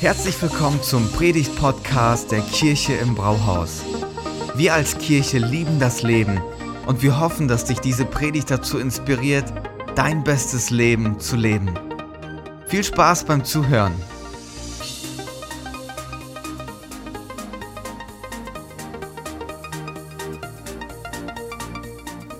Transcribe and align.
Herzlich 0.00 0.40
willkommen 0.40 0.82
zum 0.82 1.12
Predigt-Podcast 1.12 2.32
der 2.32 2.40
Kirche 2.40 2.94
im 2.94 3.14
Brauhaus. 3.14 3.82
Wir 4.54 4.72
als 4.72 4.96
Kirche 4.96 5.36
lieben 5.36 5.78
das 5.78 6.02
Leben 6.02 6.40
und 6.86 7.02
wir 7.02 7.20
hoffen, 7.20 7.48
dass 7.48 7.66
dich 7.66 7.80
diese 7.80 8.06
Predigt 8.06 8.50
dazu 8.50 8.78
inspiriert, 8.78 9.44
dein 9.96 10.24
bestes 10.24 10.70
Leben 10.70 11.20
zu 11.20 11.36
leben. 11.36 11.78
Viel 12.66 12.82
Spaß 12.82 13.24
beim 13.24 13.44
Zuhören. 13.44 13.92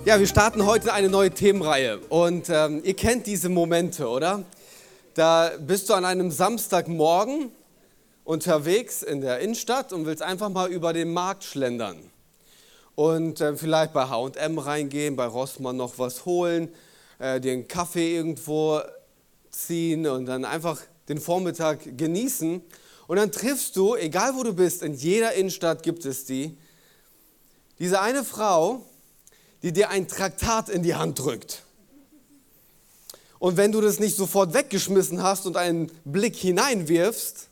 Ja, 0.03 0.19
wir 0.19 0.25
starten 0.25 0.65
heute 0.65 0.93
eine 0.93 1.09
neue 1.09 1.29
Themenreihe 1.29 1.99
und 2.09 2.49
ähm, 2.49 2.81
ihr 2.83 2.95
kennt 2.95 3.27
diese 3.27 3.49
Momente, 3.49 4.07
oder? 4.07 4.43
Da 5.13 5.51
bist 5.59 5.89
du 5.89 5.93
an 5.93 6.05
einem 6.05 6.31
Samstagmorgen 6.31 7.51
unterwegs 8.23 9.03
in 9.03 9.19
der 9.19 9.39
Innenstadt 9.39 9.91
und 9.91 10.05
willst 10.05 10.21
einfach 10.21 10.47
mal 10.49 10.71
über 10.71 10.93
den 10.93 11.11
Markt 11.11 11.43
schlendern. 11.43 11.97
Und 12.95 13.41
äh, 13.41 13.57
vielleicht 13.57 13.91
bei 13.91 14.05
HM 14.05 14.57
reingehen, 14.57 15.17
bei 15.17 15.25
Rossmann 15.25 15.75
noch 15.75 15.99
was 15.99 16.23
holen, 16.23 16.69
äh, 17.19 17.41
dir 17.41 17.51
einen 17.51 17.67
Kaffee 17.67 18.15
irgendwo 18.15 18.79
ziehen 19.49 20.07
und 20.07 20.27
dann 20.27 20.45
einfach 20.45 20.79
den 21.09 21.19
Vormittag 21.19 21.97
genießen. 21.97 22.61
Und 23.07 23.17
dann 23.17 23.33
triffst 23.33 23.75
du, 23.75 23.95
egal 23.95 24.35
wo 24.35 24.43
du 24.43 24.53
bist, 24.53 24.81
in 24.81 24.93
jeder 24.93 25.33
Innenstadt 25.33 25.83
gibt 25.83 26.05
es 26.05 26.23
die, 26.23 26.57
diese 27.79 27.99
eine 27.99 28.23
Frau, 28.23 28.85
die 29.61 29.73
dir 29.73 29.89
ein 29.89 30.07
Traktat 30.07 30.69
in 30.69 30.83
die 30.83 30.95
Hand 30.95 31.19
drückt. 31.19 31.63
Und 33.41 33.57
wenn 33.57 33.71
du 33.71 33.81
das 33.81 33.99
nicht 33.99 34.15
sofort 34.15 34.53
weggeschmissen 34.53 35.23
hast 35.23 35.47
und 35.47 35.57
einen 35.57 35.91
Blick 36.05 36.35
hineinwirfst, 36.35 37.47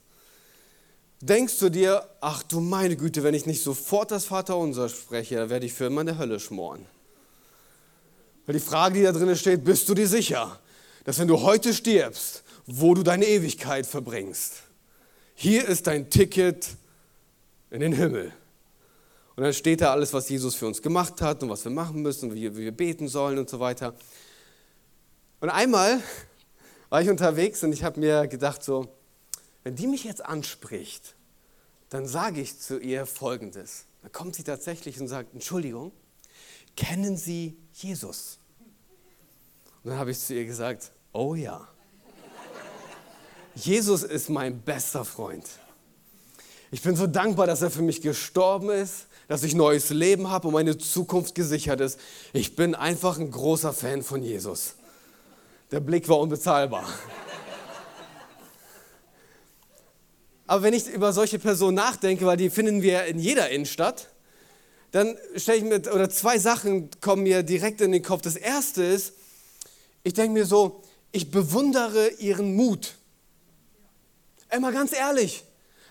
denkst 1.20 1.58
du 1.58 1.70
dir, 1.70 2.08
ach 2.22 2.44
du 2.44 2.60
meine 2.60 2.96
Güte, 2.96 3.24
wenn 3.24 3.34
ich 3.34 3.48
nicht 3.48 3.64
sofort 3.64 4.12
das 4.12 4.26
Vaterunser 4.26 4.88
spreche, 4.90 5.38
dann 5.38 5.50
werde 5.50 5.66
ich 5.66 5.74
für 5.74 5.86
immer 5.86 6.02
in 6.02 6.08
der 6.08 6.20
Hölle 6.20 6.40
schmoren. 6.40 6.86
Weil 8.46 8.54
die 8.54 8.60
Frage, 8.60 9.00
die 9.00 9.04
da 9.04 9.12
drin 9.12 9.36
steht, 9.36 9.64
bist 9.64 9.90
du 9.90 9.96
dir 9.96 10.08
sicher, 10.08 10.60
dass 11.06 11.18
wenn 11.18 11.28
du 11.28 11.42
heute 11.42 11.74
stirbst, 11.74 12.44
wo 12.68 12.94
du 12.94 13.02
deine 13.02 13.26
Ewigkeit 13.26 13.88
verbringst? 13.88 14.58
Hier 15.34 15.68
ist 15.68 15.88
dein 15.88 16.12
Ticket 16.12 16.68
in 17.72 17.80
den 17.80 17.94
Himmel. 17.94 18.32
Und 19.36 19.44
dann 19.44 19.54
steht 19.54 19.82
da 19.82 19.92
alles, 19.92 20.14
was 20.14 20.30
Jesus 20.30 20.54
für 20.54 20.68
uns 20.68 20.84
gemacht 20.84 21.20
hat 21.24 21.42
und 21.42 21.50
was 21.50 21.64
wir 21.64 21.72
machen 21.72 22.04
müssen, 22.04 22.36
wie 22.36 22.56
wir 22.56 22.72
beten 22.72 23.08
sollen 23.08 23.40
und 23.40 23.50
so 23.50 23.60
weiter. 23.60 23.96
Und 25.40 25.50
einmal 25.50 26.02
war 26.90 27.02
ich 27.02 27.10
unterwegs 27.10 27.64
und 27.64 27.72
ich 27.72 27.84
habe 27.84 28.00
mir 28.00 28.28
gedacht, 28.28 28.64
so, 28.64 28.88
wenn 29.64 29.76
die 29.76 29.88
mich 29.88 30.04
jetzt 30.04 30.24
anspricht, 30.26 31.16
dann 31.90 32.06
sage 32.06 32.42
ich 32.42 32.60
zu 32.60 32.80
ihr 32.80 33.06
Folgendes. 33.06 33.86
Dann 34.02 34.12
kommt 34.12 34.36
sie 34.36 34.44
tatsächlich 34.44 35.00
und 35.00 35.08
sagt, 35.08 35.34
Entschuldigung, 35.34 35.92
kennen 36.76 37.18
Sie 37.18 37.58
Jesus? 37.74 38.38
Und 39.84 39.92
dann 39.92 40.00
habe 40.00 40.12
ich 40.12 40.20
zu 40.20 40.34
ihr 40.34 40.46
gesagt, 40.46 40.92
oh 41.14 41.36
ja. 41.36 41.68
Jesus 43.56 44.04
ist 44.04 44.30
mein 44.30 44.62
bester 44.62 45.04
Freund. 45.04 45.46
Ich 46.72 46.82
bin 46.82 46.96
so 46.96 47.08
dankbar, 47.08 47.48
dass 47.48 47.62
er 47.62 47.72
für 47.72 47.82
mich 47.82 48.02
gestorben 48.02 48.70
ist, 48.70 49.08
dass 49.28 49.44
ich 49.44 49.56
neues 49.56 49.90
Leben 49.90 50.30
habe 50.30 50.48
und 50.48 50.54
meine 50.54 50.78
Zukunft 50.78 51.36
gesichert 51.36 51.82
ist. 51.82 52.00
Ich 52.34 52.56
bin 52.56 52.76
einfach 52.76 53.20
ein 53.20 53.32
großer 53.32 53.74
Fan 53.74 54.04
von 54.04 54.22
Jesus. 54.22 54.76
Der 55.72 55.80
Blick 55.80 56.10
war 56.10 56.20
unbezahlbar. 56.20 56.88
Aber 60.48 60.64
wenn 60.64 60.74
ich 60.74 60.88
über 60.88 61.14
solche 61.14 61.38
Personen 61.38 61.76
nachdenke, 61.76 62.26
weil 62.26 62.38
die 62.38 62.50
finden 62.50 62.82
wir 62.82 63.06
in 63.06 63.20
jeder 63.20 63.50
Innenstadt, 63.50 64.10
dann 64.92 65.16
stelle 65.36 65.58
ich 65.60 65.64
mir, 65.64 65.94
oder 65.94 66.10
zwei 66.10 66.40
Sachen 66.40 66.90
kommen 67.02 67.22
mir 67.22 67.44
direkt 67.44 67.82
in 67.82 67.92
den 67.92 68.02
Kopf. 68.02 68.24
Das 68.24 68.36
erste 68.36 68.84
ist, 68.84 69.14
ich 70.04 70.16
denke 70.16 70.34
mir 70.34 70.46
so, 70.48 70.82
ich 71.12 71.30
bewundere 71.30 72.10
ihren 72.18 72.56
Mut. 72.56 72.96
Einmal 74.50 74.74
ganz 74.74 74.92
ehrlich, 74.92 75.44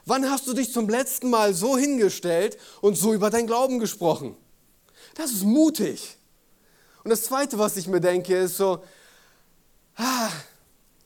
wann 0.04 0.28
hast 0.28 0.48
du 0.48 0.54
dich 0.54 0.72
zum 0.72 0.88
letzten 0.88 1.30
Mal 1.30 1.54
so 1.54 1.78
hingestellt 1.78 2.58
und 2.80 2.96
so 2.96 3.14
über 3.14 3.30
dein 3.30 3.46
Glauben 3.46 3.78
gesprochen? 3.78 4.36
Das 5.14 5.30
ist 5.30 5.44
mutig. 5.44 6.16
Und 7.04 7.10
das 7.10 7.22
zweite, 7.22 7.60
was 7.60 7.76
ich 7.76 7.86
mir 7.86 8.00
denke, 8.00 8.36
ist 8.36 8.56
so, 8.56 8.82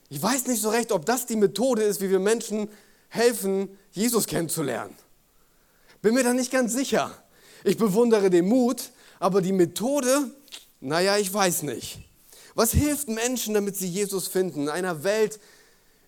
ich 0.09 0.23
weiß 0.23 0.47
nicht 0.47 0.61
so 0.61 0.71
recht, 0.71 0.93
ob 0.93 1.07
das 1.07 1.27
die 1.27 1.37
Methode 1.37 1.83
ist, 1.83 2.01
wie 2.01 2.11
wir 2.11 2.19
Menschen 2.19 2.69
helfen, 3.09 3.79
Jesus 3.93 4.27
kennenzulernen. 4.27 4.95
Bin 6.03 6.15
mir 6.15 6.25
da 6.25 6.33
nicht 6.33 6.51
ganz 6.51 6.73
sicher. 6.73 7.11
Ich 7.65 7.77
bewundere 7.77 8.29
den 8.29 8.47
Mut, 8.47 8.91
aber 9.21 9.41
die 9.41 9.53
Methode, 9.53 10.31
naja, 10.81 11.17
ich 11.17 11.33
weiß 11.33 11.63
nicht. 11.63 12.01
Was 12.55 12.73
hilft 12.73 13.09
Menschen, 13.09 13.55
damit 13.55 13.77
sie 13.77 13.89
Jesus 13.89 14.29
finden? 14.29 14.63
In 14.63 14.69
einer 14.69 15.05
Welt, 15.05 15.41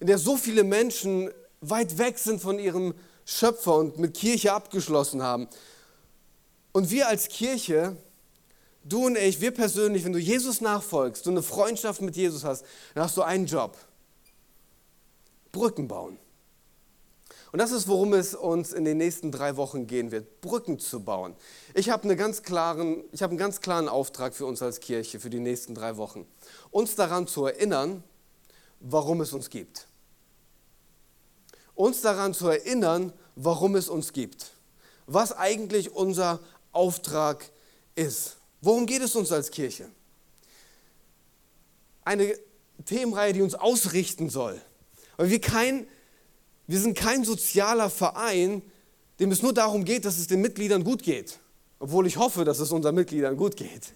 in 0.01 0.07
der 0.07 0.19
so 0.19 0.37
viele 0.37 0.65
Menschen 0.65 1.31
weit 1.61 1.97
weg 1.97 2.19
sind 2.19 2.43
von 2.43 2.59
ihrem 2.59 2.95
Schöpfer 3.25 3.77
und 3.77 3.99
mit 3.99 4.15
Kirche 4.15 4.53
abgeschlossen 4.53 5.23
haben. 5.23 5.49
Und 6.73 6.91
wir 6.91 7.09
als 7.09 7.29
Kirche 7.29 7.97
du 8.85 9.07
und 9.07 9.17
ich, 9.17 9.41
wir 9.41 9.51
persönlich, 9.51 10.05
wenn 10.05 10.13
du 10.13 10.19
Jesus 10.19 10.61
nachfolgst, 10.61 11.27
du 11.27 11.31
eine 11.31 11.43
Freundschaft 11.43 12.01
mit 12.01 12.17
Jesus 12.17 12.45
hast, 12.45 12.65
dann 12.95 13.05
hast 13.05 13.17
du 13.17 13.23
einen 13.23 13.47
Job. 13.47 13.77
Brücken 15.53 15.89
bauen. 15.89 16.19
Und 17.53 17.61
das 17.61 17.71
ist, 17.71 17.87
worum 17.87 18.15
es 18.15 18.35
uns 18.35 18.73
in 18.73 18.85
den 18.85 18.99
nächsten 18.99 19.31
drei 19.31 19.57
Wochen 19.57 19.87
gehen 19.87 20.11
wird, 20.11 20.41
Brücken 20.41 20.81
zu 20.81 21.05
bauen. 21.05 21.37
Ich 21.75 21.89
habe, 21.89 22.03
eine 22.03 22.17
habe 23.23 23.31
einen 23.31 23.39
ganz 23.39 23.61
klaren 23.61 23.89
Auftrag 23.89 24.35
für 24.35 24.45
uns 24.45 24.61
als 24.61 24.81
Kirche 24.81 25.21
für 25.21 25.31
die 25.31 25.39
nächsten 25.39 25.73
drei 25.77 25.97
Wochen. 25.97 26.27
Uns 26.73 26.97
daran 26.97 27.29
zu 27.29 27.47
erinnern, 27.47 28.03
warum 28.81 29.21
es 29.21 29.33
uns 29.33 29.51
gibt. 29.51 29.87
Uns 31.77 32.01
daran 32.01 32.35
zu 32.35 32.49
erinnern, 32.49 33.13
warum 33.37 33.77
es 33.77 33.89
uns 33.89 34.13
gibt. 34.13 34.51
Was 35.07 35.31
eigentlich 35.31 35.93
unser 35.93 36.41
Auftrag 36.73 37.53
ist. 37.95 38.37
Worum 38.65 38.87
geht 38.87 39.03
es 39.03 39.15
uns 39.15 39.31
als 39.31 39.51
Kirche? 39.51 39.91
Eine 42.03 42.35
Themenreihe, 42.87 43.35
die 43.35 43.43
uns 43.43 43.55
ausrichten 43.55 44.31
soll. 44.31 44.59
Weil 45.19 45.29
wir, 45.29 45.41
kein, 45.41 45.87
wir 46.67 46.81
sind 46.81 46.97
kein 46.97 47.25
sozialer 47.25 47.91
Verein, 47.91 48.63
dem 49.21 49.31
es 49.31 49.43
nur 49.43 49.53
darum 49.53 49.85
geht, 49.85 50.07
dass 50.07 50.17
es 50.17 50.29
den 50.29 50.41
Mitgliedern 50.41 50.83
gut 50.83 51.03
geht. 51.03 51.41
Obwohl 51.79 52.07
ich 52.07 52.17
hoffe, 52.17 52.47
dass 52.47 52.59
es 52.59 52.73
unseren 52.73 52.95
Mitgliedern 52.95 53.37
gut 53.37 53.57
geht. 53.57 53.93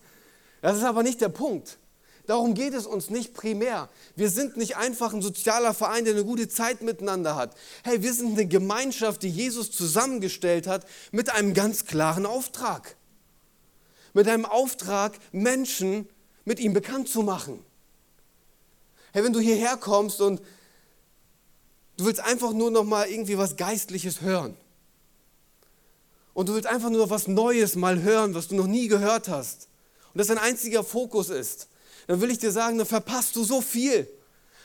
Das 0.60 0.76
ist 0.76 0.84
aber 0.84 1.02
nicht 1.02 1.22
der 1.22 1.30
Punkt. 1.30 1.78
Darum 2.26 2.52
geht 2.52 2.74
es 2.74 2.84
uns 2.84 3.08
nicht 3.08 3.32
primär. 3.32 3.88
Wir 4.16 4.28
sind 4.28 4.58
nicht 4.58 4.76
einfach 4.76 5.14
ein 5.14 5.22
sozialer 5.22 5.72
Verein, 5.72 6.04
der 6.04 6.12
eine 6.12 6.26
gute 6.26 6.46
Zeit 6.46 6.82
miteinander 6.82 7.36
hat. 7.36 7.56
Hey, 7.84 8.02
wir 8.02 8.12
sind 8.12 8.32
eine 8.32 8.46
Gemeinschaft, 8.46 9.22
die 9.22 9.30
Jesus 9.30 9.70
zusammengestellt 9.70 10.66
hat 10.66 10.84
mit 11.10 11.30
einem 11.30 11.54
ganz 11.54 11.86
klaren 11.86 12.26
Auftrag 12.26 12.97
mit 14.18 14.26
einem 14.26 14.46
Auftrag, 14.46 15.16
Menschen 15.30 16.08
mit 16.44 16.58
ihm 16.58 16.72
bekannt 16.72 17.08
zu 17.08 17.22
machen. 17.22 17.64
Hey, 19.12 19.22
wenn 19.22 19.32
du 19.32 19.38
hierher 19.38 19.76
kommst 19.76 20.20
und 20.20 20.42
du 21.96 22.04
willst 22.04 22.18
einfach 22.18 22.52
nur 22.52 22.72
noch 22.72 22.82
mal 22.82 23.08
irgendwie 23.08 23.38
was 23.38 23.54
Geistliches 23.54 24.20
hören 24.20 24.56
und 26.34 26.48
du 26.48 26.54
willst 26.54 26.66
einfach 26.66 26.90
nur 26.90 27.02
noch 27.02 27.10
was 27.10 27.28
Neues 27.28 27.76
mal 27.76 28.02
hören, 28.02 28.34
was 28.34 28.48
du 28.48 28.56
noch 28.56 28.66
nie 28.66 28.88
gehört 28.88 29.28
hast 29.28 29.68
und 30.12 30.18
das 30.18 30.26
dein 30.26 30.38
einziger 30.38 30.82
Fokus 30.82 31.28
ist, 31.28 31.68
dann 32.08 32.20
will 32.20 32.32
ich 32.32 32.38
dir 32.38 32.50
sagen, 32.50 32.76
dann 32.76 32.88
verpasst 32.88 33.36
du 33.36 33.44
so 33.44 33.60
viel, 33.60 34.08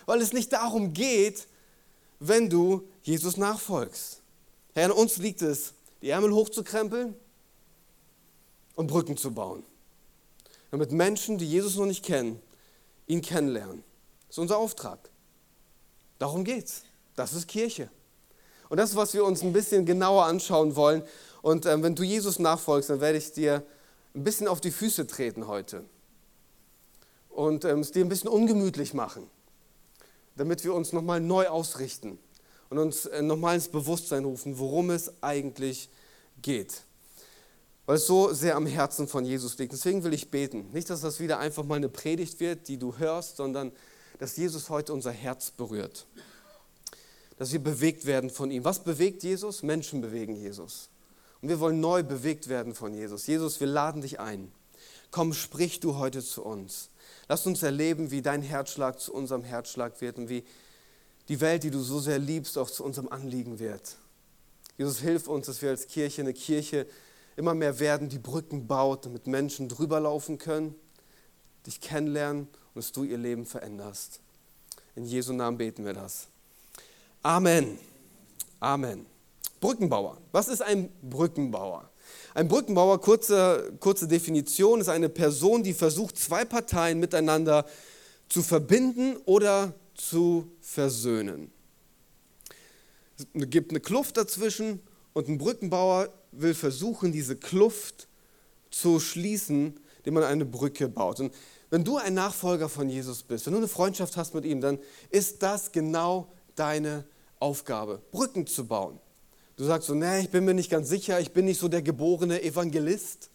weil 0.08 0.20
es 0.22 0.34
nicht 0.34 0.52
darum 0.52 0.94
geht, 0.94 1.48
wenn 2.20 2.50
du 2.50 2.90
Jesus 3.04 3.38
nachfolgst. 3.38 4.20
Herr, 4.74 4.86
an 4.86 4.92
uns 4.94 5.18
liegt 5.18 5.44
es, 5.44 5.76
die 6.02 6.10
Ärmel 6.10 6.34
hochzukrempeln 6.34 7.16
und 8.76 8.88
Brücken 8.88 9.18
zu 9.18 9.32
bauen. 9.32 9.64
Damit 10.72 10.92
Menschen, 10.92 11.38
die 11.38 11.48
Jesus 11.48 11.76
noch 11.76 11.86
nicht 11.86 12.04
kennen, 12.04 12.42
ihn 13.08 13.22
kennenlernen. 13.22 13.84
Das 14.28 14.38
ist 14.38 14.40
unser 14.40 14.58
Auftrag. 14.58 15.10
Darum 16.20 16.44
geht's. 16.44 16.84
Das 17.16 17.34
ist 17.34 17.48
Kirche. 17.48 17.90
Und 18.70 18.78
das 18.78 18.92
ist, 18.92 18.96
was 18.96 19.14
wir 19.14 19.24
uns 19.24 19.44
ein 19.44 19.54
bisschen 19.54 19.86
genauer 19.86 20.26
anschauen 20.26 20.76
wollen. 20.76 21.04
Und 21.44 21.66
ähm, 21.66 21.84
wenn 21.84 21.96
du 21.96 22.04
Jesus 22.04 22.40
nachfolgst, 22.40 22.90
dann 22.90 23.02
werde 23.02 23.20
ich 23.20 23.34
dir 23.34 23.64
ein 24.16 24.24
bisschen 24.24 24.48
auf 24.48 24.62
die 24.62 24.72
Füße 24.72 25.06
treten 25.06 25.48
heute. 25.48 25.84
Und 27.30 27.66
ähm, 27.66 27.82
es 27.82 27.92
dir 27.92 28.04
ein 28.04 28.10
bisschen 28.10 28.30
ungemütlich 28.30 28.94
machen, 28.94 29.30
damit 30.36 30.64
wir 30.64 30.74
uns 30.74 30.94
nochmal 30.94 31.20
neu 31.20 31.48
ausrichten 31.48 32.18
und 32.70 32.80
uns 32.80 33.06
äh, 33.06 33.22
nochmal 33.22 33.56
ins 33.56 33.68
Bewusstsein 33.68 34.26
rufen, 34.26 34.58
worum 34.58 34.90
es 34.90 35.22
eigentlich 35.22 35.90
geht 36.42 36.84
weil 37.86 37.98
es 37.98 38.08
so 38.08 38.34
sehr 38.34 38.56
am 38.56 38.66
Herzen 38.66 39.08
von 39.08 39.26
Jesus 39.26 39.58
liegt. 39.58 39.74
Deswegen 39.74 40.04
will 40.04 40.14
ich 40.14 40.32
beten. 40.32 40.70
Nicht, 40.72 40.90
dass 40.90 41.02
das 41.02 41.20
wieder 41.20 41.40
einfach 41.40 41.64
mal 41.64 41.76
eine 41.76 41.90
Predigt 41.90 42.40
wird, 42.40 42.68
die 42.68 42.78
du 42.78 42.98
hörst, 42.98 43.38
sondern 43.38 43.72
dass 44.20 44.38
Jesus 44.38 44.70
heute 44.70 44.94
unser 44.94 45.12
Herz 45.12 45.52
berührt. 45.52 46.08
dass 47.38 47.52
wir 47.52 47.60
bewegt 47.60 48.06
werden 48.06 48.30
von 48.30 48.52
ihm. 48.52 48.64
Was 48.64 48.84
bewegt 48.84 49.24
Jesus? 49.24 49.64
Menschen 49.64 50.02
bewegen 50.02 50.36
Jesus. 50.36 50.90
Und 51.42 51.50
wir 51.50 51.60
wollen 51.60 51.80
neu 51.80 52.04
bewegt 52.04 52.48
werden 52.48 52.76
von 52.76 52.94
Jesus. 52.94 53.28
Jesus, 53.28 53.60
wir 53.60 53.68
laden 53.68 54.02
dich 54.02 54.20
ein. 54.20 54.52
Komm, 55.12 55.34
sprich 55.34 55.80
du 55.80 55.98
heute 55.98 56.24
zu 56.24 56.44
uns. 56.44 56.90
Lass 57.28 57.46
uns 57.46 57.64
erleben, 57.64 58.12
wie 58.12 58.22
dein 58.22 58.44
Herzschlag 58.44 59.00
zu 59.00 59.14
unserem 59.14 59.44
Herzschlag 59.44 60.00
wird 60.00 60.18
und 60.18 60.30
wie 60.30 60.44
die 61.28 61.42
Welt, 61.42 61.64
die 61.64 61.72
du 61.72 61.82
so 61.82 62.00
sehr 62.00 62.20
liebst, 62.20 62.58
auch 62.58 62.70
zu 62.70 62.84
unserem 62.84 63.10
Anliegen 63.10 63.60
wird. 63.60 63.98
Jesus, 64.78 65.00
hilf 65.00 65.28
uns, 65.28 65.48
dass 65.48 65.62
wir 65.62 65.70
als 65.70 65.88
Kirche 65.88 66.22
eine 66.22 66.34
Kirche 66.34 66.88
immer 67.36 67.54
mehr 67.54 67.80
werden, 67.80 68.10
die 68.10 68.20
Brücken 68.20 68.68
baut, 68.68 69.06
damit 69.06 69.28
Menschen 69.28 69.70
drüber 69.70 70.00
laufen 70.00 70.38
können, 70.38 70.76
dich 71.66 71.82
kennenlernen 71.82 72.48
und 72.74 72.84
dass 72.84 72.92
du 72.92 73.04
ihr 73.04 73.18
Leben 73.18 73.46
veränderst. 73.46 74.20
In 74.96 75.06
Jesu 75.06 75.34
Namen 75.34 75.58
beten 75.58 75.86
wir 75.86 75.94
das. 75.94 76.28
Amen. 77.22 77.80
Amen. 78.60 79.06
Brückenbauer. 79.60 80.18
Was 80.32 80.48
ist 80.48 80.62
ein 80.62 80.90
Brückenbauer? 81.02 81.90
Ein 82.34 82.48
Brückenbauer, 82.48 83.00
kurze, 83.00 83.74
kurze 83.80 84.08
Definition, 84.08 84.82
ist 84.82 84.90
eine 84.90 85.10
Person, 85.10 85.64
die 85.64 85.74
versucht, 85.74 86.18
zwei 86.18 86.46
Parteien 86.46 87.00
miteinander 87.00 87.66
zu 88.30 88.42
verbinden 88.42 89.18
oder 89.26 89.74
zu 89.96 90.52
versöhnen. 90.60 91.52
Es 93.18 93.50
gibt 93.50 93.72
eine 93.72 93.80
Kluft 93.80 94.18
dazwischen 94.18 94.82
und 95.14 95.30
ein 95.30 95.38
Brückenbauer 95.38 96.10
will 96.36 96.54
versuchen, 96.54 97.12
diese 97.12 97.36
Kluft 97.36 98.08
zu 98.70 99.00
schließen, 99.00 99.80
indem 99.98 100.14
man 100.16 100.24
eine 100.24 100.46
Brücke 100.46 100.90
baut. 100.90 101.20
Und 101.20 101.34
wenn 101.70 101.84
du 101.84 101.98
ein 101.98 102.14
Nachfolger 102.14 102.70
von 102.70 102.90
Jesus 102.90 103.24
bist, 103.24 103.46
wenn 103.46 103.54
du 103.54 103.60
eine 103.60 103.68
Freundschaft 103.68 104.18
hast 104.18 104.34
mit 104.34 104.46
ihm, 104.46 104.62
dann 104.62 104.80
ist 105.10 105.42
das 105.42 105.72
genau 105.72 106.32
deine 106.56 107.06
Aufgabe, 107.40 108.02
Brücken 108.12 108.48
zu 108.48 108.68
bauen. 108.68 109.00
Du 109.56 109.64
sagst 109.64 109.88
so, 109.88 109.94
nee, 109.94 110.22
ich 110.22 110.30
bin 110.30 110.46
mir 110.46 110.54
nicht 110.54 110.70
ganz 110.70 110.90
sicher, 110.90 111.20
ich 111.20 111.32
bin 111.32 111.46
nicht 111.46 111.60
so 111.60 111.68
der 111.68 111.82
geborene 111.82 112.42
Evangelist. 112.44 113.30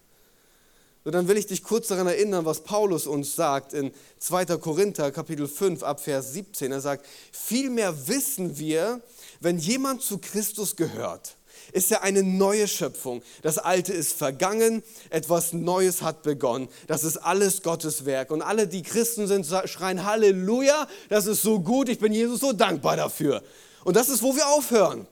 Und 1.04 1.14
dann 1.14 1.26
will 1.26 1.38
ich 1.38 1.46
dich 1.46 1.62
kurz 1.62 1.88
daran 1.88 2.06
erinnern, 2.06 2.44
was 2.44 2.64
Paulus 2.64 3.06
uns 3.06 3.34
sagt 3.34 3.72
in 3.72 3.92
2. 4.18 4.44
Korinther 4.58 5.10
Kapitel 5.10 5.48
5 5.48 5.82
ab 5.82 6.00
Vers 6.00 6.34
17. 6.34 6.70
Er 6.70 6.80
sagt, 6.80 7.06
vielmehr 7.32 8.08
wissen 8.08 8.58
wir, 8.58 9.00
wenn 9.40 9.58
jemand 9.58 10.02
zu 10.02 10.18
Christus 10.18 10.76
gehört, 10.76 11.37
ist 11.72 11.90
er 11.90 12.02
eine 12.02 12.22
neue 12.22 12.68
Schöpfung. 12.68 13.22
Das 13.42 13.58
Alte 13.58 13.92
ist 13.92 14.12
vergangen, 14.12 14.82
etwas 15.10 15.52
Neues 15.52 16.02
hat 16.02 16.22
begonnen. 16.22 16.68
Das 16.86 17.04
ist 17.04 17.16
alles 17.18 17.62
Gottes 17.62 18.04
Werk. 18.04 18.30
Und 18.30 18.42
alle, 18.42 18.66
die 18.66 18.82
Christen 18.82 19.26
sind, 19.26 19.46
schreien 19.66 20.04
Halleluja, 20.04 20.86
das 21.08 21.26
ist 21.26 21.42
so 21.42 21.60
gut, 21.60 21.88
ich 21.88 21.98
bin 21.98 22.12
Jesus 22.12 22.40
so 22.40 22.52
dankbar 22.52 22.96
dafür. 22.96 23.42
Und 23.84 23.96
das 23.96 24.08
ist, 24.08 24.22
wo 24.22 24.34
wir 24.34 24.46
aufhören. 24.48 25.06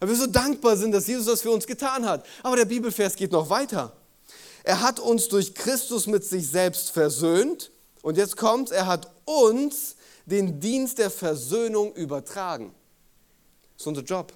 Weil 0.00 0.08
wir 0.08 0.16
so 0.16 0.26
dankbar 0.26 0.76
sind, 0.76 0.92
dass 0.92 1.06
Jesus 1.06 1.26
das 1.26 1.42
für 1.42 1.50
uns 1.50 1.66
getan 1.66 2.06
hat. 2.06 2.24
Aber 2.42 2.56
der 2.56 2.64
Bibelvers 2.64 3.16
geht 3.16 3.32
noch 3.32 3.50
weiter. 3.50 3.92
Er 4.62 4.80
hat 4.80 4.98
uns 4.98 5.28
durch 5.28 5.54
Christus 5.54 6.06
mit 6.06 6.24
sich 6.24 6.48
selbst 6.48 6.90
versöhnt. 6.90 7.70
Und 8.02 8.16
jetzt 8.16 8.36
kommt, 8.36 8.70
er 8.70 8.86
hat 8.86 9.10
uns 9.26 9.96
den 10.24 10.60
Dienst 10.60 10.98
der 10.98 11.10
Versöhnung 11.10 11.92
übertragen. 11.94 12.74
Das 13.74 13.82
ist 13.82 13.86
unser 13.86 14.02
Job. 14.02 14.32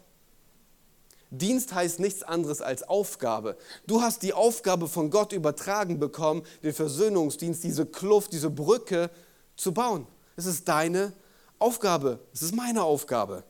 Dienst 1.39 1.75
heißt 1.75 2.01
nichts 2.01 2.23
anderes 2.23 2.61
als 2.61 2.83
Aufgabe. 2.83 3.57
Du 3.87 4.03
hast 4.03 4.23
die 4.23 4.33
Aufgabe 4.33 4.89
von 4.89 5.11
Gott 5.11 5.33
übertragen 5.33 5.99
bekommen, 5.99 6.43
den 6.63 6.73
Versöhnungsdienst, 6.73 7.63
diese 7.63 7.87
Kluft, 7.87 8.33
diese 8.33 8.51
Brücke 8.51 9.11
zu 9.57 9.73
bauen. 9.73 10.07
Es 10.37 10.47
ist 10.47 10.69
deine 10.69 11.13
Aufgabe. 11.59 12.21
Es 12.33 12.43
ist 12.43 12.55
meine 12.55 12.83
Aufgabe. 12.83 13.45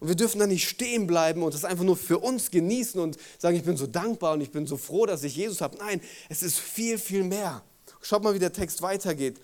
Und 0.00 0.08
wir 0.08 0.16
dürfen 0.16 0.38
da 0.38 0.46
nicht 0.46 0.68
stehen 0.68 1.06
bleiben 1.06 1.42
und 1.42 1.54
das 1.54 1.64
einfach 1.64 1.84
nur 1.84 1.96
für 1.96 2.18
uns 2.18 2.50
genießen 2.50 3.00
und 3.00 3.16
sagen, 3.38 3.56
ich 3.56 3.62
bin 3.62 3.76
so 3.76 3.86
dankbar 3.86 4.34
und 4.34 4.40
ich 4.40 4.50
bin 4.50 4.66
so 4.66 4.76
froh, 4.76 5.06
dass 5.06 5.22
ich 5.24 5.36
Jesus 5.36 5.60
habe. 5.60 5.78
Nein, 5.78 6.00
es 6.28 6.42
ist 6.42 6.58
viel, 6.58 6.98
viel 6.98 7.24
mehr. 7.24 7.62
Schaut 8.02 8.22
mal, 8.22 8.34
wie 8.34 8.38
der 8.38 8.52
Text 8.52 8.82
weitergeht. 8.82 9.40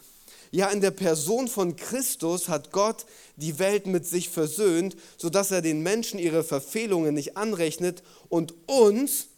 Ja, 0.53 0.69
in 0.69 0.81
der 0.81 0.91
Person 0.91 1.47
von 1.47 1.77
Christus 1.77 2.49
hat 2.49 2.73
Gott 2.73 3.07
die 3.37 3.59
Welt 3.59 3.87
mit 3.87 4.07
sich 4.07 4.31
versöhnt, 4.31 4.97
sodass 5.17 5.53
er 5.53 5.63
den 5.63 5.83
Menschen 5.83 6.19
ihre 6.19 6.43
Verfehlungen 6.43 7.15
nicht 7.15 7.37
anrechnet 7.37 8.03
und 8.29 8.55
uns, 8.67 9.29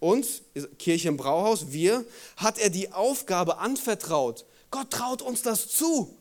uns, 0.00 0.42
Kirche 0.78 1.08
im 1.08 1.16
Brauhaus, 1.16 1.70
wir, 1.70 2.04
hat 2.36 2.58
er 2.58 2.70
die 2.70 2.92
Aufgabe 2.92 3.58
anvertraut. 3.58 4.44
Gott 4.72 4.90
traut 4.90 5.22
uns 5.22 5.42
das 5.42 5.68
zu. 5.68 6.16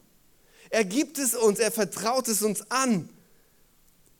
Er 0.69 0.85
gibt 0.85 1.18
es 1.18 1.33
uns, 1.33 1.59
er 1.59 1.71
vertraut 1.71 2.27
es 2.27 2.44
uns 2.44 2.69
an, 2.69 3.09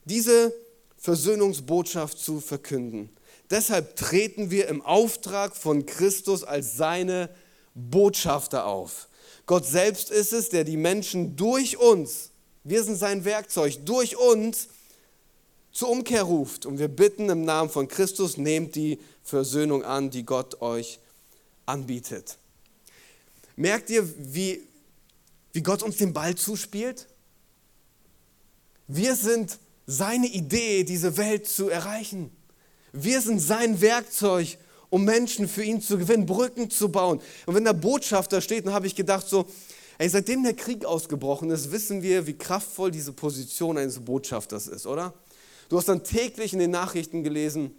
diese 0.04 0.52
Versöhnungsbotschaft 0.98 2.18
zu 2.18 2.40
verkünden. 2.40 3.08
Deshalb 3.50 3.96
treten 3.96 4.50
wir 4.50 4.66
im 4.68 4.82
Auftrag 4.82 5.56
von 5.56 5.86
Christus 5.86 6.42
als 6.42 6.76
seine 6.76 7.28
Botschafter 7.74 8.66
auf. 8.66 9.08
Gott 9.52 9.66
selbst 9.66 10.10
ist 10.10 10.32
es, 10.32 10.48
der 10.48 10.64
die 10.64 10.78
Menschen 10.78 11.36
durch 11.36 11.76
uns, 11.76 12.30
wir 12.64 12.82
sind 12.84 12.96
sein 12.96 13.26
Werkzeug, 13.26 13.84
durch 13.84 14.16
uns 14.16 14.68
zur 15.72 15.90
Umkehr 15.90 16.22
ruft. 16.22 16.64
Und 16.64 16.78
wir 16.78 16.88
bitten 16.88 17.28
im 17.28 17.44
Namen 17.44 17.68
von 17.68 17.86
Christus, 17.86 18.38
nehmt 18.38 18.76
die 18.76 18.98
Versöhnung 19.22 19.84
an, 19.84 20.08
die 20.08 20.24
Gott 20.24 20.62
euch 20.62 21.00
anbietet. 21.66 22.38
Merkt 23.54 23.90
ihr, 23.90 24.08
wie, 24.32 24.62
wie 25.52 25.62
Gott 25.62 25.82
uns 25.82 25.98
den 25.98 26.14
Ball 26.14 26.34
zuspielt? 26.34 27.06
Wir 28.88 29.14
sind 29.16 29.58
seine 29.86 30.28
Idee, 30.28 30.82
diese 30.82 31.18
Welt 31.18 31.46
zu 31.46 31.68
erreichen. 31.68 32.34
Wir 32.94 33.20
sind 33.20 33.38
sein 33.38 33.82
Werkzeug, 33.82 34.56
um 34.92 35.06
Menschen 35.06 35.48
für 35.48 35.64
ihn 35.64 35.80
zu 35.80 35.96
gewinnen, 35.96 36.26
Brücken 36.26 36.68
zu 36.68 36.90
bauen. 36.90 37.22
Und 37.46 37.54
wenn 37.54 37.64
der 37.64 37.72
Botschafter 37.72 38.42
steht, 38.42 38.66
dann 38.66 38.74
habe 38.74 38.86
ich 38.86 38.94
gedacht 38.94 39.26
so, 39.26 39.46
ey, 39.96 40.06
seitdem 40.06 40.42
der 40.42 40.52
Krieg 40.52 40.84
ausgebrochen 40.84 41.48
ist, 41.48 41.72
wissen 41.72 42.02
wir, 42.02 42.26
wie 42.26 42.34
kraftvoll 42.34 42.90
diese 42.90 43.14
Position 43.14 43.78
eines 43.78 44.00
Botschafters 44.00 44.66
ist, 44.66 44.86
oder? 44.86 45.14
Du 45.70 45.78
hast 45.78 45.88
dann 45.88 46.04
täglich 46.04 46.52
in 46.52 46.58
den 46.58 46.72
Nachrichten 46.72 47.24
gelesen, 47.24 47.74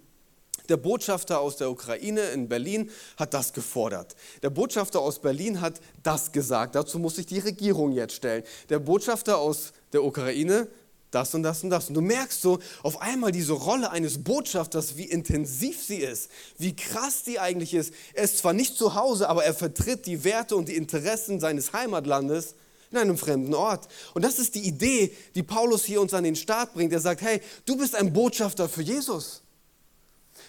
der 0.68 0.76
Botschafter 0.76 1.38
aus 1.38 1.56
der 1.56 1.70
Ukraine 1.70 2.22
in 2.30 2.48
Berlin 2.48 2.90
hat 3.16 3.32
das 3.32 3.52
gefordert. 3.52 4.16
Der 4.42 4.50
Botschafter 4.50 4.98
aus 5.00 5.20
Berlin 5.20 5.60
hat 5.60 5.80
das 6.02 6.32
gesagt. 6.32 6.74
Dazu 6.74 6.98
muss 6.98 7.14
sich 7.14 7.26
die 7.26 7.38
Regierung 7.38 7.92
jetzt 7.92 8.14
stellen. 8.14 8.42
Der 8.70 8.80
Botschafter 8.80 9.38
aus 9.38 9.72
der 9.92 10.02
Ukraine 10.02 10.66
das 11.14 11.34
und 11.34 11.42
das 11.42 11.62
und 11.62 11.70
das. 11.70 11.88
Und 11.88 11.94
du 11.94 12.00
merkst 12.00 12.42
so 12.42 12.58
auf 12.82 13.00
einmal 13.00 13.32
diese 13.32 13.52
Rolle 13.52 13.90
eines 13.90 14.22
Botschafters, 14.22 14.96
wie 14.96 15.04
intensiv 15.04 15.82
sie 15.82 15.98
ist, 15.98 16.30
wie 16.58 16.74
krass 16.74 17.22
die 17.22 17.38
eigentlich 17.38 17.74
ist. 17.74 17.92
Er 18.14 18.24
ist 18.24 18.38
zwar 18.38 18.52
nicht 18.52 18.76
zu 18.76 18.94
Hause, 18.94 19.28
aber 19.28 19.44
er 19.44 19.54
vertritt 19.54 20.06
die 20.06 20.24
Werte 20.24 20.56
und 20.56 20.68
die 20.68 20.76
Interessen 20.76 21.40
seines 21.40 21.72
Heimatlandes 21.72 22.54
in 22.90 22.98
einem 22.98 23.18
fremden 23.18 23.54
Ort. 23.54 23.88
Und 24.14 24.24
das 24.24 24.38
ist 24.38 24.54
die 24.54 24.66
Idee, 24.66 25.14
die 25.34 25.42
Paulus 25.42 25.84
hier 25.84 26.00
uns 26.00 26.14
an 26.14 26.24
den 26.24 26.36
Start 26.36 26.74
bringt. 26.74 26.92
Er 26.92 27.00
sagt, 27.00 27.22
hey, 27.22 27.40
du 27.66 27.76
bist 27.76 27.94
ein 27.94 28.12
Botschafter 28.12 28.68
für 28.68 28.82
Jesus. 28.82 29.42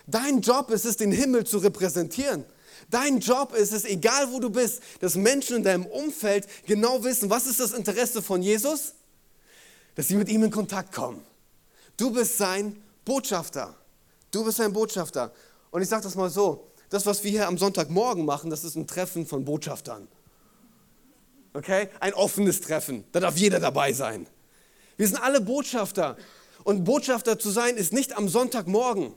Dein 0.07 0.41
Job 0.41 0.69
ist 0.69 0.85
es, 0.85 0.97
den 0.97 1.11
Himmel 1.11 1.45
zu 1.45 1.57
repräsentieren. 1.57 2.45
Dein 2.89 3.19
Job 3.19 3.55
ist 3.55 3.73
es, 3.73 3.85
egal 3.85 4.31
wo 4.31 4.39
du 4.39 4.49
bist, 4.49 4.81
dass 4.99 5.15
Menschen 5.15 5.57
in 5.57 5.63
deinem 5.63 5.85
Umfeld 5.85 6.45
genau 6.67 7.03
wissen, 7.03 7.29
was 7.29 7.47
ist 7.47 7.59
das 7.59 7.71
Interesse 7.71 8.21
von 8.21 8.41
Jesus? 8.41 8.93
Dass 9.95 10.07
sie 10.07 10.15
mit 10.15 10.29
ihm 10.29 10.43
in 10.43 10.51
Kontakt 10.51 10.93
kommen. 10.93 11.25
Du 11.97 12.11
bist 12.11 12.37
sein 12.37 12.81
Botschafter. 13.05 13.75
Du 14.31 14.43
bist 14.43 14.57
sein 14.57 14.73
Botschafter. 14.73 15.31
Und 15.71 15.81
ich 15.81 15.89
sage 15.89 16.03
das 16.03 16.15
mal 16.15 16.29
so, 16.29 16.67
das, 16.89 17.05
was 17.05 17.23
wir 17.23 17.31
hier 17.31 17.47
am 17.47 17.57
Sonntagmorgen 17.57 18.25
machen, 18.25 18.49
das 18.49 18.63
ist 18.63 18.75
ein 18.75 18.87
Treffen 18.87 19.25
von 19.25 19.45
Botschaftern. 19.45 20.07
Okay? 21.53 21.89
Ein 21.99 22.13
offenes 22.13 22.61
Treffen. 22.61 23.05
Da 23.11 23.19
darf 23.19 23.37
jeder 23.37 23.59
dabei 23.59 23.93
sein. 23.93 24.27
Wir 24.97 25.07
sind 25.07 25.17
alle 25.17 25.41
Botschafter. 25.41 26.17
Und 26.63 26.83
Botschafter 26.83 27.39
zu 27.39 27.49
sein 27.49 27.77
ist 27.77 27.93
nicht 27.93 28.17
am 28.17 28.27
Sonntagmorgen. 28.27 29.13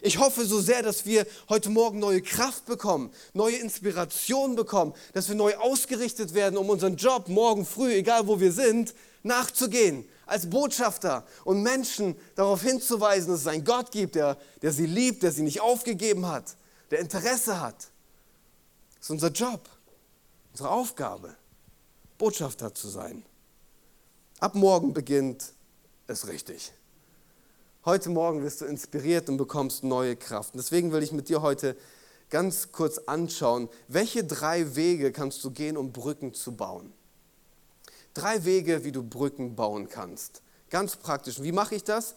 Ich 0.00 0.18
hoffe 0.18 0.44
so 0.44 0.60
sehr, 0.60 0.82
dass 0.82 1.06
wir 1.06 1.26
heute 1.48 1.70
Morgen 1.70 1.98
neue 1.98 2.22
Kraft 2.22 2.66
bekommen, 2.66 3.10
neue 3.32 3.56
Inspiration 3.56 4.54
bekommen, 4.54 4.94
dass 5.12 5.28
wir 5.28 5.34
neu 5.34 5.56
ausgerichtet 5.56 6.34
werden, 6.34 6.56
um 6.56 6.68
unseren 6.70 6.96
Job 6.96 7.28
morgen 7.28 7.66
früh, 7.66 7.94
egal 7.94 8.28
wo 8.28 8.38
wir 8.38 8.52
sind, 8.52 8.94
nachzugehen, 9.22 10.08
als 10.26 10.48
Botschafter 10.48 11.26
und 11.44 11.62
Menschen 11.62 12.16
darauf 12.34 12.62
hinzuweisen, 12.62 13.32
dass 13.32 13.40
es 13.40 13.46
einen 13.46 13.64
Gott 13.64 13.90
gibt, 13.90 14.14
der, 14.14 14.36
der 14.62 14.72
sie 14.72 14.86
liebt, 14.86 15.22
der 15.22 15.32
sie 15.32 15.42
nicht 15.42 15.60
aufgegeben 15.60 16.26
hat, 16.26 16.56
der 16.90 17.00
Interesse 17.00 17.60
hat. 17.60 17.90
Das 18.96 19.04
ist 19.04 19.10
unser 19.10 19.30
Job, 19.30 19.68
unsere 20.52 20.70
Aufgabe, 20.70 21.34
Botschafter 22.18 22.74
zu 22.74 22.88
sein. 22.88 23.24
Ab 24.40 24.54
morgen 24.54 24.92
beginnt 24.92 25.52
es 26.06 26.28
richtig. 26.28 26.72
Heute 27.84 28.10
Morgen 28.10 28.42
wirst 28.42 28.60
du 28.60 28.66
inspiriert 28.66 29.28
und 29.28 29.36
bekommst 29.36 29.82
neue 29.82 30.14
Kraft. 30.14 30.52
Und 30.52 30.58
deswegen 30.58 30.92
will 30.92 31.02
ich 31.02 31.12
mit 31.12 31.28
dir 31.28 31.42
heute 31.42 31.76
ganz 32.28 32.70
kurz 32.72 32.98
anschauen, 32.98 33.68
welche 33.86 34.24
drei 34.24 34.76
Wege 34.76 35.12
kannst 35.12 35.42
du 35.44 35.50
gehen, 35.50 35.76
um 35.76 35.92
Brücken 35.92 36.34
zu 36.34 36.52
bauen. 36.52 36.92
Drei 38.18 38.44
Wege, 38.44 38.82
wie 38.82 38.90
du 38.90 39.04
Brücken 39.04 39.54
bauen 39.54 39.88
kannst. 39.88 40.42
Ganz 40.70 40.96
praktisch. 40.96 41.40
Wie 41.40 41.52
mache 41.52 41.76
ich 41.76 41.84
das? 41.84 42.16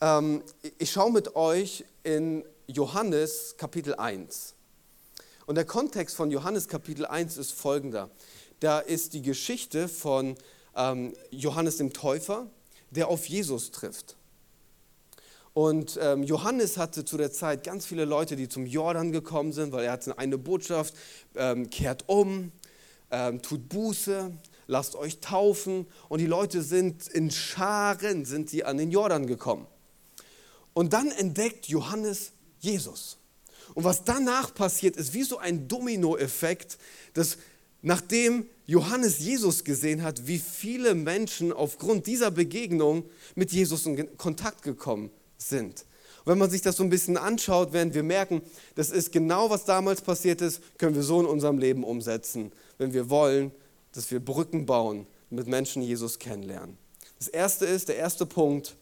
Ähm, 0.00 0.42
ich 0.78 0.90
schaue 0.90 1.12
mit 1.12 1.36
euch 1.36 1.84
in 2.04 2.42
Johannes 2.66 3.56
Kapitel 3.58 3.96
1. 3.96 4.54
Und 5.44 5.56
der 5.56 5.66
Kontext 5.66 6.16
von 6.16 6.30
Johannes 6.30 6.68
Kapitel 6.68 7.04
1 7.04 7.36
ist 7.36 7.52
folgender. 7.52 8.08
Da 8.60 8.78
ist 8.78 9.12
die 9.12 9.20
Geschichte 9.20 9.88
von 9.88 10.36
ähm, 10.74 11.12
Johannes 11.30 11.76
dem 11.76 11.92
Täufer, 11.92 12.46
der 12.88 13.08
auf 13.08 13.26
Jesus 13.26 13.70
trifft. 13.72 14.16
Und 15.52 15.98
ähm, 16.00 16.22
Johannes 16.22 16.78
hatte 16.78 17.04
zu 17.04 17.18
der 17.18 17.30
Zeit 17.30 17.62
ganz 17.62 17.84
viele 17.84 18.06
Leute, 18.06 18.36
die 18.36 18.48
zum 18.48 18.64
Jordan 18.64 19.12
gekommen 19.12 19.52
sind, 19.52 19.70
weil 19.72 19.84
er 19.84 19.92
hatte 19.92 20.16
eine 20.16 20.38
Botschaft, 20.38 20.94
kehrt 21.70 22.04
um, 22.06 22.52
tut 23.42 23.68
Buße, 23.68 24.32
lasst 24.68 24.94
euch 24.94 25.18
taufen. 25.18 25.86
Und 26.08 26.20
die 26.20 26.26
Leute 26.26 26.62
sind 26.62 27.08
in 27.08 27.32
Scharen, 27.32 28.24
sind 28.24 28.52
die 28.52 28.64
an 28.64 28.78
den 28.78 28.92
Jordan 28.92 29.26
gekommen. 29.26 29.66
Und 30.74 30.92
dann 30.92 31.10
entdeckt 31.10 31.66
Johannes 31.66 32.30
Jesus. 32.60 33.18
Und 33.74 33.82
was 33.82 34.04
danach 34.04 34.54
passiert, 34.54 34.96
ist 34.96 35.12
wie 35.12 35.24
so 35.24 35.38
ein 35.38 35.66
Dominoeffekt, 35.66 36.78
dass 37.14 37.38
nachdem 37.82 38.46
Johannes 38.66 39.18
Jesus 39.18 39.64
gesehen 39.64 40.02
hat, 40.02 40.26
wie 40.26 40.38
viele 40.38 40.94
Menschen 40.94 41.52
aufgrund 41.52 42.06
dieser 42.06 42.30
Begegnung 42.30 43.04
mit 43.34 43.50
Jesus 43.50 43.86
in 43.86 44.16
Kontakt 44.16 44.62
gekommen 44.62 45.10
sind. 45.36 45.84
Und 46.24 46.32
wenn 46.32 46.38
man 46.38 46.50
sich 46.50 46.62
das 46.62 46.76
so 46.76 46.82
ein 46.82 46.90
bisschen 46.90 47.16
anschaut, 47.16 47.72
werden 47.72 47.94
wir 47.94 48.02
merken, 48.02 48.42
das 48.74 48.90
ist 48.90 49.12
genau, 49.12 49.48
was 49.50 49.64
damals 49.64 50.02
passiert 50.02 50.42
ist, 50.42 50.60
können 50.76 50.94
wir 50.94 51.02
so 51.02 51.20
in 51.20 51.26
unserem 51.26 51.58
Leben 51.58 51.84
umsetzen, 51.84 52.52
wenn 52.76 52.92
wir 52.92 53.08
wollen, 53.08 53.52
dass 53.92 54.10
wir 54.10 54.20
Brücken 54.20 54.66
bauen, 54.66 55.06
mit 55.30 55.46
Menschen 55.46 55.82
Jesus 55.82 56.18
kennenlernen. 56.18 56.78
Das 57.18 57.28
erste 57.28 57.66
ist, 57.66 57.88
der 57.88 57.96
erste 57.96 58.26
Punkt, 58.26 58.76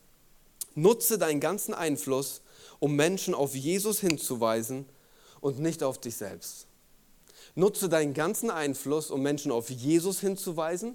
nutze 0.75 1.19
deinen 1.19 1.41
ganzen 1.41 1.75
Einfluss, 1.75 2.43
um 2.79 2.95
Menschen 2.95 3.35
auf 3.35 3.55
Jesus 3.55 4.01
hinzuweisen 4.01 4.87
und 5.41 5.59
nicht 5.59 5.83
auf 5.83 5.99
dich 5.99 6.17
selbst. 6.17 6.67
Nutze 7.55 7.89
deinen 7.89 8.13
ganzen 8.13 8.51
Einfluss, 8.51 9.11
um 9.11 9.23
Menschen 9.23 9.51
auf 9.51 9.71
Jesus 9.71 10.21
hinzuweisen 10.21 10.95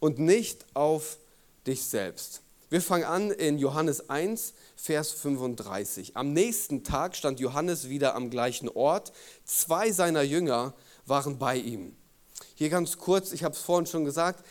und 0.00 0.18
nicht 0.18 0.64
auf 0.74 1.18
dich 1.66 1.84
selbst. 1.84 2.42
Wir 2.68 2.80
fangen 2.80 3.04
an 3.04 3.30
in 3.30 3.58
Johannes 3.58 4.10
1, 4.10 4.54
Vers 4.76 5.12
35. 5.12 6.16
Am 6.16 6.32
nächsten 6.32 6.84
Tag 6.84 7.16
stand 7.16 7.40
Johannes 7.40 7.88
wieder 7.88 8.14
am 8.14 8.30
gleichen 8.30 8.68
Ort. 8.68 9.12
Zwei 9.44 9.90
seiner 9.90 10.22
Jünger 10.22 10.74
waren 11.04 11.38
bei 11.38 11.56
ihm. 11.56 11.96
Hier 12.60 12.68
ganz 12.68 12.98
kurz, 12.98 13.32
ich 13.32 13.42
habe 13.42 13.54
es 13.54 13.62
vorhin 13.62 13.86
schon 13.86 14.04
gesagt, 14.04 14.44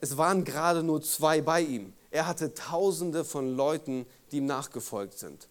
es 0.00 0.16
waren 0.16 0.46
gerade 0.46 0.82
nur 0.82 1.02
zwei 1.02 1.42
bei 1.42 1.60
ihm. 1.60 1.92
Er 2.10 2.26
hatte 2.26 2.54
Tausende 2.54 3.22
von 3.22 3.54
Leuten, 3.54 4.06
die 4.32 4.38
ihm 4.38 4.46
nachgefolgt 4.46 5.18
sind. 5.18 5.46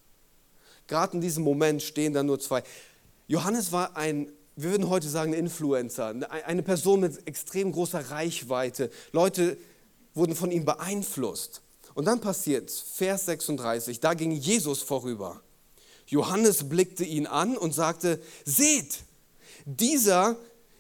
Gerade 0.88 1.14
in 1.14 1.22
diesem 1.22 1.44
Moment 1.44 1.84
stehen 1.84 2.14
da 2.14 2.24
nur 2.24 2.40
zwei. 2.40 2.64
Johannes 3.28 3.72
war 3.72 3.96
ein, 3.96 4.32
wir 4.56 4.72
würden 4.72 4.90
heute 4.90 5.08
sagen, 5.08 5.34
ein 5.34 5.40
Influencer, 5.40 6.16
eine 6.32 6.64
Person 6.64 7.02
mit 7.02 7.28
extrem 7.28 7.72
großer 7.72 8.10
Reichweite. 8.10 8.90
Leute 9.12 9.56
wurden 10.16 10.36
von 10.36 10.50
ihm 10.50 10.66
beeinflusst. 10.66 11.62
Und 11.94 12.06
dann 12.06 12.22
passiert 12.22 12.72
Vers 12.72 13.28
36, 13.28 14.00
da 14.00 14.16
ging 14.16 14.32
Jesus 14.32 14.82
vorüber. 14.82 15.44
Johannes 16.08 16.70
blickte 16.70 17.04
ihn 17.04 17.28
an 17.28 17.56
und 17.56 17.76
sagte, 17.76 18.20
seht, 18.46 19.04
dieser 19.66 20.38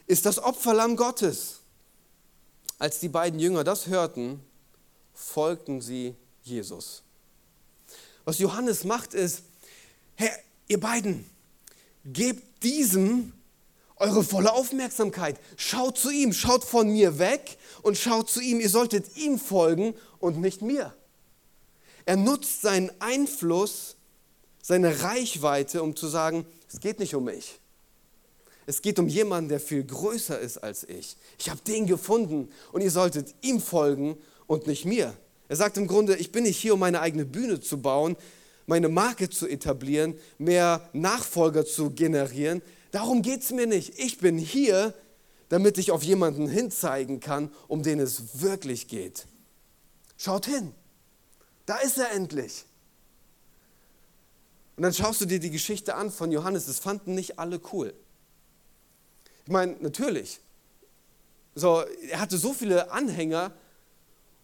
ist 0.10 0.26
das 0.26 0.40
Opferlamm 0.40 0.96
Gottes. 0.96 1.60
Als 2.80 3.00
die 3.00 3.10
beiden 3.10 3.40
Jünger 3.40 3.64
das 3.64 3.88
hörten, 3.88 4.44
folgten 5.14 5.82
sie 5.82 6.16
Jesus. 6.42 7.04
Was 8.26 8.40
Johannes 8.40 8.84
macht 8.84 9.14
ist, 9.14 9.44
Herr, 10.16 10.32
ihr 10.68 10.80
beiden, 10.80 11.30
gebt 12.04 12.64
diesem 12.64 13.34
eure 13.98 14.24
volle 14.24 14.52
Aufmerksamkeit. 14.54 15.40
Schaut 15.58 15.98
zu 15.98 16.10
ihm, 16.10 16.34
schaut 16.34 16.64
von 16.64 16.90
mir 16.90 17.20
weg 17.20 17.58
und 17.84 17.98
schaut 17.98 18.30
zu 18.30 18.42
ihm. 18.42 18.60
Ihr 18.60 18.70
solltet 18.70 19.16
ihm 19.16 19.38
folgen 19.38 19.94
und 20.18 20.40
nicht 20.40 20.62
mir. 20.62 20.96
Er 22.06 22.16
nutzt 22.16 22.62
seinen 22.62 22.90
Einfluss, 23.00 23.96
seine 24.64 25.04
Reichweite, 25.04 25.84
um 25.84 25.96
zu 25.96 26.08
sagen, 26.08 26.48
es 26.68 26.80
geht 26.80 27.00
nicht 27.00 27.14
um 27.14 27.26
mich. 27.26 27.60
Es 28.70 28.84
geht 28.84 29.00
um 29.00 29.08
jemanden, 29.08 29.50
der 29.50 29.60
viel 29.60 29.84
größer 29.84 30.40
ist 30.40 30.60
als 30.60 30.84
ich. 30.84 31.18
Ich 31.40 31.50
habe 31.50 31.60
den 31.66 31.88
gefunden 31.88 32.50
und 32.72 32.82
ihr 32.82 32.92
solltet 32.92 33.34
ihm 33.42 33.60
folgen 33.60 34.16
und 34.46 34.68
nicht 34.68 34.86
mir. 34.86 35.18
Er 35.48 35.56
sagt 35.56 35.78
im 35.78 35.88
Grunde, 35.88 36.18
ich 36.18 36.32
bin 36.32 36.44
nicht 36.44 36.58
hier, 36.58 36.76
um 36.76 36.80
meine 36.80 37.02
eigene 37.02 37.26
Bühne 37.26 37.60
zu 37.60 37.82
bauen, 37.82 38.16
meine 38.68 38.88
Marke 38.88 39.28
zu 39.28 39.48
etablieren, 39.48 40.14
mehr 40.38 40.88
Nachfolger 40.94 41.66
zu 41.66 41.90
generieren. 41.90 42.62
Darum 42.92 43.24
geht 43.24 43.42
es 43.42 43.50
mir 43.50 43.66
nicht. 43.66 43.98
Ich 43.98 44.20
bin 44.20 44.38
hier, 44.38 44.94
damit 45.50 45.80
ich 45.80 45.90
auf 45.90 46.04
jemanden 46.04 46.48
hinzeigen 46.48 47.20
kann, 47.20 47.52
um 47.68 47.82
den 47.82 48.00
es 48.00 48.40
wirklich 48.40 48.88
geht. 48.88 49.26
Schaut 50.16 50.46
hin. 50.46 50.74
Da 51.66 51.78
ist 51.78 51.98
er 51.98 52.12
endlich. 52.12 52.66
Und 54.78 54.84
dann 54.84 54.94
schaust 54.94 55.22
du 55.22 55.26
dir 55.26 55.40
die 55.40 55.50
Geschichte 55.50 55.96
an 55.96 56.12
von 56.12 56.32
Johannes. 56.32 56.68
Das 56.68 56.78
fanden 56.78 57.16
nicht 57.16 57.40
alle 57.40 57.60
cool. 57.74 57.96
Ich 59.50 59.52
meine, 59.52 59.78
natürlich. 59.80 60.40
So, 61.56 61.82
er 62.12 62.20
hatte 62.20 62.38
so 62.38 62.54
viele 62.54 62.92
Anhänger 62.92 63.52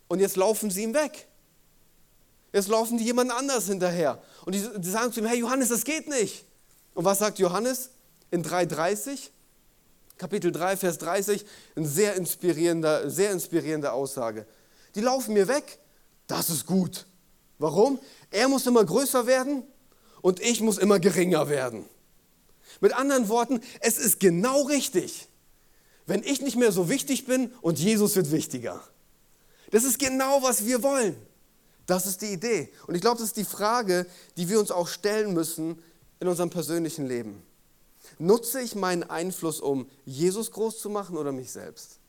und 0.08 0.20
jetzt 0.20 0.36
laufen 0.36 0.72
sie 0.72 0.82
ihm 0.82 0.96
weg. 0.96 1.28
Jetzt 2.52 2.70
laufen 2.70 2.98
die 2.98 3.04
jemand 3.04 3.32
anders 3.32 3.68
hinterher. 3.68 4.20
Und 4.46 4.56
die, 4.56 4.68
die 4.78 4.90
sagen 4.90 5.14
zu 5.14 5.20
ihm, 5.20 5.28
hey 5.28 5.38
Johannes, 5.38 5.70
das 5.70 5.84
geht 5.84 6.10
nicht. 6.10 6.44
Und 6.96 7.06
was 7.06 7.20
sagt 7.20 7.38
Johannes 7.38 7.92
in 8.32 8.44
3,30? 8.44 9.30
Kapitel 10.18 10.52
3, 10.52 10.76
Vers 10.76 10.98
30, 10.98 11.46
eine 11.76 11.88
sehr 11.88 12.16
inspirierende, 12.16 13.08
sehr 13.08 13.32
inspirierende 13.32 13.92
Aussage. 13.92 14.48
Die 14.96 15.02
laufen 15.02 15.36
mir 15.36 15.48
weg, 15.48 15.78
das 16.26 16.50
ist 16.50 16.66
gut. 16.66 17.06
Warum? 17.60 18.00
Er 18.32 18.48
muss 18.48 18.66
immer 18.66 18.84
größer 18.84 19.28
werden 19.28 19.68
und 20.24 20.40
ich 20.40 20.62
muss 20.62 20.80
immer 20.80 20.98
geringer 20.98 21.48
werden. 21.48 21.86
Mit 22.82 22.94
anderen 22.94 23.30
Worten, 23.30 23.62
es 23.80 23.98
ist 23.98 24.20
genau 24.20 24.64
richtig, 24.64 25.28
wenn 26.06 26.24
ich 26.24 26.42
nicht 26.42 26.56
mehr 26.56 26.72
so 26.72 26.90
wichtig 26.90 27.26
bin 27.26 27.52
und 27.62 27.80
Jesus 27.80 28.16
wird 28.16 28.32
wichtiger. 28.32 28.82
Das 29.72 29.84
ist 29.84 30.00
genau, 30.00 30.44
was 30.44 30.66
wir 30.66 30.84
wollen. 30.84 31.16
Das 31.86 32.06
ist 32.06 32.22
die 32.22 32.34
Idee. 32.34 32.72
Und 32.88 32.96
ich 32.96 33.02
glaube, 33.02 33.18
das 33.18 33.28
ist 33.28 33.38
die 33.38 33.46
Frage, 33.46 34.06
die 34.38 34.50
wir 34.50 34.60
uns 34.60 34.72
auch 34.72 34.88
stellen 34.88 35.34
müssen 35.34 35.82
in 36.20 36.28
unserem 36.28 36.50
persönlichen 36.50 37.08
Leben. 37.08 37.44
Nutze 38.18 38.62
ich 38.62 38.76
meinen 38.76 39.04
Einfluss, 39.04 39.60
um 39.60 39.90
Jesus 40.06 40.52
groß 40.52 40.80
zu 40.80 40.90
machen 40.90 41.18
oder 41.18 41.32
mich 41.32 41.52
selbst? 41.52 42.00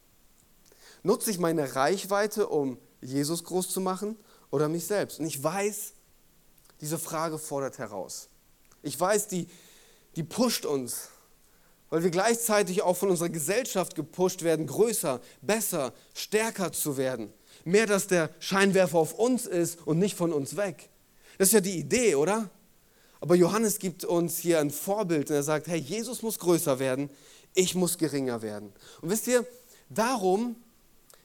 Nutze 1.03 1.31
ich 1.31 1.39
meine 1.39 1.75
Reichweite, 1.75 2.49
um 2.49 2.79
Jesus 3.01 3.45
groß 3.45 3.69
zu 3.69 3.81
machen 3.81 4.17
oder 4.51 4.69
mich 4.69 4.87
selbst? 4.87 5.21
Und 5.21 5.27
ich 5.27 5.43
weiß, 5.43 5.93
diese 6.81 6.99
Frage 6.99 7.39
fordert 7.39 7.79
heraus. 7.79 8.29
Ich 8.83 8.99
weiß, 8.99 9.29
die, 9.29 9.49
die 10.17 10.23
pusht 10.23 10.65
uns, 10.65 11.11
weil 11.91 12.03
wir 12.03 12.11
gleichzeitig 12.11 12.83
auch 12.83 12.97
von 12.97 13.11
unserer 13.11 13.29
Gesellschaft 13.29 13.95
gepusht 13.95 14.43
werden, 14.43 14.67
größer, 14.67 15.21
besser, 15.43 15.93
stärker 16.15 16.73
zu 16.73 16.97
werden. 16.97 17.33
Mehr, 17.65 17.87
dass 17.87 18.07
der 18.07 18.31
Scheinwerfer 18.39 18.99
auf 18.99 19.13
uns 19.13 19.47
ist 19.47 19.87
und 19.87 19.99
nicht 19.99 20.17
von 20.17 20.33
uns 20.33 20.57
weg. 20.57 20.89
Das 21.39 21.49
ist 21.49 21.55
ja 21.55 21.61
die 21.61 21.79
Idee, 21.79 22.15
oder? 22.15 22.51
Aber 23.21 23.35
Johannes 23.35 23.79
gibt 23.79 24.05
uns 24.05 24.39
hier 24.39 24.61
ein 24.61 24.71
Vorbild 24.71 25.31
und 25.31 25.37
er 25.37 25.43
sagt, 25.43 25.69
hey, 25.69 25.79
Jesus 25.79 26.23
muss 26.23 26.39
größer 26.39 26.79
werden, 26.79 27.11
ich 27.55 27.75
muss 27.75 27.99
geringer 27.99 28.43
werden. 28.43 28.73
Und 29.01 29.11
wisst 29.11 29.27
ihr, 29.27 29.47
darum 29.89 30.57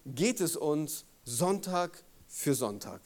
geht 0.05 0.41
es 0.41 0.55
uns 0.55 1.05
Sonntag 1.25 2.03
für 2.27 2.55
Sonntag. 2.55 3.01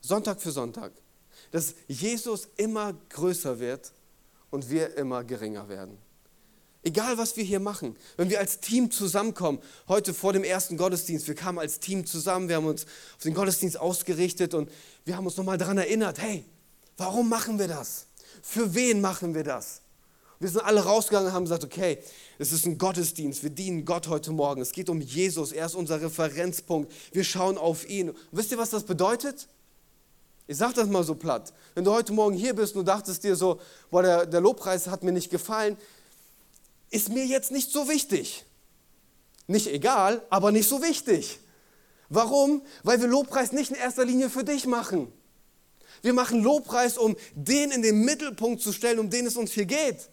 Sonntag 0.00 0.40
für 0.40 0.50
Sonntag. 0.50 0.92
Dass 1.50 1.74
Jesus 1.88 2.48
immer 2.56 2.94
größer 3.10 3.58
wird 3.58 3.92
und 4.50 4.70
wir 4.70 4.96
immer 4.96 5.24
geringer 5.24 5.68
werden. 5.68 5.98
Egal, 6.86 7.18
was 7.18 7.36
wir 7.36 7.42
hier 7.42 7.58
machen, 7.58 7.96
wenn 8.16 8.30
wir 8.30 8.38
als 8.38 8.60
Team 8.60 8.92
zusammenkommen, 8.92 9.58
heute 9.88 10.14
vor 10.14 10.32
dem 10.32 10.44
ersten 10.44 10.76
Gottesdienst, 10.76 11.26
wir 11.26 11.34
kamen 11.34 11.58
als 11.58 11.80
Team 11.80 12.06
zusammen, 12.06 12.48
wir 12.48 12.56
haben 12.56 12.66
uns 12.66 12.84
auf 12.84 13.22
den 13.24 13.34
Gottesdienst 13.34 13.80
ausgerichtet 13.80 14.54
und 14.54 14.70
wir 15.04 15.16
haben 15.16 15.26
uns 15.26 15.36
nochmal 15.36 15.58
daran 15.58 15.78
erinnert, 15.78 16.20
hey, 16.20 16.44
warum 16.96 17.28
machen 17.28 17.58
wir 17.58 17.66
das? 17.66 18.06
Für 18.40 18.72
wen 18.74 19.00
machen 19.00 19.34
wir 19.34 19.42
das? 19.42 19.82
Wir 20.38 20.48
sind 20.48 20.60
alle 20.60 20.84
rausgegangen 20.84 21.28
und 21.28 21.34
haben 21.34 21.44
gesagt, 21.44 21.64
okay, 21.64 21.98
es 22.38 22.52
ist 22.52 22.66
ein 22.66 22.78
Gottesdienst, 22.78 23.42
wir 23.42 23.50
dienen 23.50 23.84
Gott 23.84 24.06
heute 24.06 24.30
Morgen. 24.30 24.60
Es 24.60 24.70
geht 24.70 24.88
um 24.88 25.00
Jesus, 25.00 25.50
er 25.50 25.66
ist 25.66 25.74
unser 25.74 26.00
Referenzpunkt. 26.00 26.92
Wir 27.12 27.24
schauen 27.24 27.58
auf 27.58 27.88
ihn. 27.88 28.12
Wisst 28.30 28.52
ihr, 28.52 28.58
was 28.58 28.70
das 28.70 28.84
bedeutet? 28.84 29.48
Ich 30.46 30.56
sage 30.56 30.74
das 30.74 30.88
mal 30.88 31.02
so 31.02 31.14
platt. 31.14 31.52
Wenn 31.74 31.84
du 31.84 31.92
heute 31.92 32.12
Morgen 32.12 32.36
hier 32.36 32.54
bist 32.54 32.74
und 32.74 32.86
du 32.86 32.92
dachtest 32.92 33.24
dir 33.24 33.34
so, 33.34 33.60
boah, 33.90 34.02
der, 34.02 34.26
der 34.26 34.40
Lobpreis 34.40 34.86
hat 34.86 35.02
mir 35.02 35.12
nicht 35.12 35.30
gefallen, 35.30 35.76
ist 36.90 37.08
mir 37.08 37.26
jetzt 37.26 37.50
nicht 37.50 37.72
so 37.72 37.88
wichtig. 37.88 38.44
Nicht 39.48 39.66
egal, 39.66 40.22
aber 40.30 40.52
nicht 40.52 40.68
so 40.68 40.82
wichtig. 40.82 41.40
Warum? 42.08 42.62
Weil 42.84 43.00
wir 43.00 43.08
Lobpreis 43.08 43.52
nicht 43.52 43.70
in 43.70 43.76
erster 43.76 44.04
Linie 44.04 44.30
für 44.30 44.44
dich 44.44 44.66
machen. 44.66 45.12
Wir 46.02 46.12
machen 46.12 46.42
Lobpreis, 46.42 46.98
um 46.98 47.16
den 47.34 47.72
in 47.72 47.82
den 47.82 48.04
Mittelpunkt 48.04 48.62
zu 48.62 48.72
stellen, 48.72 48.98
um 49.00 49.10
den 49.10 49.26
es 49.26 49.36
uns 49.36 49.52
hier 49.52 49.66
geht. 49.66 50.08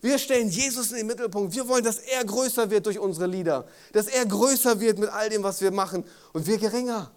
Wir 0.00 0.18
stellen 0.18 0.48
Jesus 0.48 0.90
in 0.90 0.98
den 0.98 1.06
Mittelpunkt. 1.06 1.54
Wir 1.54 1.68
wollen, 1.68 1.84
dass 1.84 1.98
er 1.98 2.24
größer 2.24 2.70
wird 2.70 2.86
durch 2.86 2.98
unsere 2.98 3.26
Lieder, 3.26 3.66
dass 3.92 4.06
er 4.06 4.24
größer 4.24 4.80
wird 4.80 4.98
mit 4.98 5.10
all 5.10 5.28
dem, 5.28 5.42
was 5.42 5.60
wir 5.60 5.70
machen 5.70 6.04
und 6.32 6.46
wir 6.46 6.58
geringer. 6.58 7.10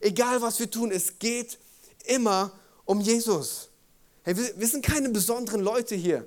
Egal, 0.00 0.40
was 0.42 0.58
wir 0.58 0.70
tun, 0.70 0.90
es 0.90 1.18
geht 1.18 1.58
immer 2.04 2.52
um 2.84 3.00
Jesus. 3.00 3.68
Hey, 4.22 4.36
wir, 4.36 4.58
wir 4.58 4.66
sind 4.66 4.84
keine 4.84 5.08
besonderen 5.10 5.60
Leute 5.60 5.94
hier. 5.94 6.26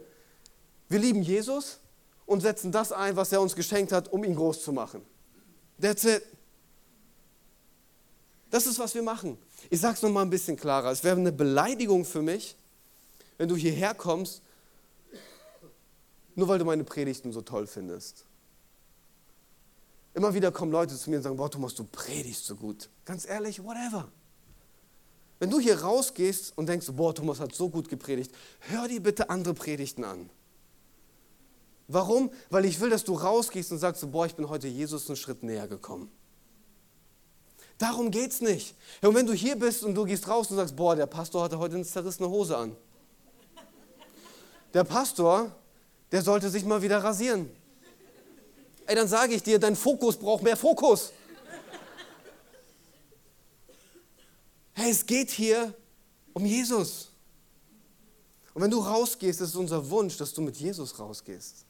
Wir 0.90 1.00
lieben 1.00 1.22
Jesus 1.22 1.80
und 2.26 2.42
setzen 2.42 2.72
das 2.72 2.92
ein, 2.92 3.16
was 3.16 3.32
er 3.32 3.42
uns 3.42 3.56
geschenkt 3.56 3.92
hat, 3.92 4.12
um 4.12 4.24
ihn 4.24 4.36
groß 4.36 4.64
zu 4.64 4.72
machen. 4.72 5.02
That's 5.82 6.04
it. 6.04 6.24
Das 8.50 8.66
ist, 8.66 8.80
was 8.80 8.96
wir 8.96 9.04
machen. 9.04 9.38
Ich 9.70 9.82
sage 9.82 9.96
es 9.96 10.02
nochmal 10.02 10.24
ein 10.24 10.30
bisschen 10.30 10.56
klarer. 10.56 10.92
Es 10.92 11.04
wäre 11.04 11.18
eine 11.18 11.32
Beleidigung 11.32 12.06
für 12.06 12.22
mich, 12.22 12.56
wenn 13.38 13.50
du 13.50 13.56
hierher 13.56 13.94
kommst, 13.94 14.42
nur 16.36 16.48
weil 16.48 16.60
du 16.60 16.66
meine 16.66 16.84
Predigten 16.84 17.32
so 17.34 17.42
toll 17.42 17.68
findest. 17.68 18.26
Immer 20.14 20.34
wieder 20.34 20.52
kommen 20.52 20.72
Leute 20.72 20.96
zu 20.96 21.10
mir 21.10 21.18
und 21.18 21.24
sagen, 21.24 21.38
boah 21.38 21.52
Thomas, 21.52 21.76
du 21.76 21.84
predigst 21.84 22.46
so 22.46 22.56
gut. 22.56 22.90
Ganz 23.06 23.28
ehrlich, 23.28 23.64
whatever. 23.64 24.12
Wenn 25.40 25.50
du 25.50 25.60
hier 25.60 25.82
rausgehst 25.82 26.58
und 26.58 26.68
denkst, 26.68 26.88
boah 26.94 27.14
Thomas 27.14 27.40
hat 27.40 27.54
so 27.54 27.70
gut 27.70 27.90
gepredigt, 27.90 28.32
hör 28.60 28.88
dir 28.88 29.02
bitte 29.02 29.30
andere 29.30 29.54
Predigten 29.54 30.04
an. 30.04 30.30
Warum? 31.88 32.32
Weil 32.50 32.66
ich 32.66 32.80
will, 32.80 32.90
dass 32.90 33.04
du 33.04 33.14
rausgehst 33.14 33.72
und 33.72 33.78
sagst, 33.78 34.10
boah, 34.12 34.26
ich 34.26 34.36
bin 34.36 34.50
heute 34.50 34.68
Jesus 34.68 35.08
einen 35.08 35.16
Schritt 35.16 35.44
näher 35.44 35.68
gekommen. 35.68 36.12
Darum 37.78 38.10
geht 38.10 38.32
es 38.32 38.42
nicht. 38.42 38.76
Und 39.02 39.14
wenn 39.14 39.28
du 39.28 39.34
hier 39.34 39.56
bist 39.56 39.84
und 39.84 39.94
du 39.94 40.04
gehst 40.04 40.28
raus 40.28 40.50
und 40.50 40.58
sagst, 40.58 40.76
boah, 40.76 40.96
der 40.96 41.06
Pastor 41.06 41.44
hatte 41.44 41.60
heute 41.60 41.76
eine 41.76 41.86
zerrissene 41.86 42.28
Hose 42.28 42.58
an. 42.58 42.76
Der 44.74 44.84
Pastor, 44.84 45.52
der 46.12 46.24
sollte 46.24 46.50
sich 46.50 46.66
mal 46.66 46.82
wieder 46.82 47.04
rasieren. 47.04 47.50
Ey, 48.88 48.96
dann 48.96 49.08
sage 49.08 49.36
ich 49.36 49.44
dir, 49.44 49.60
dein 49.60 49.76
Fokus 49.76 50.18
braucht 50.18 50.44
mehr 50.44 50.58
Fokus. 50.58 51.12
Hey, 54.80 54.92
es 54.92 55.08
geht 55.08 55.32
hier 55.32 55.74
um 56.34 56.46
Jesus. 56.46 57.10
Und 58.54 58.62
wenn 58.62 58.70
du 58.70 58.78
rausgehst, 58.78 59.42
ist 59.42 59.50
es 59.50 59.56
unser 59.56 59.90
Wunsch, 59.90 60.18
dass 60.18 60.36
du 60.36 60.42
mit 60.44 60.56
Jesus 60.58 61.00
rausgehst. 61.00 61.66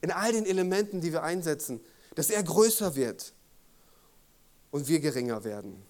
In 0.00 0.12
all 0.12 0.30
den 0.30 0.46
Elementen, 0.46 1.00
die 1.00 1.10
wir 1.10 1.24
einsetzen, 1.24 1.80
dass 2.14 2.30
er 2.30 2.40
größer 2.44 2.94
wird 2.94 3.32
und 4.70 4.86
wir 4.86 5.00
geringer 5.00 5.42
werden. 5.42 5.82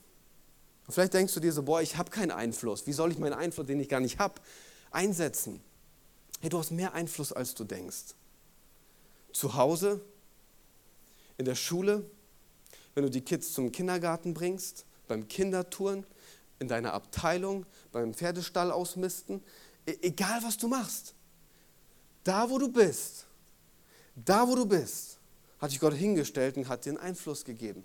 Und 0.86 0.94
vielleicht 0.94 1.12
denkst 1.12 1.34
du 1.34 1.40
dir 1.40 1.52
so, 1.52 1.62
boah, 1.62 1.82
ich 1.82 1.98
habe 1.98 2.10
keinen 2.10 2.30
Einfluss. 2.30 2.86
Wie 2.86 2.94
soll 2.94 3.12
ich 3.12 3.18
meinen 3.18 3.34
Einfluss, 3.34 3.66
den 3.66 3.78
ich 3.78 3.90
gar 3.90 4.00
nicht 4.00 4.18
habe, 4.18 4.40
einsetzen? 4.92 5.60
Hey, 6.40 6.48
du 6.48 6.58
hast 6.58 6.70
mehr 6.70 6.94
Einfluss, 6.94 7.34
als 7.34 7.54
du 7.54 7.64
denkst. 7.64 8.14
Zu 9.34 9.56
Hause, 9.56 10.00
in 11.36 11.44
der 11.44 11.54
Schule, 11.54 12.10
wenn 12.94 13.02
du 13.04 13.10
die 13.10 13.20
Kids 13.20 13.52
zum 13.52 13.72
Kindergarten 13.72 14.32
bringst, 14.32 14.86
beim 15.06 15.28
Kindertouren, 15.28 16.06
in 16.64 16.68
deiner 16.68 16.94
Abteilung, 16.94 17.66
beim 17.92 18.14
Pferdestall 18.14 18.73
ausmisten, 18.73 19.42
e 19.87 19.97
egal 20.02 20.42
was 20.42 20.56
du 20.56 20.66
machst. 20.68 21.14
Da, 22.25 22.49
wo 22.49 22.59
du 22.59 22.68
bist, 22.68 23.26
da, 24.16 24.49
wo 24.49 24.54
du 24.54 24.64
bist, 24.66 25.18
hat 25.59 25.71
dich 25.71 25.80
Gott 25.80 25.94
hingestellt 25.94 26.56
und 26.56 26.68
hat 26.68 26.85
dir 26.85 26.90
einen 26.90 26.99
Einfluss 26.99 27.44
gegeben. 27.44 27.85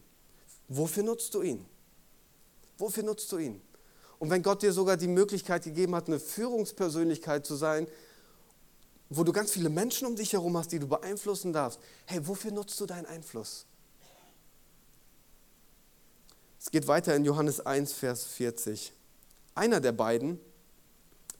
Wofür 0.69 1.03
nutzt 1.03 1.33
du 1.33 1.41
ihn? 1.41 1.65
Wofür 2.77 3.03
nutzt 3.03 3.31
du 3.31 3.37
ihn? 3.37 3.61
Und 4.17 4.29
wenn 4.29 4.41
Gott 4.41 4.61
dir 4.61 4.71
sogar 4.71 4.97
die 4.97 5.07
Möglichkeit 5.07 5.63
gegeben 5.63 5.95
hat, 5.95 6.07
eine 6.07 6.19
Führungspersönlichkeit 6.19 7.45
zu 7.45 7.55
sein, 7.55 7.87
wo 9.09 9.23
du 9.23 9.31
ganz 9.31 9.51
viele 9.51 9.69
Menschen 9.69 10.07
um 10.07 10.15
dich 10.15 10.33
herum 10.33 10.55
hast, 10.57 10.71
die 10.71 10.79
du 10.79 10.87
beeinflussen 10.87 11.51
darfst, 11.51 11.79
hey, 12.05 12.25
wofür 12.25 12.51
nutzt 12.51 12.79
du 12.79 12.85
deinen 12.85 13.07
Einfluss? 13.07 13.65
Es 16.59 16.71
geht 16.71 16.87
weiter 16.87 17.15
in 17.15 17.23
Johannes 17.23 17.61
1, 17.61 17.93
Vers 17.93 18.25
40. 18.25 18.91
Einer 19.55 19.79
der 19.79 19.93
beiden, 19.93 20.39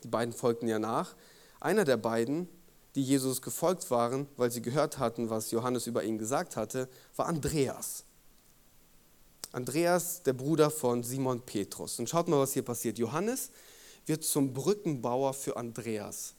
die 0.04 0.08
beiden 0.08 0.34
folgten 0.34 0.68
ja 0.68 0.80
nach, 0.80 1.16
einer 1.60 1.84
der 1.84 1.98
beiden, 1.98 2.48
die 2.96 3.04
Jesus 3.04 3.42
gefolgt 3.42 3.92
waren, 3.92 4.28
weil 4.38 4.50
sie 4.50 4.62
gehört 4.62 4.98
hatten, 4.98 5.30
was 5.30 5.52
Johannes 5.52 5.88
über 5.88 6.04
ihn 6.04 6.18
gesagt 6.18 6.56
hatte, 6.56 6.88
war 7.18 7.28
Andreas. 7.28 8.06
Andreas, 9.52 10.24
der 10.24 10.34
Bruder 10.34 10.72
von 10.72 11.04
Simon 11.04 11.42
Petrus. 11.42 12.00
Und 12.00 12.10
schaut 12.10 12.28
mal, 12.28 12.40
was 12.40 12.54
hier 12.54 12.64
passiert. 12.64 12.98
Johannes 12.98 13.52
wird 14.06 14.24
zum 14.24 14.54
Brückenbauer 14.54 15.34
für 15.34 15.58
Andreas. 15.58 16.34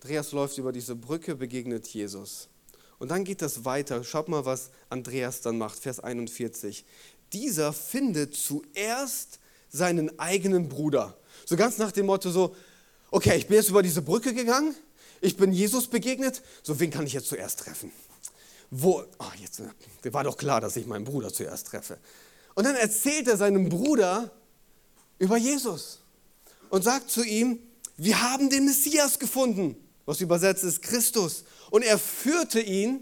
Andreas 0.00 0.32
läuft 0.32 0.58
über 0.58 0.72
diese 0.72 0.96
Brücke, 0.96 1.36
begegnet 1.36 1.86
Jesus. 1.86 2.48
Und 3.02 3.08
dann 3.08 3.24
geht 3.24 3.42
das 3.42 3.64
weiter. 3.64 4.04
Schaut 4.04 4.28
mal, 4.28 4.44
was 4.44 4.70
Andreas 4.88 5.40
dann 5.40 5.58
macht. 5.58 5.80
Vers 5.80 5.98
41. 5.98 6.84
Dieser 7.32 7.72
findet 7.72 8.36
zuerst 8.36 9.40
seinen 9.68 10.16
eigenen 10.20 10.68
Bruder. 10.68 11.18
So 11.44 11.56
ganz 11.56 11.78
nach 11.78 11.90
dem 11.90 12.06
Motto 12.06 12.30
so, 12.30 12.54
okay, 13.10 13.36
ich 13.36 13.48
bin 13.48 13.56
jetzt 13.56 13.70
über 13.70 13.82
diese 13.82 14.02
Brücke 14.02 14.32
gegangen, 14.32 14.76
ich 15.20 15.36
bin 15.36 15.50
Jesus 15.50 15.88
begegnet, 15.88 16.42
so 16.62 16.78
wen 16.78 16.92
kann 16.92 17.04
ich 17.04 17.12
jetzt 17.14 17.26
zuerst 17.26 17.58
treffen? 17.58 17.90
wo, 18.72 19.04
oh, 19.18 19.24
jetzt 19.38 19.60
äh, 19.60 20.12
war 20.14 20.24
doch 20.24 20.36
klar, 20.36 20.60
dass 20.60 20.76
ich 20.76 20.86
meinen 20.86 21.04
Bruder 21.04 21.32
zuerst 21.32 21.66
treffe. 21.66 21.98
Und 22.54 22.64
dann 22.64 22.74
erzählt 22.74 23.26
er 23.26 23.36
seinem 23.36 23.68
Bruder 23.68 24.30
über 25.18 25.36
Jesus 25.36 25.98
und 26.70 26.82
sagt 26.82 27.10
zu 27.10 27.22
ihm, 27.22 27.58
wir 27.98 28.22
haben 28.22 28.48
den 28.48 28.64
Messias 28.64 29.18
gefunden, 29.18 29.76
was 30.06 30.20
übersetzt 30.20 30.64
ist 30.64 30.82
Christus. 30.82 31.44
Und 31.70 31.82
er 31.82 31.98
führte 31.98 32.60
ihn 32.60 33.00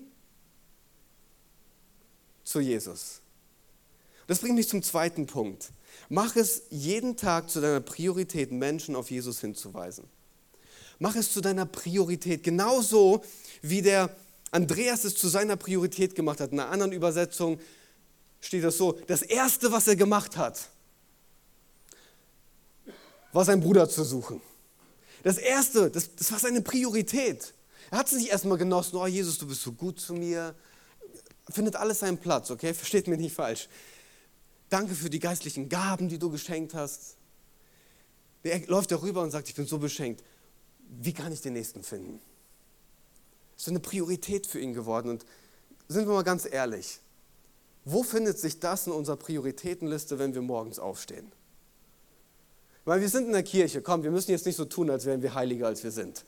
zu 2.45 2.61
Jesus. 2.61 3.21
Das 4.27 4.39
bringt 4.39 4.55
mich 4.55 4.69
zum 4.69 4.83
zweiten 4.83 5.27
Punkt. 5.27 5.71
Mach 6.09 6.37
es 6.37 6.63
jeden 6.71 7.17
Tag 7.17 7.51
zu 7.51 7.61
deiner 7.61 7.81
Priorität, 7.81 8.53
Menschen 8.53 8.95
auf 8.97 9.11
Jesus 9.11 9.41
hinzuweisen. 9.41 10.05
Mach 10.99 11.17
es 11.17 11.33
zu 11.33 11.41
deiner 11.41 11.67
Priorität, 11.67 12.43
genauso 12.43 13.25
wie 13.63 13.83
der 13.83 14.15
Andreas 14.51 15.05
es 15.05 15.15
zu 15.15 15.29
seiner 15.29 15.57
Priorität 15.57 16.15
gemacht 16.15 16.41
hat. 16.41 16.53
In 16.53 16.61
einer 16.61 16.71
anderen 16.71 16.93
Übersetzung 16.93 17.59
steht 18.41 18.65
das 18.65 18.77
so, 18.77 18.93
das 19.07 19.23
Erste, 19.23 19.73
was 19.73 19.89
er 19.89 19.97
gemacht 19.97 20.37
hat, 20.37 20.69
war 23.33 23.45
sein 23.45 23.61
Bruder 23.61 23.89
zu 23.89 24.05
suchen. 24.05 24.41
Das 25.23 25.39
Erste, 25.39 25.91
das, 25.91 26.15
das 26.15 26.33
war 26.33 26.39
seine 26.39 26.63
Priorität. 26.63 27.55
Er 27.91 27.99
hat 27.99 28.07
es 28.07 28.13
nicht 28.13 28.31
erstmal 28.31 28.59
genossen, 28.59 28.97
oh 28.97 29.07
Jesus, 29.07 29.39
du 29.39 29.47
bist 29.47 29.63
so 29.63 29.73
gut 29.73 30.01
zu 30.01 30.15
mir. 30.15 30.55
Findet 31.49 31.77
alles 31.77 32.01
seinen 32.01 32.19
Platz, 32.19 32.51
okay? 32.51 32.73
Versteht 32.75 33.09
mich 33.09 33.19
nicht 33.19 33.35
falsch. 33.35 33.69
Danke 34.69 34.95
für 34.95 35.11
die 35.11 35.19
geistlichen 35.19 35.69
Gaben, 35.69 36.09
die 36.09 36.19
du 36.19 36.31
geschenkt 36.31 36.75
hast. 36.75 37.17
Er 38.43 38.67
läuft 38.69 38.93
darüber 38.93 39.23
und 39.23 39.31
sagt, 39.31 39.49
ich 39.49 39.55
bin 39.55 39.67
so 39.67 39.79
beschenkt. 39.79 40.23
Wie 40.89 41.13
kann 41.13 41.33
ich 41.33 41.41
den 41.41 41.53
Nächsten 41.53 41.83
finden? 41.83 42.21
ist 43.61 43.69
eine 43.69 43.81
Priorität 43.81 44.47
für 44.47 44.59
ihn 44.59 44.73
geworden. 44.73 45.11
Und 45.11 45.27
sind 45.89 46.07
wir 46.07 46.15
mal 46.15 46.23
ganz 46.23 46.49
ehrlich, 46.51 47.01
wo 47.85 48.03
findet 48.03 48.39
sich 48.39 48.59
das 48.59 48.87
in 48.87 48.93
unserer 48.93 49.17
Prioritätenliste, 49.17 50.19
wenn 50.19 50.35
wir 50.35 50.43
morgens 50.43 50.79
aufstehen? 50.79 51.31
Weil 52.85 53.01
wir 53.01 53.09
sind 53.09 53.27
in 53.27 53.33
der 53.33 53.43
Kirche, 53.43 53.83
komm, 53.83 54.03
wir 54.03 54.11
müssen 54.11 54.31
jetzt 54.31 54.47
nicht 54.47 54.57
so 54.57 54.65
tun, 54.65 54.91
als 54.91 55.05
wären 55.05 55.23
wir 55.23 55.35
heiliger, 55.35 55.67
als 55.67 55.85
wir 55.85 55.91
sind. 55.91 56.25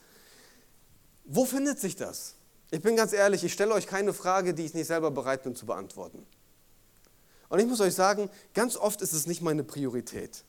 Wo 1.25 1.45
findet 1.45 1.79
sich 1.79 1.95
das? 1.95 2.35
Ich 2.71 2.81
bin 2.81 2.95
ganz 2.95 3.13
ehrlich, 3.13 3.43
ich 3.43 3.53
stelle 3.53 3.73
euch 3.73 3.87
keine 3.87 4.13
Frage, 4.13 4.53
die 4.53 4.65
ich 4.65 4.73
nicht 4.73 4.87
selber 4.87 5.11
bereit 5.11 5.43
bin 5.43 5.55
zu 5.55 5.65
beantworten. 5.65 6.25
Und 7.49 7.59
ich 7.59 7.67
muss 7.67 7.81
euch 7.81 7.93
sagen, 7.93 8.29
ganz 8.53 8.77
oft 8.77 9.01
ist 9.01 9.13
es 9.13 9.27
nicht 9.27 9.41
meine 9.41 9.63
Priorität. 9.63 10.43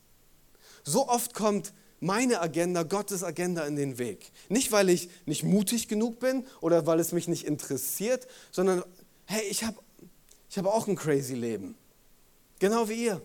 So 0.84 1.08
oft 1.08 1.34
kommt 1.34 1.72
meine 2.00 2.40
Agenda, 2.40 2.82
Gottes 2.82 3.22
Agenda 3.22 3.66
in 3.66 3.76
den 3.76 3.98
Weg. 3.98 4.32
Nicht, 4.48 4.72
weil 4.72 4.88
ich 4.88 5.10
nicht 5.26 5.42
mutig 5.42 5.88
genug 5.88 6.18
bin 6.18 6.46
oder 6.60 6.86
weil 6.86 7.00
es 7.00 7.12
mich 7.12 7.28
nicht 7.28 7.46
interessiert, 7.46 8.26
sondern, 8.50 8.82
hey, 9.26 9.42
ich 9.48 9.64
habe 9.64 9.78
ich 10.48 10.58
hab 10.58 10.66
auch 10.66 10.86
ein 10.86 10.96
crazy 10.96 11.34
Leben. 11.34 11.74
Genau 12.58 12.88
wie 12.88 13.06
ihr. 13.06 13.22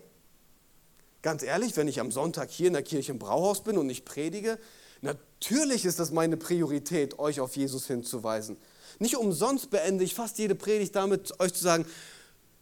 Ganz 1.22 1.42
ehrlich, 1.42 1.76
wenn 1.76 1.88
ich 1.88 2.00
am 2.00 2.10
Sonntag 2.10 2.50
hier 2.50 2.68
in 2.68 2.72
der 2.72 2.82
Kirche 2.82 3.12
im 3.12 3.18
Brauhaus 3.18 3.62
bin 3.62 3.76
und 3.76 3.90
ich 3.90 4.04
predige, 4.04 4.58
natürlich 5.02 5.84
ist 5.84 5.98
das 5.98 6.10
meine 6.10 6.36
Priorität, 6.36 7.18
euch 7.18 7.40
auf 7.40 7.56
Jesus 7.56 7.86
hinzuweisen. 7.86 8.56
Nicht 8.98 9.16
umsonst 9.16 9.70
beende 9.70 10.04
ich 10.04 10.14
fast 10.14 10.38
jede 10.38 10.54
Predigt 10.54 10.96
damit, 10.96 11.38
euch 11.40 11.52
zu 11.52 11.62
sagen, 11.62 11.86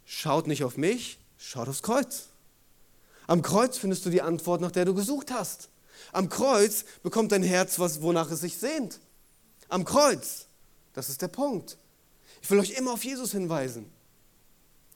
schaut 0.05 0.47
nicht 0.47 0.64
auf 0.64 0.77
mich, 0.77 1.18
schaut 1.37 1.68
aufs 1.68 1.83
Kreuz. 1.83 2.29
Am 3.27 3.42
Kreuz 3.42 3.77
findest 3.77 4.07
du 4.07 4.11
die 4.11 4.23
Antwort, 4.23 4.61
nach 4.61 4.73
der 4.73 4.85
du 4.85 4.94
gesucht 4.94 5.31
hast. 5.31 5.68
Am 6.12 6.29
Kreuz 6.29 6.85
bekommt 7.03 7.33
dein 7.33 7.42
Herz 7.42 7.79
was, 7.79 8.03
wonach 8.03 8.31
es 8.31 8.40
sich 8.40 8.57
sehnt. 8.57 9.01
Am 9.68 9.85
Kreuz. 9.85 10.47
Das 10.94 11.09
ist 11.09 11.23
der 11.23 11.29
Punkt. 11.29 11.77
Ich 12.42 12.51
will 12.51 12.59
euch 12.59 12.71
immer 12.71 12.92
auf 12.92 13.05
Jesus 13.05 13.33
hinweisen. 13.33 13.92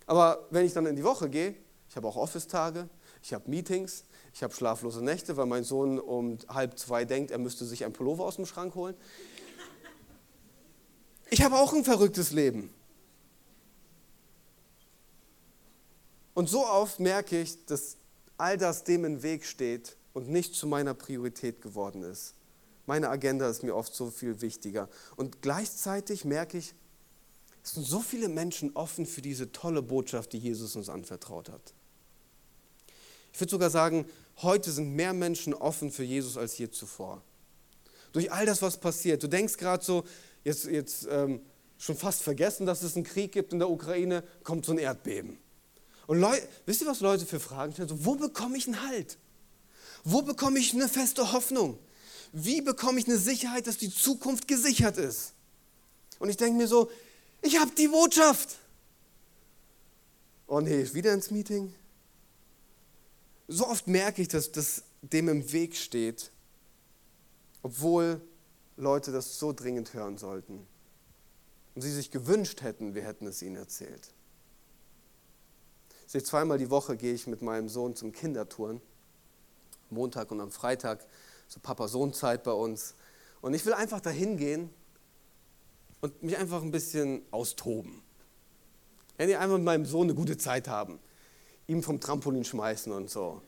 Aber 0.07 0.47
wenn 0.51 0.65
ich 0.65 0.73
dann 0.73 0.87
in 0.87 0.97
die 0.97 1.05
Woche 1.05 1.29
gehe, 1.29 1.55
ich 1.89 1.97
habe 1.97 2.09
auch 2.09 2.17
Office-Tage, 2.17 2.89
ich 3.23 3.33
habe 3.33 3.49
Meetings, 3.49 4.05
ich 4.35 4.43
habe 4.43 4.53
schlaflose 4.53 5.03
Nächte, 5.03 5.37
weil 5.37 5.47
mein 5.47 5.65
Sohn 5.65 5.99
um 5.99 6.39
halb 6.49 6.79
zwei 6.79 7.05
denkt, 7.05 7.31
er 7.31 7.39
müsste 7.39 7.65
sich 7.65 7.85
ein 7.85 7.93
Pullover 7.93 8.25
aus 8.25 8.37
dem 8.37 8.47
Schrank 8.47 8.75
holen. 8.75 8.97
Ich 11.31 11.43
habe 11.43 11.57
auch 11.57 11.73
ein 11.73 11.85
verrücktes 11.85 12.33
Leben. 12.33 12.71
Und 16.35 16.49
so 16.49 16.67
oft 16.67 16.99
merke 16.99 17.41
ich, 17.41 17.65
dass 17.67 17.97
all 18.39 18.59
das 18.59 18.85
dem 18.85 19.05
im 19.05 19.23
Weg 19.23 19.45
steht 19.45 19.97
und 20.15 20.29
nicht 20.29 20.55
zu 20.55 20.67
meiner 20.67 20.95
Priorität 20.95 21.61
geworden 21.61 22.03
ist. 22.03 22.35
Meine 22.87 23.09
Agenda 23.11 23.49
ist 23.49 23.63
mir 23.63 23.77
oft 23.77 23.95
so 23.95 24.11
viel 24.11 24.41
wichtiger. 24.41 24.89
Und 25.17 25.43
gleichzeitig 25.43 26.25
merke 26.25 26.59
ich, 26.59 26.75
es 27.63 27.73
sind 27.73 27.87
so 27.87 28.01
viele 28.01 28.29
Menschen 28.29 28.75
offen 28.75 29.07
für 29.07 29.23
diese 29.23 29.53
tolle 29.53 29.83
Botschaft, 29.83 30.33
die 30.33 30.39
Jesus 30.39 30.75
uns 30.75 30.89
anvertraut 30.89 31.49
hat. 31.49 31.75
Ich 33.33 33.41
würde 33.41 33.51
sogar 33.51 33.71
sagen, 33.71 34.07
heute 34.43 34.71
sind 34.71 34.95
mehr 34.95 35.13
Menschen 35.13 35.55
offen 35.55 35.91
für 35.91 36.05
Jesus 36.05 36.37
als 36.37 36.57
je 36.59 36.71
zuvor. 36.71 37.23
Durch 38.13 38.31
all 38.31 38.45
das, 38.45 38.61
was 38.61 38.77
passiert. 38.77 39.23
Du 39.23 39.29
denkst 39.29 39.57
gerade 39.57 39.83
so, 39.83 40.05
jetzt, 40.45 40.67
jetzt 40.67 41.07
ähm, 41.11 41.41
schon 41.79 41.97
fast 41.97 42.23
vergessen, 42.23 42.67
dass 42.67 42.83
es 42.83 42.95
einen 42.95 43.05
Krieg 43.05 43.33
gibt 43.33 43.53
in 43.53 43.59
der 43.59 43.71
Ukraine, 43.71 44.23
kommt 44.45 44.67
so 44.67 44.73
ein 44.73 44.79
Erdbeben. 44.79 45.39
Und 46.07 46.21
Leute, 46.21 46.47
wisst 46.67 46.83
ihr, 46.83 46.87
was 46.87 47.01
Leute 47.01 47.25
für 47.25 47.41
Fragen 47.41 47.73
stellen? 47.73 47.89
So, 47.89 48.05
wo 48.05 48.17
bekomme 48.17 48.57
ich 48.57 48.67
einen 48.67 48.87
Halt? 48.87 49.19
Wo 50.05 50.23
bekomme 50.23 50.59
ich 50.59 50.75
eine 50.75 50.89
feste 50.89 51.33
Hoffnung? 51.33 51.79
Wie 52.33 52.61
bekomme 52.61 52.99
ich 52.99 53.07
eine 53.07 53.19
Sicherheit, 53.19 53.67
dass 53.67 53.79
die 53.79 53.93
Zukunft 53.93 54.49
gesichert 54.49 54.99
ist? 54.99 55.33
Und 56.19 56.29
ich 56.29 56.37
denke 56.37 56.59
mir 56.59 56.69
so, 56.69 56.91
ich 57.41 57.59
habe 57.59 57.71
die 57.77 57.89
Botschaft. 57.89 58.57
Oh 60.47 60.61
nee, 60.61 60.87
wieder 60.93 61.13
ins 61.13 61.31
Meeting. 61.31 61.73
So 63.55 63.69
oft 63.69 63.87
merke 63.87 64.23
ich, 64.23 64.29
dass 64.29 64.51
das 64.51 64.83
dem 65.03 65.29
im 65.29 65.53
Weg 65.53 65.77
steht, 65.77 66.31
obwohl 67.63 68.23
Leute 68.79 69.13
das 69.13 69.39
so 69.39 69.53
dringend 69.53 69.93
hören 69.93 70.17
sollten. 70.17 70.67
Und 71.75 71.83
sie 71.83 71.93
sich 71.93 72.11
gewünscht 72.11 72.63
hätten, 72.63 72.95
wir 72.95 73.05
hätten 73.05 73.27
es 73.27 73.43
ihnen 73.43 73.57
erzählt. 73.57 74.09
Ich 76.15 76.25
zweimal 76.25 76.57
die 76.57 76.71
Woche 76.71 76.97
gehe 76.97 77.13
ich 77.13 77.27
mit 77.27 77.43
meinem 77.43 77.69
Sohn 77.69 77.95
zum 77.95 78.13
Kindertouren. 78.13 78.81
Montag 79.91 80.31
und 80.31 80.41
am 80.41 80.51
Freitag, 80.51 81.05
so 81.47 81.61
Papa-Sohn-Zeit 81.61 82.45
bei 82.45 82.53
uns. 82.53 82.95
Und 83.43 83.53
ich 83.53 83.67
will 83.67 83.75
einfach 83.75 84.01
dahin 84.01 84.39
gehen 84.39 84.71
und 86.01 86.23
mich 86.23 86.39
einfach 86.39 86.63
ein 86.63 86.71
bisschen 86.71 87.21
austoben. 87.31 88.03
Ich 89.19 89.37
einfach 89.37 89.57
mit 89.57 89.65
meinem 89.65 89.85
Sohn 89.85 90.05
eine 90.05 90.15
gute 90.15 90.39
Zeit 90.39 90.69
haben. 90.69 90.99
Ihm 91.73 91.83
vom 91.83 92.01
Trampolin 92.01 92.45
schmeißen 92.45 92.93
und 92.93 93.09
so. 93.09 93.41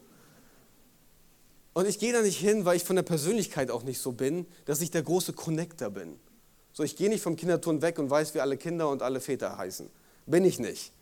Und 1.74 1.87
ich 1.87 1.98
gehe 1.98 2.12
da 2.12 2.22
nicht 2.22 2.38
hin, 2.38 2.64
weil 2.64 2.76
ich 2.76 2.84
von 2.84 2.96
der 2.96 3.02
Persönlichkeit 3.02 3.70
auch 3.70 3.82
nicht 3.82 4.00
so 4.00 4.12
bin, 4.12 4.46
dass 4.64 4.80
ich 4.80 4.90
der 4.90 5.02
große 5.02 5.34
Connector 5.34 5.90
bin. 5.90 6.18
So, 6.72 6.82
ich 6.82 6.96
gehe 6.96 7.10
nicht 7.10 7.22
vom 7.22 7.37
Kinderturn 7.37 7.82
weg 7.82 7.98
und 7.98 8.08
weiß, 8.08 8.34
wie 8.34 8.40
alle 8.40 8.56
Kinder 8.56 8.88
und 8.88 9.02
alle 9.02 9.20
Väter 9.20 9.58
heißen. 9.58 9.90
Bin 10.24 10.44
ich 10.44 10.58
nicht. 10.58 10.92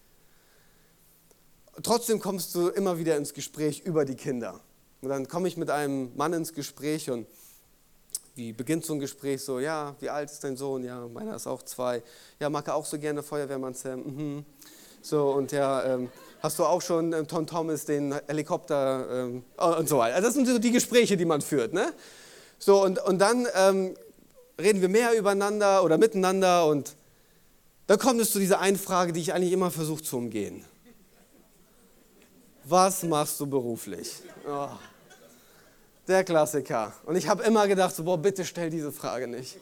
Trotzdem 1.83 2.19
kommst 2.19 2.55
du 2.57 2.69
immer 2.69 2.99
wieder 2.99 3.17
ins 3.17 3.35
Gespräch 3.35 3.83
über 3.85 4.05
die 4.05 4.17
Kinder. 4.17 4.61
Und 5.01 5.11
dann 5.11 5.29
komme 5.29 5.47
ich 5.47 5.57
mit 5.57 5.71
einem 5.71 6.11
Mann 6.17 6.33
ins 6.33 6.53
Gespräch 6.53 7.09
und 7.09 7.27
wie 8.35 8.53
beginnt 8.53 8.85
so 8.85 8.95
ein 8.95 8.99
Gespräch 8.99 9.43
so, 9.43 9.61
ja, 9.61 9.95
wie 10.01 10.11
alt 10.11 10.31
ist 10.31 10.43
dein 10.43 10.57
Sohn? 10.57 10.83
Ja, 10.85 11.07
meiner 11.07 11.37
ist 11.37 11.47
auch 11.47 11.63
zwei. 11.63 12.03
Ja, 12.41 12.51
mag 12.51 12.67
er 12.67 12.75
auch 12.75 12.87
so 12.87 12.99
gerne 12.99 13.23
Feuerwehrmann 13.23 13.75
Sam? 13.75 14.01
Mhm. 14.01 14.45
So, 15.03 15.33
und 15.33 15.53
ja, 15.53 15.85
ähm, 15.85 16.11
hast 16.43 16.59
du 16.59 16.65
auch 16.65 16.83
schon 16.83 17.13
ähm, 17.13 17.29
Tom 17.29 17.47
Thomas, 17.47 17.85
den 17.85 18.15
Helikopter 18.27 19.07
ähm, 19.11 19.45
und 19.57 19.89
so 19.89 19.99
weiter. 19.99 20.17
Also 20.17 20.27
das 20.27 20.35
sind 20.35 20.47
so 20.47 20.59
die 20.59 20.73
Gespräche, 20.73 21.17
die 21.17 21.25
man 21.25 21.41
führt, 21.41 21.73
ne? 21.73 21.93
So, 22.59 22.83
und, 22.83 22.99
und 22.99 23.19
dann 23.19 23.47
ähm, 23.55 23.95
reden 24.61 24.81
wir 24.81 24.89
mehr 24.89 25.17
übereinander 25.17 25.83
oder 25.85 25.99
miteinander 25.99 26.67
und 26.67 26.97
dann 27.87 27.99
kommt 27.99 28.21
es 28.21 28.33
zu 28.33 28.39
dieser 28.39 28.61
einen 28.61 28.79
Frage, 28.79 29.13
die 29.13 29.21
ich 29.21 29.33
eigentlich 29.33 29.53
immer 29.53 29.71
versuche 29.71 30.03
zu 30.03 30.17
umgehen. 30.17 30.65
Was 32.65 33.03
machst 33.03 33.41
du 33.41 33.47
beruflich? 33.47 34.23
Oh. 34.47 34.69
Der 36.07 36.25
Klassiker. 36.25 36.93
Und 37.05 37.17
ich 37.17 37.29
habe 37.29 37.43
immer 37.43 37.67
gedacht, 37.67 37.95
so, 37.95 38.05
boah, 38.05 38.19
bitte 38.19 38.45
stell 38.45 38.71
diese 38.71 38.93
Frage 38.93 39.27
nicht. 39.27 39.57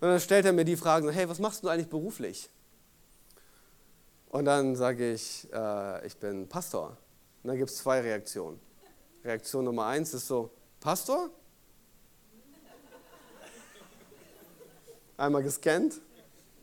Und 0.00 0.08
dann 0.08 0.20
stellt 0.20 0.46
er 0.46 0.52
mir 0.52 0.64
die 0.64 0.76
Frage, 0.76 1.06
so, 1.06 1.12
hey, 1.12 1.28
was 1.28 1.38
machst 1.38 1.64
du 1.64 1.68
eigentlich 1.68 1.88
beruflich? 1.88 2.48
Und 4.28 4.44
dann 4.44 4.76
sage 4.76 5.12
ich, 5.12 5.48
äh, 5.52 6.06
ich 6.06 6.16
bin 6.16 6.48
Pastor. 6.48 6.96
Und 7.42 7.48
dann 7.48 7.56
gibt 7.56 7.70
es 7.70 7.76
zwei 7.76 8.00
Reaktionen. 8.00 8.60
Reaktion 9.24 9.64
Nummer 9.64 9.86
eins 9.86 10.14
ist 10.14 10.26
so, 10.26 10.50
Pastor? 10.80 11.30
Einmal 15.16 15.42
gescannt. 15.42 16.00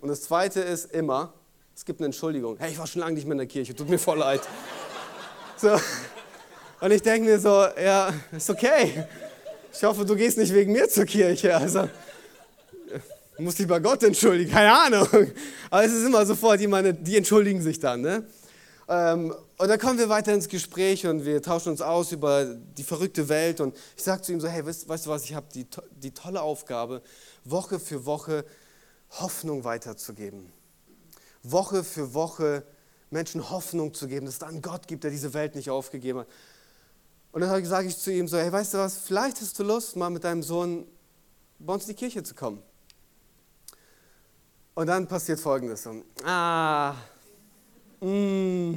Und 0.01 0.09
das 0.09 0.21
zweite 0.21 0.59
ist 0.59 0.91
immer, 0.91 1.33
es 1.75 1.85
gibt 1.85 1.99
eine 1.99 2.07
Entschuldigung. 2.07 2.57
Hey, 2.59 2.71
ich 2.71 2.77
war 2.77 2.85
schon 2.85 3.01
lange 3.01 3.15
nicht 3.15 3.25
mehr 3.25 3.33
in 3.33 3.39
der 3.39 3.47
Kirche, 3.47 3.73
tut 3.73 3.89
mir 3.89 3.99
voll 3.99 4.19
leid. 4.19 4.41
So. 5.55 5.79
Und 6.81 6.91
ich 6.91 7.01
denke 7.01 7.29
mir 7.29 7.39
so, 7.39 7.65
ja, 7.81 8.11
ist 8.31 8.49
okay. 8.49 9.05
Ich 9.71 9.83
hoffe, 9.83 10.03
du 10.03 10.15
gehst 10.15 10.37
nicht 10.37 10.53
wegen 10.53 10.73
mir 10.73 10.89
zur 10.89 11.05
Kirche. 11.05 11.55
Also, 11.55 11.87
du 13.37 13.43
musst 13.43 13.59
dich 13.59 13.67
bei 13.67 13.79
Gott 13.79 14.03
entschuldigen, 14.03 14.51
keine 14.51 14.73
Ahnung. 14.73 15.07
Aber 15.69 15.83
es 15.83 15.91
ist 15.91 16.05
immer 16.05 16.25
sofort 16.25 16.59
jemand, 16.59 17.07
die 17.07 17.17
entschuldigen 17.17 17.61
sich 17.61 17.79
dann. 17.79 18.01
Ne? 18.01 18.27
Ähm, 18.87 19.33
und 19.57 19.67
dann 19.67 19.79
kommen 19.79 19.97
wir 19.97 20.09
weiter 20.09 20.33
ins 20.33 20.49
Gespräch 20.49 21.05
und 21.07 21.25
wir 21.25 21.41
tauschen 21.41 21.69
uns 21.69 21.81
aus 21.81 22.11
über 22.11 22.45
die 22.45 22.83
verrückte 22.83 23.29
Welt. 23.29 23.61
Und 23.61 23.75
ich 23.95 24.03
sage 24.03 24.21
zu 24.21 24.31
ihm 24.31 24.41
so, 24.41 24.47
hey, 24.47 24.65
weißt, 24.65 24.87
weißt 24.87 25.05
du 25.05 25.09
was, 25.09 25.23
ich 25.23 25.33
habe 25.33 25.47
die, 25.53 25.65
die 25.95 26.11
tolle 26.11 26.41
Aufgabe, 26.41 27.01
Woche 27.43 27.79
für 27.79 28.05
Woche 28.05 28.45
Hoffnung 29.09 29.63
weiterzugeben. 29.63 30.51
Woche 31.43 31.83
für 31.83 32.13
Woche 32.13 32.63
Menschen 33.09 33.49
Hoffnung 33.49 33.93
zu 33.93 34.07
geben, 34.07 34.25
dass 34.25 34.35
es 34.35 34.39
da 34.39 34.47
einen 34.47 34.61
Gott 34.61 34.87
gibt, 34.87 35.03
der 35.03 35.11
diese 35.11 35.33
Welt 35.33 35.55
nicht 35.55 35.69
aufgegeben 35.69 36.19
hat. 36.19 36.27
Und 37.31 37.41
dann 37.41 37.65
sage 37.65 37.87
ich 37.87 37.97
zu 37.97 38.11
ihm 38.11 38.27
so, 38.27 38.37
hey, 38.37 38.51
weißt 38.51 38.73
du 38.73 38.77
was, 38.79 38.97
vielleicht 38.97 39.39
hast 39.41 39.57
du 39.57 39.63
Lust, 39.63 39.95
mal 39.95 40.09
mit 40.09 40.23
deinem 40.23 40.43
Sohn 40.43 40.85
bei 41.59 41.73
uns 41.73 41.83
in 41.83 41.89
die 41.89 41.95
Kirche 41.95 42.23
zu 42.23 42.35
kommen. 42.35 42.61
Und 44.75 44.87
dann 44.87 45.07
passiert 45.07 45.39
Folgendes. 45.39 45.87
Ah, 46.23 46.95
mm, 48.01 48.75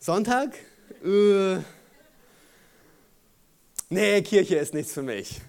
Sonntag? 0.00 0.54
Äh, 1.04 1.58
nee, 3.88 4.22
Kirche 4.22 4.56
ist 4.56 4.74
nichts 4.74 4.92
für 4.92 5.02
mich. 5.02 5.40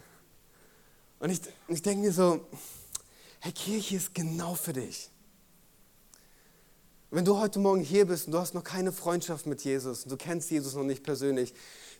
Und 1.19 1.31
ich, 1.31 1.41
ich 1.67 1.81
denke 1.81 2.05
mir 2.05 2.11
so, 2.11 2.45
hey, 3.39 3.51
Kirche 3.51 3.95
ist 3.95 4.13
genau 4.13 4.53
für 4.53 4.73
dich. 4.73 5.09
Wenn 7.09 7.25
du 7.25 7.37
heute 7.37 7.59
Morgen 7.59 7.81
hier 7.81 8.05
bist 8.05 8.27
und 8.27 8.33
du 8.33 8.39
hast 8.39 8.53
noch 8.53 8.63
keine 8.63 8.91
Freundschaft 8.91 9.45
mit 9.45 9.63
Jesus 9.63 10.03
und 10.03 10.11
du 10.11 10.17
kennst 10.17 10.51
Jesus 10.51 10.75
noch 10.75 10.83
nicht 10.83 11.03
persönlich, 11.03 11.53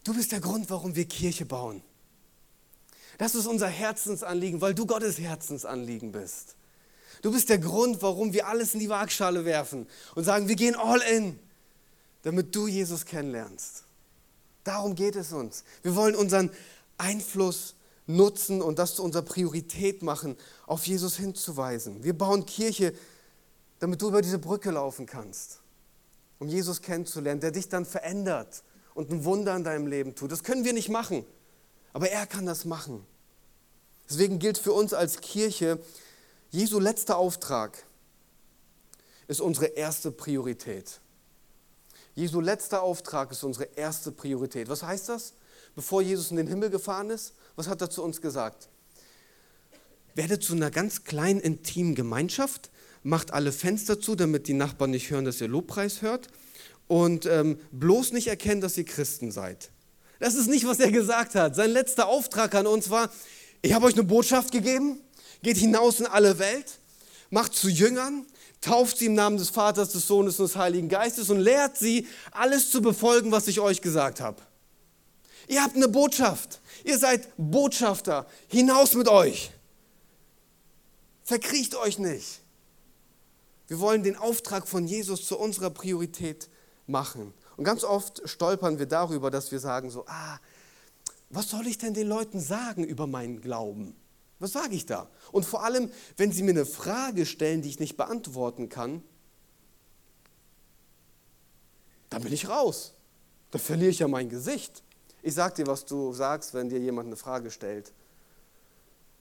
du 0.04 0.14
bist 0.14 0.32
der 0.32 0.40
Grund, 0.40 0.70
warum 0.70 0.96
wir 0.96 1.06
Kirche 1.06 1.46
bauen. 1.46 1.84
Das 3.18 3.36
ist 3.36 3.46
unser 3.46 3.68
Herzensanliegen, 3.68 4.62
weil 4.62 4.74
du 4.74 4.86
Gottes 4.86 5.20
Herzensanliegen 5.20 6.12
bist. 6.12 6.56
Du 7.22 7.32
bist 7.32 7.50
der 7.50 7.60
Grund, 7.60 8.02
warum 8.02 8.34
wir 8.34 8.48
alles 8.48 8.74
in 8.74 8.80
die 8.80 8.90
Waagschale 8.90 9.46
werfen 9.46 9.88
und 10.16 10.24
sagen, 10.24 10.48
wir 10.48 10.56
gehen 10.56 10.76
all 10.76 11.02
in, 11.02 11.38
damit 12.24 12.56
du 12.56 12.68
Jesus 12.68 13.06
kennenlernst. 13.06 13.84
Darum 14.64 14.96
geht 14.96 15.16
es 15.16 15.32
uns. 15.32 15.64
Wir 15.84 15.96
wollen 15.96 16.16
unseren 16.16 16.52
Einfluss 16.98 17.76
nutzen 18.08 18.62
und 18.62 18.80
das 18.80 18.96
zu 18.96 19.04
unserer 19.04 19.24
Priorität 19.24 20.02
machen, 20.02 20.36
auf 20.66 20.86
Jesus 20.88 21.18
hinzuweisen. 21.18 22.04
Wir 22.04 22.18
bauen 22.18 22.46
Kirche 22.46 22.94
damit 23.82 24.00
du 24.00 24.10
über 24.10 24.22
diese 24.22 24.38
Brücke 24.38 24.70
laufen 24.70 25.08
kannst, 25.08 25.60
um 26.38 26.48
Jesus 26.48 26.84
kennenzulernen, 26.84 27.42
der 27.42 27.50
dich 27.50 27.68
dann 27.68 27.84
verändert 27.84 28.64
und 28.94 29.10
ein 29.10 29.26
Wunder 29.26 29.56
in 29.56 29.64
deinem 29.64 29.88
Leben 29.88 30.14
tut. 30.14 30.32
Das 30.32 30.44
können 30.44 30.64
wir 30.64 30.74
nicht 30.74 30.90
machen, 30.90 31.26
aber 31.94 32.10
er 32.10 32.26
kann 32.26 32.46
das 32.46 32.66
machen. 32.66 33.06
Deswegen 34.10 34.40
gilt 34.40 34.58
für 34.58 34.74
uns 34.74 34.94
als 34.94 35.22
Kirche, 35.22 35.80
Jesu 36.50 36.80
letzter 36.80 37.18
Auftrag 37.18 37.84
ist 39.28 39.40
unsere 39.40 39.68
erste 39.68 40.12
Priorität. 40.12 41.00
Jesu 42.14 42.42
letzter 42.42 42.82
Auftrag 42.82 43.32
ist 43.32 43.44
unsere 43.44 43.70
erste 43.76 44.12
Priorität. 44.12 44.68
Was 44.68 44.84
heißt 44.84 45.08
das? 45.08 45.34
Bevor 45.76 46.02
Jesus 46.02 46.32
in 46.32 46.38
den 46.38 46.48
Himmel 46.48 46.70
gefahren 46.70 47.10
ist, 47.10 47.34
was 47.56 47.68
hat 47.68 47.82
er 47.82 47.90
zu 47.90 48.04
uns 48.04 48.22
gesagt? 48.22 48.68
Werde 50.14 50.40
zu 50.40 50.54
einer 50.54 50.72
ganz 50.72 51.06
kleinen, 51.06 51.40
intimen 51.40 51.96
Gemeinschaft, 51.96 52.70
macht 53.04 53.32
alle 53.32 53.54
Fenster 53.54 54.00
zu, 54.00 54.16
damit 54.16 54.48
die 54.48 54.54
Nachbarn 54.54 54.92
nicht 54.92 55.10
hören, 55.10 55.24
dass 55.24 55.40
ihr 55.40 55.48
Lobpreis 55.48 56.02
hört 56.02 56.28
und 56.88 57.26
ähm, 57.26 57.58
bloß 57.72 58.12
nicht 58.12 58.28
erkennen, 58.28 58.60
dass 58.60 58.78
ihr 58.78 58.84
Christen 58.84 59.32
seid. 59.32 59.71
Das 60.22 60.36
ist 60.36 60.46
nicht, 60.46 60.68
was 60.68 60.80
er 60.80 60.92
gesagt 60.92 61.34
hat. 61.34 61.56
Sein 61.56 61.72
letzter 61.72 62.08
Auftrag 62.08 62.54
an 62.54 62.68
uns 62.68 62.92
war, 62.92 63.10
ich 63.64 63.74
habe 63.74 63.88
euch 63.88 63.96
eine 63.96 64.04
Botschaft 64.04 64.52
gegeben, 64.52 65.00
geht 65.42 65.58
hinaus 65.58 66.00
in 66.00 66.06
alle 66.06 66.38
Welt, 66.38 66.78
macht 67.32 67.56
zu 67.56 67.70
Jüngern, 67.70 68.28
tauft 68.62 69.00
sie 69.00 69.08
im 69.08 69.16
Namen 69.16 69.38
des 69.38 69.50
Vaters, 69.50 69.90
des 69.90 70.06
Sohnes 70.06 70.40
und 70.40 70.46
des 70.46 70.56
Heiligen 70.58 70.90
Geistes 70.90 71.32
und 71.32 71.40
lehrt 71.40 71.76
sie, 71.76 72.08
alles 72.30 72.70
zu 72.70 72.84
befolgen, 72.84 73.32
was 73.32 73.48
ich 73.48 73.60
euch 73.60 73.82
gesagt 73.82 74.22
habe. 74.22 74.40
Ihr 75.48 75.64
habt 75.64 75.76
eine 75.76 75.88
Botschaft. 75.88 76.62
Ihr 76.84 77.00
seid 77.00 77.28
Botschafter. 77.38 78.28
Hinaus 78.48 78.94
mit 78.94 79.08
euch. 79.08 79.50
Verkriecht 81.24 81.74
euch 81.74 81.98
nicht. 81.98 82.42
Wir 83.68 83.80
wollen 83.80 84.04
den 84.04 84.18
Auftrag 84.18 84.68
von 84.68 84.86
Jesus 84.86 85.26
zu 85.26 85.40
unserer 85.40 85.72
Priorität 85.72 86.48
machen. 86.86 87.34
Und 87.62 87.66
ganz 87.66 87.84
oft 87.84 88.28
stolpern 88.28 88.80
wir 88.80 88.88
darüber, 88.88 89.30
dass 89.30 89.52
wir 89.52 89.60
sagen 89.60 89.92
so, 89.92 90.04
ah, 90.08 90.40
was 91.30 91.52
soll 91.52 91.68
ich 91.68 91.78
denn 91.78 91.94
den 91.94 92.08
Leuten 92.08 92.40
sagen 92.40 92.84
über 92.84 93.06
meinen 93.06 93.40
Glauben? 93.40 93.96
Was 94.40 94.54
sage 94.54 94.74
ich 94.74 94.88
da? 94.88 95.12
Und 95.32 95.46
vor 95.46 95.64
allem, 95.64 95.92
wenn 96.18 96.32
sie 96.32 96.42
mir 96.42 96.54
eine 96.54 96.66
Frage 96.66 97.24
stellen, 97.28 97.62
die 97.62 97.70
ich 97.70 97.80
nicht 97.80 97.98
beantworten 97.98 98.68
kann, 98.68 99.04
dann 102.10 102.24
bin 102.24 102.34
ich 102.34 102.50
raus. 102.50 102.96
Da 103.52 103.60
verliere 103.60 103.92
ich 103.92 104.00
ja 104.00 104.08
mein 104.08 104.30
Gesicht. 104.30 104.82
Ich 105.22 105.36
sage 105.36 105.54
dir, 105.58 105.68
was 105.68 105.86
du 105.86 106.14
sagst, 106.14 106.56
wenn 106.56 106.68
dir 106.68 106.80
jemand 106.80 107.06
eine 107.06 107.16
Frage 107.16 107.52
stellt, 107.52 107.94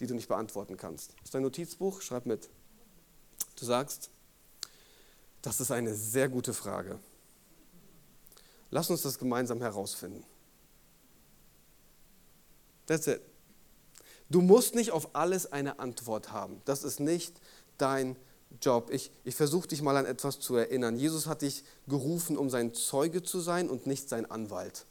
die 0.00 0.07
du 0.07 0.14
nicht 0.14 0.29
beantworten 0.29 0.79
kannst. 0.79 1.14
Ist 1.22 1.35
dein 1.35 1.42
Notizbuch? 1.42 2.00
Schreib 2.00 2.24
mit. 2.24 2.48
Du 3.57 3.66
sagst, 3.66 4.09
das 5.42 5.61
ist 5.61 5.70
eine 5.70 5.94
sehr 5.94 6.31
gute 6.31 6.55
Frage. 6.55 6.98
Lass 8.70 8.90
uns 8.90 9.02
das 9.02 9.18
gemeinsam 9.18 9.61
herausfinden. 9.61 10.24
That's 12.87 13.06
it. 13.06 13.20
Du 14.28 14.40
musst 14.40 14.74
nicht 14.74 14.92
auf 14.92 15.14
alles 15.14 15.50
eine 15.52 15.80
Antwort 15.80 16.33
haben. 16.33 16.62
Das 16.64 16.85
ist 16.85 17.00
nicht 17.00 17.40
dein 17.78 18.16
Job. 18.62 18.90
Ich, 18.90 19.11
ich 19.24 19.35
versuche 19.35 19.68
dich 19.68 19.83
mal 19.83 19.96
an 19.96 20.06
etwas 20.06 20.38
zu 20.38 20.54
erinnern. 20.54 20.96
Jesus 20.96 21.26
hat 21.26 21.42
dich 21.42 21.64
gerufen, 21.88 22.37
um 22.37 22.48
sein 22.48 22.74
Zeuge 22.74 23.22
zu 23.22 23.40
sein 23.40 23.68
und 23.68 23.87
nicht 23.87 24.09
sein 24.09 24.30
Anwalt. 24.30 24.87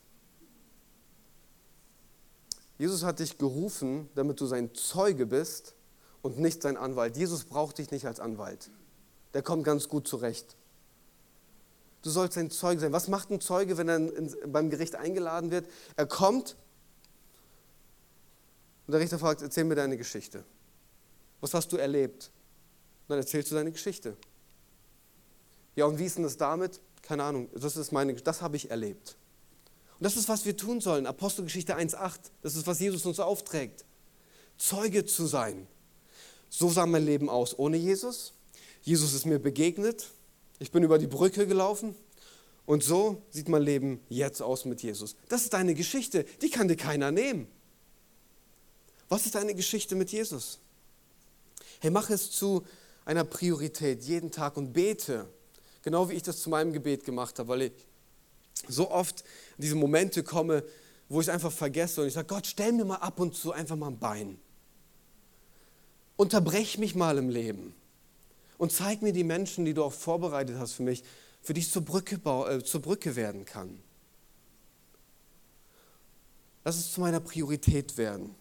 Jesus 2.78 3.04
hat 3.04 3.20
dich 3.20 3.38
gerufen, 3.38 4.10
damit 4.16 4.40
du 4.40 4.46
sein 4.46 4.74
Zeuge 4.74 5.26
bist 5.26 5.76
und 6.22 6.40
nicht 6.40 6.62
sein 6.62 6.78
Anwalt. 6.78 7.18
Jesus 7.18 7.44
braucht 7.44 7.78
dich 7.78 7.92
nicht 7.92 8.06
als 8.06 8.20
Anwalt. 8.20 8.70
Der 9.34 9.42
kommt 9.42 9.64
ganz 9.64 9.90
gut 9.90 10.08
zurecht. 10.08 10.56
Du 12.02 12.10
sollst 12.10 12.36
sein 12.36 12.50
Zeuge 12.50 12.80
sein. 12.80 12.94
Was 12.94 13.08
macht 13.08 13.30
ein 13.30 13.42
Zeuge, 13.42 13.78
wenn 13.78 13.90
er 13.90 14.00
beim 14.48 14.70
Gericht 14.70 14.96
eingeladen 14.96 15.52
wird? 15.52 15.68
Er 15.96 16.06
kommt 16.06 16.56
und 18.90 18.94
der 18.94 19.02
Richter 19.02 19.20
fragt, 19.20 19.44
erzähl 19.44 19.66
mir 19.66 19.76
deine 19.76 19.98
Geschichte. 19.98 20.44
Was 21.42 21.54
hast 21.54 21.72
du 21.72 21.78
erlebt? 21.78 22.32
Und 23.04 23.10
dann 23.10 23.20
erzählst 23.20 23.52
du 23.52 23.56
deine 23.56 23.72
Geschichte. 23.72 24.18
Ja, 25.76 25.86
und 25.86 26.00
wie 26.00 26.06
ist 26.06 26.16
denn 26.16 26.24
das 26.24 26.38
damit? 26.38 26.82
Keine 27.04 27.24
Ahnung, 27.24 27.50
das 27.54 27.78
ist 27.78 27.92
meine, 27.92 28.16
das 28.16 28.42
habe 28.42 28.56
ich 28.56 28.72
erlebt. 28.72 29.16
Und 30.00 30.06
das 30.06 30.18
ist, 30.18 30.28
was 30.28 30.44
wir 30.46 30.58
tun 30.58 30.82
sollen. 30.82 31.06
Apostelgeschichte 31.06 31.78
1,8. 31.78 32.32
Das 32.42 32.56
ist, 32.56 32.66
was 32.66 32.80
Jesus 32.80 33.06
uns 33.06 33.20
aufträgt. 33.20 33.86
Zeuge 34.58 35.06
zu 35.06 35.28
sein. 35.28 35.68
So 36.50 36.72
sah 36.72 36.88
mein 36.88 37.06
Leben 37.06 37.30
aus 37.30 37.60
ohne 37.60 37.78
Jesus. 37.78 38.34
Jesus 38.82 39.14
ist 39.14 39.28
mir 39.28 39.38
begegnet. 39.38 40.08
Ich 40.60 40.72
bin 40.72 40.84
über 40.84 41.00
die 41.00 41.08
Brücke 41.08 41.48
gelaufen. 41.48 41.96
Und 42.66 42.84
so 42.84 43.24
sieht 43.32 43.50
mein 43.50 43.64
Leben 43.64 44.00
jetzt 44.10 44.42
aus 44.42 44.66
mit 44.66 44.84
Jesus. 44.84 45.16
Das 45.28 45.42
ist 45.42 45.54
deine 45.54 45.74
Geschichte. 45.74 46.26
Die 46.42 46.52
kann 46.52 46.68
dir 46.68 46.76
keiner 46.76 47.10
nehmen. 47.12 47.48
Was 49.08 49.26
ist 49.26 49.34
deine 49.34 49.56
Geschichte 49.56 49.96
mit 49.96 50.12
Jesus? 50.12 50.60
Hey, 51.80 51.90
mach 51.90 52.12
es 52.12 52.30
zu 52.30 52.64
einer 53.06 53.24
Priorität 53.24 54.04
jeden 54.04 54.30
Tag 54.30 54.56
und 54.56 54.72
bete, 54.72 55.28
genau 55.82 56.10
wie 56.10 56.14
ich 56.14 56.22
das 56.22 56.42
zu 56.42 56.52
meinem 56.52 56.72
Gebet 56.72 57.06
gemacht 57.06 57.40
habe, 57.40 57.50
weil 57.50 57.62
ich 57.64 57.72
so 58.68 58.92
oft 58.92 59.22
in 59.58 59.64
diese 59.64 59.76
Momente 59.76 60.22
komme, 60.22 60.64
wo 61.08 61.22
ich 61.22 61.28
es 61.28 61.34
einfach 61.34 61.52
vergesse 61.52 62.02
und 62.02 62.08
ich 62.08 62.14
sage, 62.14 62.28
Gott, 62.28 62.46
stell 62.46 62.74
mir 62.74 62.86
mal 62.86 62.98
ab 62.98 63.20
und 63.20 63.34
zu 63.34 63.52
einfach 63.52 63.78
mal 63.78 63.88
ein 63.88 63.98
Bein. 63.98 64.38
Unterbrech 66.18 66.78
mich 66.78 66.94
mal 66.94 67.18
im 67.18 67.30
Leben 67.30 67.74
und 68.60 68.72
zeig 68.72 69.02
mir 69.02 69.14
die 69.14 69.24
Menschen, 69.24 69.66
die 69.66 69.74
du 69.74 69.84
auch 69.84 69.94
vorbereitet 69.94 70.58
hast 70.60 70.74
für 70.74 70.84
mich, 70.84 71.04
für 71.42 71.54
die 71.56 71.62
ich 71.62 71.72
zur 71.72 71.82
Brücke, 71.82 72.18
äh, 72.48 72.64
zur 72.64 72.82
Brücke 72.82 73.16
werden 73.16 73.46
kann. 73.46 73.82
Lass 76.66 76.78
es 76.78 76.92
zu 76.92 77.02
meiner 77.02 77.22
Priorität 77.22 77.98
werden. 77.98 78.36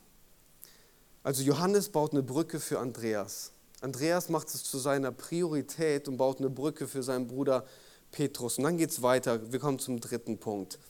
Also 1.22 1.42
Johannes 1.42 1.88
baut 1.88 2.12
eine 2.12 2.22
Brücke 2.22 2.58
für 2.58 2.80
Andreas. 2.80 3.52
Andreas 3.80 4.28
macht 4.28 4.48
es 4.48 4.64
zu 4.64 4.78
seiner 4.78 5.12
Priorität 5.12 6.08
und 6.08 6.16
baut 6.16 6.40
eine 6.40 6.50
Brücke 6.50 6.88
für 6.88 7.04
seinen 7.04 7.28
Bruder 7.28 7.64
Petrus. 8.10 8.58
Und 8.58 8.64
dann 8.64 8.76
geht 8.76 8.90
es 8.90 9.02
weiter. 9.02 9.52
Wir 9.52 9.60
kommen 9.60 9.78
zum 9.78 10.00
dritten 10.00 10.38
Punkt. 10.38 10.80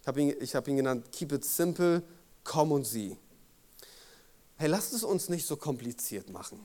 Ich 0.00 0.06
habe 0.06 0.22
ihn, 0.22 0.30
hab 0.30 0.68
ihn 0.68 0.76
genannt, 0.76 1.12
Keep 1.12 1.32
it 1.32 1.44
simple, 1.44 2.02
komm 2.44 2.72
und 2.72 2.86
sieh. 2.86 3.18
Hey, 4.56 4.68
lasst 4.68 4.94
es 4.94 5.04
uns 5.04 5.28
nicht 5.28 5.46
so 5.46 5.56
kompliziert 5.56 6.30
machen. 6.30 6.60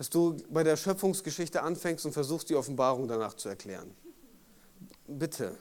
Dass 0.00 0.08
du 0.08 0.38
bei 0.48 0.64
der 0.64 0.78
Schöpfungsgeschichte 0.78 1.60
anfängst 1.60 2.06
und 2.06 2.12
versuchst, 2.12 2.48
die 2.48 2.54
Offenbarung 2.54 3.06
danach 3.06 3.34
zu 3.34 3.50
erklären. 3.50 3.94
Bitte. 5.06 5.54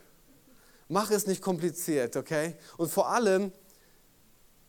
Mach 0.88 1.12
es 1.12 1.28
nicht 1.28 1.42
kompliziert, 1.42 2.16
okay? 2.16 2.56
Und 2.78 2.90
vor 2.90 3.10
allem, 3.10 3.52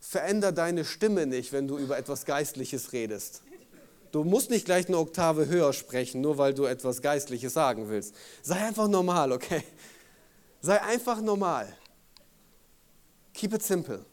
veränder 0.01 0.51
deine 0.51 0.85
Stimme 0.85 1.25
nicht, 1.25 1.53
wenn 1.53 1.69
du 1.69 1.79
über 1.79 1.97
etwas 1.97 2.25
Geistliches 2.25 2.93
redest. 2.93 3.43
Du 4.11 4.25
musst 4.25 4.51
nicht 4.51 4.65
gleich 4.65 4.89
eine 4.89 4.99
Oktave 4.99 5.47
höher 5.47 5.73
sprechen, 5.73 6.21
nur 6.21 6.37
weil 6.37 6.53
du 6.53 6.65
etwas 6.65 7.01
Geistliches 7.01 7.53
sagen 7.53 7.89
willst. 7.89 8.17
Sei 8.43 8.57
einfach 8.57 8.89
normal, 8.89 9.31
okay? 9.31 9.63
Sei 10.61 10.83
einfach 10.83 11.21
normal. 11.21 11.73
Keep 13.35 13.55
it 13.55 13.63
simple. 13.63 14.05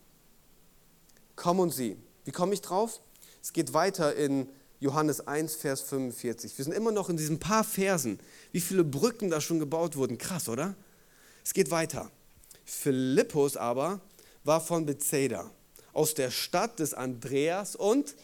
Komm 1.35 1.59
und 1.59 1.71
sieh. 1.71 1.97
Wie 2.25 2.31
komme 2.31 2.53
ich 2.53 2.61
drauf? 2.61 3.01
Es 3.41 3.53
geht 3.53 3.73
weiter 3.73 4.13
in 4.15 4.47
Johannes 4.79 5.27
1, 5.27 5.55
Vers 5.55 5.81
45. 5.81 6.57
Wir 6.57 6.65
sind 6.65 6.73
immer 6.73 6.91
noch 6.91 7.09
in 7.09 7.17
diesen 7.17 7.39
paar 7.39 7.63
Versen. 7.63 8.19
Wie 8.51 8.61
viele 8.61 8.83
Brücken 8.83 9.29
da 9.29 9.41
schon 9.41 9.59
gebaut 9.59 9.95
wurden. 9.95 10.17
Krass, 10.17 10.47
oder? 10.49 10.75
Es 11.43 11.53
geht 11.53 11.71
weiter. 11.71 12.11
Philippus 12.65 13.57
aber 13.57 14.01
war 14.43 14.61
von 14.61 14.85
Bethsaida 14.85 15.49
aus 15.93 16.13
der 16.13 16.29
Stadt 16.29 16.79
des 16.79 16.93
Andreas 16.93 17.75
und 17.75 18.15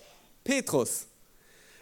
Petrus. 0.44 1.08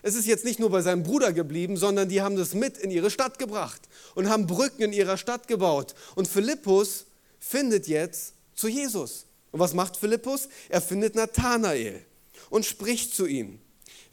Es 0.03 0.15
ist 0.15 0.25
jetzt 0.25 0.45
nicht 0.45 0.59
nur 0.59 0.69
bei 0.69 0.81
seinem 0.81 1.03
Bruder 1.03 1.33
geblieben, 1.33 1.77
sondern 1.77 2.09
die 2.09 2.21
haben 2.21 2.35
das 2.35 2.53
mit 2.53 2.77
in 2.77 2.91
ihre 2.91 3.11
Stadt 3.11 3.37
gebracht 3.37 3.81
und 4.15 4.29
haben 4.29 4.47
Brücken 4.47 4.83
in 4.83 4.93
ihrer 4.93 5.17
Stadt 5.17 5.47
gebaut. 5.47 5.93
Und 6.15 6.27
Philippus 6.27 7.05
findet 7.39 7.87
jetzt 7.87 8.33
zu 8.55 8.67
Jesus. 8.67 9.25
Und 9.51 9.59
was 9.59 9.73
macht 9.73 9.97
Philippus? 9.97 10.47
Er 10.69 10.81
findet 10.81 11.15
Nathanael 11.15 12.05
und 12.49 12.65
spricht 12.65 13.13
zu 13.13 13.25
ihm. 13.25 13.59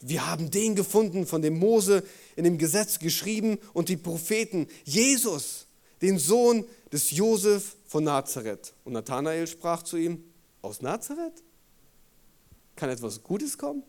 Wir 0.01 0.27
haben 0.27 0.49
den 0.49 0.75
gefunden, 0.75 1.25
von 1.25 1.41
dem 1.41 1.59
Mose 1.59 2.03
in 2.35 2.43
dem 2.45 2.57
Gesetz 2.57 2.99
geschrieben 2.99 3.59
und 3.73 3.89
die 3.89 3.97
Propheten, 3.97 4.67
Jesus, 4.85 5.67
den 6.01 6.17
Sohn 6.17 6.65
des 6.91 7.11
Josef 7.11 7.75
von 7.85 8.05
Nazareth. 8.05 8.73
Und 8.85 8.93
Nathanael 8.93 9.47
sprach 9.47 9.83
zu 9.83 9.97
ihm, 9.97 10.23
aus 10.61 10.81
Nazareth? 10.81 11.43
Kann 12.75 12.89
etwas 12.89 13.23
Gutes 13.23 13.57
kommen? 13.57 13.83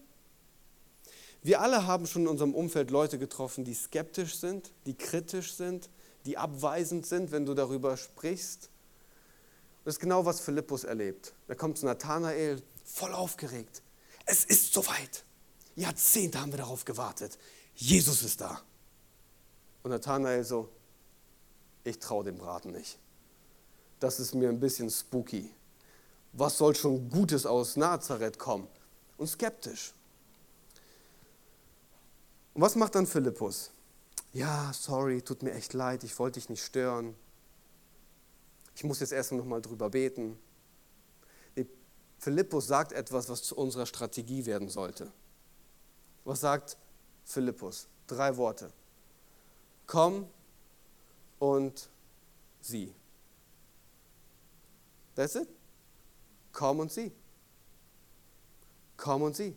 Wir 1.42 1.60
alle 1.60 1.86
haben 1.86 2.06
schon 2.06 2.22
in 2.22 2.28
unserem 2.28 2.54
Umfeld 2.54 2.90
Leute 2.90 3.18
getroffen, 3.18 3.64
die 3.64 3.74
skeptisch 3.74 4.36
sind, 4.36 4.72
die 4.86 4.94
kritisch 4.94 5.54
sind, 5.54 5.88
die 6.26 6.36
abweisend 6.36 7.06
sind, 7.06 7.30
wenn 7.30 7.46
du 7.46 7.54
darüber 7.54 7.96
sprichst. 7.96 8.68
Das 9.84 9.94
ist 9.94 10.00
genau, 10.00 10.26
was 10.26 10.40
Philippus 10.40 10.84
erlebt. 10.84 11.32
Er 11.48 11.56
kommt 11.56 11.78
zu 11.78 11.86
Nathanael, 11.86 12.62
voll 12.84 13.14
aufgeregt. 13.14 13.82
Es 14.26 14.44
ist 14.44 14.74
soweit. 14.74 15.24
Jahrzehnte 15.80 16.40
haben 16.40 16.52
wir 16.52 16.58
darauf 16.58 16.84
gewartet. 16.84 17.38
Jesus 17.74 18.22
ist 18.22 18.40
da. 18.40 18.60
Und 19.82 19.90
Nathanael 19.90 20.44
so, 20.44 20.68
ich 21.84 21.98
traue 21.98 22.24
dem 22.24 22.38
Braten 22.38 22.72
nicht. 22.72 22.98
Das 23.98 24.20
ist 24.20 24.34
mir 24.34 24.48
ein 24.48 24.60
bisschen 24.60 24.90
spooky. 24.90 25.50
Was 26.32 26.58
soll 26.58 26.74
schon 26.74 27.08
Gutes 27.10 27.46
aus 27.46 27.76
Nazareth 27.76 28.38
kommen? 28.38 28.68
und 29.20 29.26
skeptisch. 29.26 29.92
Und 32.54 32.62
was 32.62 32.74
macht 32.74 32.94
dann 32.94 33.06
Philippus? 33.06 33.70
Ja, 34.32 34.72
sorry, 34.72 35.20
tut 35.20 35.42
mir 35.42 35.52
echt 35.52 35.74
leid, 35.74 36.02
ich 36.04 36.18
wollte 36.18 36.40
dich 36.40 36.48
nicht 36.48 36.64
stören. 36.64 37.14
Ich 38.74 38.82
muss 38.82 39.00
jetzt 39.00 39.12
erst 39.12 39.32
noch 39.32 39.44
mal 39.44 39.60
drüber 39.60 39.90
beten. 39.90 40.38
Philippus 42.18 42.66
sagt 42.66 42.92
etwas, 42.92 43.28
was 43.28 43.42
zu 43.42 43.56
unserer 43.56 43.86
Strategie 43.86 44.46
werden 44.46 44.68
sollte. 44.68 45.12
Was 46.30 46.42
sagt 46.42 46.76
Philippus? 47.24 47.88
Drei 48.06 48.36
Worte. 48.36 48.72
Komm 49.88 50.28
und 51.40 51.90
sieh. 52.60 52.94
That's 55.16 55.34
it. 55.34 55.48
Komm 56.52 56.78
und 56.78 56.92
sieh. 56.92 57.10
Komm 58.96 59.22
und 59.22 59.34
sieh. 59.34 59.56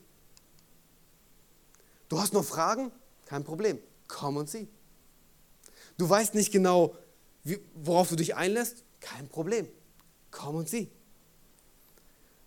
Du 2.10 2.20
hast 2.20 2.34
noch 2.34 2.44
Fragen? 2.44 2.92
Kein 3.28 3.44
Problem. 3.44 3.78
Komm 4.08 4.38
und 4.38 4.50
sieh. 4.50 4.68
Du 6.00 6.10
weißt 6.10 6.34
nicht 6.34 6.52
genau, 6.52 6.96
worauf 7.76 8.10
du 8.10 8.16
dich 8.16 8.36
einlässt? 8.36 8.84
Kein 9.00 9.30
Problem. 9.30 9.70
Komm 10.32 10.56
und 10.56 10.68
sieh. 10.68 10.90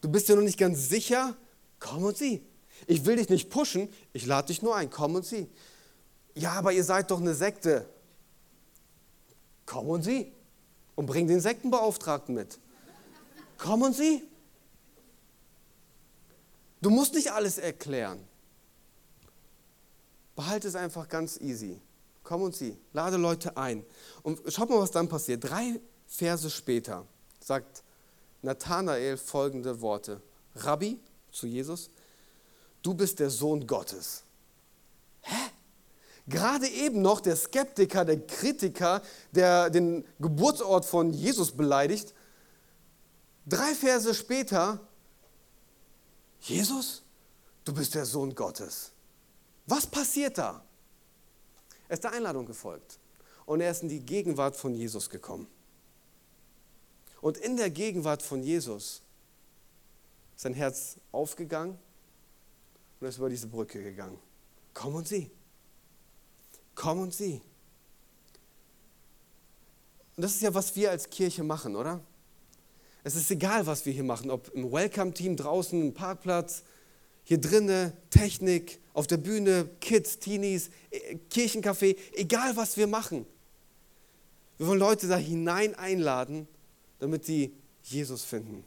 Du 0.00 0.10
bist 0.10 0.28
dir 0.28 0.34
noch 0.34 0.42
nicht 0.42 0.58
ganz 0.58 0.88
sicher? 0.88 1.36
Komm 1.78 2.02
und 2.02 2.16
sieh. 2.16 2.44
Ich 2.86 3.04
will 3.04 3.16
dich 3.16 3.28
nicht 3.28 3.50
pushen, 3.50 3.88
ich 4.12 4.26
lade 4.26 4.48
dich 4.48 4.62
nur 4.62 4.76
ein. 4.76 4.90
Komm 4.90 5.14
und 5.14 5.24
sieh. 5.24 5.48
Ja, 6.34 6.52
aber 6.52 6.72
ihr 6.72 6.84
seid 6.84 7.10
doch 7.10 7.20
eine 7.20 7.34
Sekte. 7.34 7.88
Komm 9.64 9.88
und 9.88 10.02
sieh. 10.02 10.32
Und 10.94 11.06
bring 11.06 11.26
den 11.26 11.40
Sektenbeauftragten 11.40 12.34
mit. 12.34 12.58
Komm 13.58 13.82
und 13.82 13.94
sieh. 13.94 14.22
Du 16.80 16.90
musst 16.90 17.14
nicht 17.14 17.32
alles 17.32 17.58
erklären. 17.58 18.20
Behalte 20.36 20.68
es 20.68 20.76
einfach 20.76 21.08
ganz 21.08 21.40
easy. 21.40 21.80
Komm 22.22 22.42
und 22.42 22.54
sieh. 22.54 22.76
Lade 22.92 23.16
Leute 23.16 23.56
ein. 23.56 23.84
Und 24.22 24.40
schaut 24.52 24.68
mal, 24.68 24.78
was 24.78 24.90
dann 24.90 25.08
passiert. 25.08 25.44
Drei 25.44 25.80
Verse 26.06 26.50
später 26.50 27.06
sagt 27.40 27.82
Nathanael 28.42 29.16
folgende 29.16 29.80
Worte. 29.80 30.20
Rabbi 30.54 31.00
zu 31.30 31.46
Jesus, 31.46 31.90
du 32.86 32.94
bist 32.94 33.18
der 33.18 33.30
Sohn 33.30 33.66
Gottes. 33.66 34.22
Hä? 35.22 35.50
Gerade 36.28 36.68
eben 36.68 37.02
noch 37.02 37.20
der 37.20 37.36
Skeptiker, 37.36 38.04
der 38.04 38.24
Kritiker, 38.26 39.02
der 39.32 39.70
den 39.70 40.04
Geburtsort 40.20 40.84
von 40.84 41.12
Jesus 41.12 41.52
beleidigt. 41.52 42.14
Drei 43.44 43.74
Verse 43.74 44.14
später, 44.14 44.80
Jesus, 46.40 47.02
du 47.64 47.74
bist 47.74 47.94
der 47.94 48.06
Sohn 48.06 48.34
Gottes. 48.34 48.92
Was 49.66 49.86
passiert 49.86 50.38
da? 50.38 50.64
Er 51.88 51.94
ist 51.94 52.04
der 52.04 52.12
Einladung 52.12 52.46
gefolgt 52.46 52.98
und 53.46 53.60
er 53.60 53.70
ist 53.70 53.82
in 53.82 53.88
die 53.88 54.00
Gegenwart 54.00 54.56
von 54.56 54.74
Jesus 54.74 55.10
gekommen. 55.10 55.48
Und 57.20 57.38
in 57.38 57.56
der 57.56 57.70
Gegenwart 57.70 58.22
von 58.22 58.42
Jesus 58.42 59.02
ist 60.36 60.42
sein 60.42 60.54
Herz 60.54 60.96
aufgegangen 61.12 61.78
und 63.00 63.06
ist 63.06 63.18
über 63.18 63.28
diese 63.28 63.46
Brücke 63.46 63.82
gegangen. 63.82 64.18
Komm 64.74 64.94
und 64.94 65.08
sieh. 65.08 65.30
Komm 66.74 67.00
und 67.00 67.14
sieh. 67.14 67.40
Und 70.16 70.22
das 70.22 70.34
ist 70.34 70.42
ja, 70.42 70.52
was 70.54 70.74
wir 70.76 70.90
als 70.90 71.08
Kirche 71.10 71.42
machen, 71.42 71.76
oder? 71.76 72.00
Es 73.04 73.14
ist 73.14 73.30
egal, 73.30 73.66
was 73.66 73.86
wir 73.86 73.92
hier 73.92 74.04
machen, 74.04 74.30
ob 74.30 74.48
im 74.54 74.72
Welcome-Team 74.72 75.36
draußen, 75.36 75.80
im 75.80 75.94
Parkplatz, 75.94 76.64
hier 77.22 77.40
drinnen, 77.40 77.92
Technik, 78.10 78.80
auf 78.94 79.06
der 79.06 79.18
Bühne, 79.18 79.68
Kids, 79.80 80.18
Teenies, 80.18 80.70
äh, 80.90 81.16
Kirchencafé, 81.30 81.96
egal 82.14 82.56
was 82.56 82.76
wir 82.76 82.86
machen. 82.86 83.26
Wir 84.58 84.66
wollen 84.66 84.78
Leute 84.78 85.06
da 85.06 85.16
hinein 85.16 85.74
einladen, 85.74 86.48
damit 86.98 87.24
sie 87.24 87.52
Jesus 87.82 88.24
finden. 88.24 88.64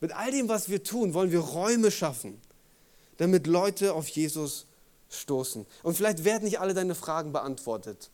Mit 0.00 0.12
all 0.12 0.30
dem, 0.30 0.48
was 0.48 0.68
wir 0.68 0.82
tun, 0.82 1.14
wollen 1.14 1.32
wir 1.32 1.40
Räume 1.40 1.90
schaffen, 1.90 2.40
damit 3.16 3.46
Leute 3.46 3.94
auf 3.94 4.08
Jesus 4.08 4.66
stoßen. 5.10 5.66
Und 5.82 5.96
vielleicht 5.96 6.24
werden 6.24 6.44
nicht 6.44 6.60
alle 6.60 6.74
deine 6.74 6.94
Fragen 6.94 7.32
beantwortet 7.32 8.10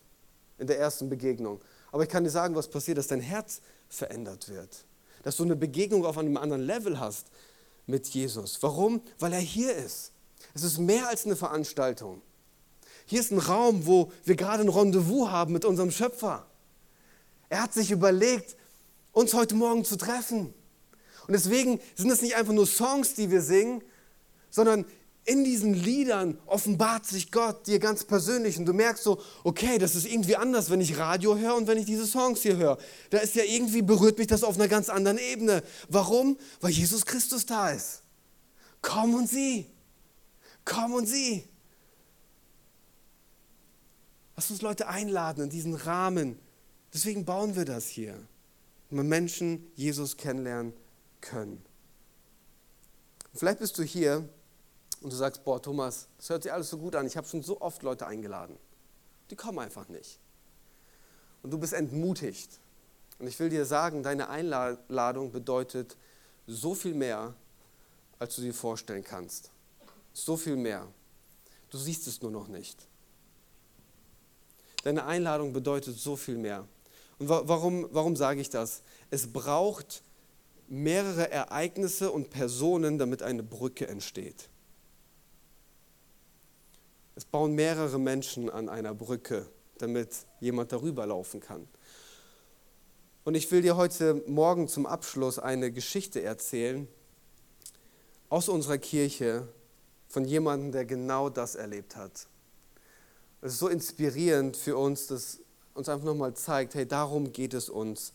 in 0.59 0.67
der 0.67 0.79
ersten 0.79 1.09
Begegnung. 1.09 1.61
Aber 1.93 2.03
ich 2.03 2.09
kann 2.09 2.25
dir 2.25 2.31
sagen, 2.31 2.55
was 2.55 2.69
passiert, 2.69 2.99
dass 2.99 3.07
dein 3.07 3.21
Herz 3.21 3.61
verändert 3.89 4.49
wird. 4.49 4.85
Dass 5.23 5.37
du 5.37 5.45
eine 5.45 5.57
Begegnung 5.57 6.05
auf 6.05 6.19
einem 6.19 6.37
anderen 6.37 6.63
Level 6.63 7.01
hast 7.01 7.29
mit 7.87 8.07
Jesus. 8.09 8.63
Warum? 8.63 9.01
Weil 9.19 9.33
er 9.33 9.41
hier 9.41 9.75
ist. 9.75 10.13
Es 10.55 10.63
ist 10.63 10.79
mehr 10.79 11.09
als 11.09 11.25
eine 11.25 11.37
Veranstaltung. 11.37 12.23
Hier 13.07 13.21
ist 13.21 13.33
ein 13.33 13.39
Raum, 13.39 13.87
wo 13.87 14.13
wir 14.25 14.37
gerade 14.37 14.63
ein 14.63 14.69
Rendezvous 14.69 15.31
haben 15.31 15.53
mit 15.53 15.65
unserem 15.65 15.91
Schöpfer. 15.91 16.47
Er 17.49 17.63
hat 17.63 17.73
sich 17.73 17.91
überlegt, 17.91 18.57
uns 19.13 19.33
heute 19.33 19.55
Morgen 19.55 19.85
zu 19.85 19.97
treffen. 19.97 20.53
Und 21.27 21.33
deswegen 21.33 21.81
sind 21.97 22.11
es 22.11 22.23
nicht 22.23 22.37
einfach 22.37 22.53
nur 22.53 22.67
Songs, 22.67 23.15
die 23.15 23.31
wir 23.31 23.41
singen, 23.41 23.83
sondern 24.51 24.85
in 25.29 25.45
diesen 25.45 25.75
Liedern 25.75 26.39
offenbart 26.47 27.05
sich 27.05 27.31
Gott 27.31 27.67
dir 27.67 27.79
ganz 27.79 28.05
persönlich 28.05 28.59
und 28.59 28.65
du 28.65 28.73
merkst 28.73 29.05
so, 29.05 29.21
okay, 29.45 29.77
das 29.77 29.95
ist 29.95 30.07
irgendwie 30.07 30.37
anders, 30.37 30.71
wenn 30.71 30.81
ich 30.81 30.97
Radio 30.97 31.37
höre 31.37 31.55
und 31.55 31.67
wenn 31.67 31.77
ich 31.77 31.85
diese 31.85 32.07
Songs 32.07 32.41
hier 32.41 32.57
höre. 32.57 32.79
Da 33.11 33.19
ist 33.19 33.35
ja 33.35 33.45
irgendwie 33.45 33.83
berührt 33.83 34.17
mich 34.17 34.27
das 34.27 34.43
auf 34.43 34.55
einer 34.55 34.69
ganz 34.69 34.89
anderen 34.89 35.19
Ebene. 35.19 35.63
Warum? 35.91 36.39
Weil 36.63 36.71
Jesus 36.71 37.05
Christus 37.05 37.45
da 37.45 37.71
ist. 37.71 38.05
Komm 38.81 39.15
und 39.15 39.29
sieh. 39.29 39.67
Komm 40.65 40.95
und 40.95 41.07
sieh. 41.07 41.47
Lass 44.35 44.51
uns 44.51 44.63
Leute 44.63 44.89
einladen 44.89 45.45
in 45.45 45.51
diesen 45.51 45.75
Rahmen. 45.75 46.39
Deswegen 46.95 47.27
bauen 47.27 47.55
wir 47.55 47.67
das 47.67 47.87
hier. 47.87 48.15
Wenn 48.89 49.09
Menschen 49.09 49.71
Jesus 49.75 50.17
kennenlernen 50.17 50.73
können. 51.21 51.63
Vielleicht 53.35 53.59
bist 53.59 53.77
du 53.77 53.83
hier 53.83 54.27
und 55.01 55.13
du 55.13 55.17
sagst, 55.17 55.45
boah, 55.45 55.61
Thomas, 55.61 56.09
das 56.17 56.31
hört 56.31 56.43
sich 56.43 56.53
alles 56.53 56.71
so 56.71 56.79
gut 56.79 56.97
an, 56.97 57.07
ich 57.07 57.17
habe 57.17 57.27
schon 57.27 57.43
so 57.43 57.61
oft 57.61 57.83
Leute 57.83 58.07
eingeladen. 58.07 58.57
Die 59.31 59.37
kommen 59.37 59.59
einfach 59.59 59.89
nicht. 59.89 60.19
Und 61.43 61.51
du 61.51 61.59
bist 61.59 61.73
entmutigt. 61.73 62.61
Und 63.19 63.27
ich 63.27 63.39
will 63.39 63.49
dir 63.49 63.65
sagen, 63.65 64.03
deine 64.03 64.29
Einladung 64.29 65.33
bedeutet 65.33 65.97
so 66.47 66.75
viel 66.75 66.95
mehr, 66.95 67.35
als 68.19 68.37
du 68.37 68.43
dir 68.43 68.55
vorstellen 68.55 69.05
kannst. 69.05 69.51
So 70.13 70.37
viel 70.37 70.57
mehr. 70.57 70.87
Du 71.71 71.79
siehst 71.79 72.07
es 72.07 72.23
nur 72.23 72.31
noch 72.31 72.49
nicht. 72.49 72.89
Deine 74.85 75.05
Einladung 75.05 75.53
bedeutet 75.53 75.99
so 75.99 76.17
viel 76.17 76.39
mehr. 76.39 76.67
Und 77.19 77.29
warum, 77.29 77.89
warum 77.91 78.15
sage 78.15 78.41
ich 78.41 78.49
das? 78.49 78.83
Es 79.11 79.33
braucht 79.33 80.03
mehrere 80.69 81.31
Ereignisse 81.31 82.11
und 82.13 82.31
Personen, 82.31 82.99
damit 82.99 83.23
eine 83.23 83.43
Brücke 83.43 83.89
entsteht. 83.89 84.49
Es 87.19 87.25
bauen 87.25 87.57
mehrere 87.57 87.99
Menschen 87.99 88.49
an 88.49 88.69
einer 88.69 88.95
Brücke, 88.95 89.45
damit 89.79 90.11
jemand 90.39 90.71
darüber 90.71 91.05
laufen 91.05 91.41
kann. 91.41 91.67
Und 93.25 93.35
ich 93.35 93.51
will 93.51 93.61
dir 93.61 93.77
heute 93.77 94.23
Morgen 94.29 94.69
zum 94.69 94.87
Abschluss 94.87 95.41
eine 95.41 95.73
Geschichte 95.73 96.23
erzählen 96.23 96.87
aus 98.29 98.49
unserer 98.49 98.79
Kirche 98.79 99.49
von 100.07 100.27
jemandem, 100.27 100.71
der 100.71 100.85
genau 100.85 101.29
das 101.29 101.57
erlebt 101.57 101.97
hat. 101.97 102.29
Es 103.41 103.55
ist 103.55 103.59
so 103.59 103.67
inspirierend 103.67 104.57
für 104.57 104.77
uns, 104.77 105.09
dass 105.09 105.41
uns 105.75 105.89
einfach 105.89 106.07
nochmal 106.07 106.35
zeigt, 106.35 106.77
hey, 106.77 106.87
darum 106.87 107.33
geht 107.33 107.53
es 107.53 107.69
uns 107.69 108.13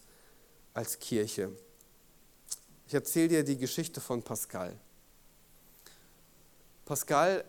als 0.73 0.97
Kirche. 0.97 1.51
Ich 2.87 2.93
erzähle 2.93 3.27
dir 3.27 3.43
die 3.43 3.57
Geschichte 3.57 3.99
von 3.99 4.23
Pascal. 4.23 4.79
Pascal 6.85 7.43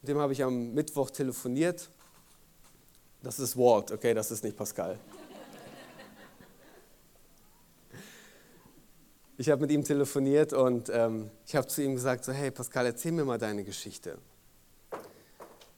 mit 0.00 0.08
dem 0.08 0.18
habe 0.18 0.32
ich 0.32 0.42
am 0.42 0.72
Mittwoch 0.74 1.10
telefoniert. 1.10 1.88
Das 3.22 3.38
ist 3.38 3.56
Walt, 3.56 3.90
okay, 3.90 4.14
das 4.14 4.30
ist 4.30 4.44
nicht 4.44 4.56
Pascal. 4.56 4.98
Ich 9.40 9.50
habe 9.50 9.60
mit 9.60 9.70
ihm 9.70 9.84
telefoniert 9.84 10.52
und 10.52 10.90
ähm, 10.92 11.30
ich 11.46 11.54
habe 11.54 11.68
zu 11.68 11.80
ihm 11.80 11.94
gesagt, 11.94 12.24
so, 12.24 12.32
hey 12.32 12.50
Pascal, 12.50 12.86
erzähl 12.86 13.12
mir 13.12 13.24
mal 13.24 13.38
deine 13.38 13.62
Geschichte. 13.62 14.18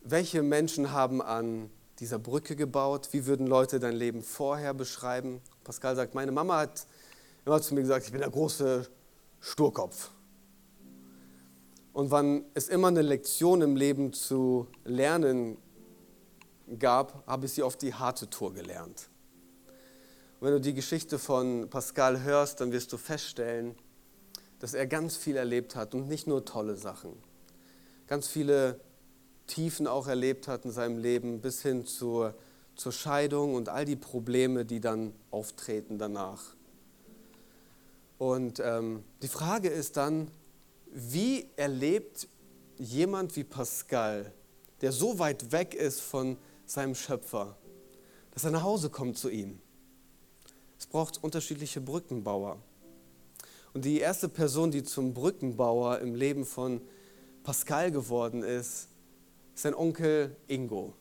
Welche 0.02 0.42
Menschen 0.42 0.92
haben 0.92 1.20
an 1.20 1.68
dieser 1.98 2.18
Brücke 2.18 2.56
gebaut? 2.56 3.08
Wie 3.12 3.26
würden 3.26 3.46
Leute 3.46 3.78
dein 3.78 3.94
Leben 3.94 4.22
vorher 4.22 4.72
beschreiben? 4.72 5.42
Pascal 5.62 5.94
sagt, 5.94 6.14
meine 6.14 6.32
Mama 6.32 6.56
hat 6.60 6.86
immer 7.44 7.60
zu 7.60 7.74
mir 7.74 7.82
gesagt, 7.82 8.06
ich 8.06 8.12
bin 8.12 8.22
der 8.22 8.30
große 8.30 8.88
Sturkopf. 9.40 10.10
Und 11.92 12.10
wann 12.10 12.44
es 12.54 12.68
immer 12.68 12.88
eine 12.88 13.02
Lektion 13.02 13.62
im 13.62 13.76
Leben 13.76 14.12
zu 14.12 14.68
lernen 14.84 15.56
gab, 16.78 17.26
habe 17.26 17.46
ich 17.46 17.52
sie 17.52 17.62
auf 17.62 17.76
die 17.76 17.94
harte 17.94 18.30
Tour 18.30 18.54
gelernt. 18.54 19.08
Und 20.38 20.46
wenn 20.46 20.54
du 20.54 20.60
die 20.60 20.74
Geschichte 20.74 21.18
von 21.18 21.68
Pascal 21.68 22.22
hörst, 22.22 22.60
dann 22.60 22.72
wirst 22.72 22.92
du 22.92 22.96
feststellen, 22.96 23.74
dass 24.60 24.74
er 24.74 24.86
ganz 24.86 25.16
viel 25.16 25.36
erlebt 25.36 25.74
hat 25.74 25.94
und 25.94 26.08
nicht 26.08 26.26
nur 26.26 26.44
tolle 26.44 26.76
Sachen. 26.76 27.12
Ganz 28.06 28.28
viele 28.28 28.78
Tiefen 29.46 29.86
auch 29.86 30.06
erlebt 30.06 30.48
hat 30.48 30.64
in 30.64 30.70
seinem 30.70 30.98
Leben 30.98 31.40
bis 31.40 31.62
hin 31.62 31.84
zur, 31.84 32.34
zur 32.76 32.92
Scheidung 32.92 33.54
und 33.54 33.68
all 33.68 33.84
die 33.84 33.96
Probleme, 33.96 34.64
die 34.64 34.80
dann 34.80 35.12
auftreten 35.30 35.98
danach. 35.98 36.54
Und 38.18 38.60
ähm, 38.60 39.02
die 39.22 39.28
Frage 39.28 39.68
ist 39.68 39.96
dann, 39.96 40.30
wie 40.92 41.46
erlebt 41.56 42.28
jemand 42.78 43.36
wie 43.36 43.44
Pascal, 43.44 44.32
der 44.80 44.92
so 44.92 45.18
weit 45.18 45.52
weg 45.52 45.74
ist 45.74 46.00
von 46.00 46.36
seinem 46.66 46.94
Schöpfer, 46.94 47.56
dass 48.32 48.44
er 48.44 48.50
nach 48.50 48.62
Hause 48.62 48.90
kommt 48.90 49.18
zu 49.18 49.28
ihm? 49.28 49.60
Es 50.78 50.86
braucht 50.86 51.22
unterschiedliche 51.22 51.80
Brückenbauer. 51.80 52.58
Und 53.74 53.84
die 53.84 54.00
erste 54.00 54.28
Person, 54.28 54.70
die 54.70 54.82
zum 54.82 55.14
Brückenbauer 55.14 55.98
im 55.98 56.14
Leben 56.14 56.44
von 56.44 56.80
Pascal 57.42 57.90
geworden 57.90 58.42
ist, 58.42 58.88
sein 59.54 59.74
Onkel 59.74 60.36
Ingo. 60.48 60.94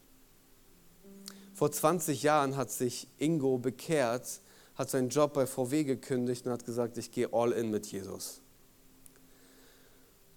Vor 1.53 1.71
20 1.71 2.23
Jahren 2.23 2.55
hat 2.55 2.71
sich 2.71 3.07
Ingo 3.17 3.57
bekehrt, 3.57 4.41
hat 4.75 4.89
seinen 4.89 5.09
Job 5.09 5.33
bei 5.33 5.45
VW 5.45 5.83
gekündigt 5.83 6.45
und 6.45 6.51
hat 6.51 6.65
gesagt, 6.65 6.97
ich 6.97 7.11
gehe 7.11 7.33
all 7.33 7.51
in 7.51 7.71
mit 7.71 7.87
Jesus. 7.87 8.41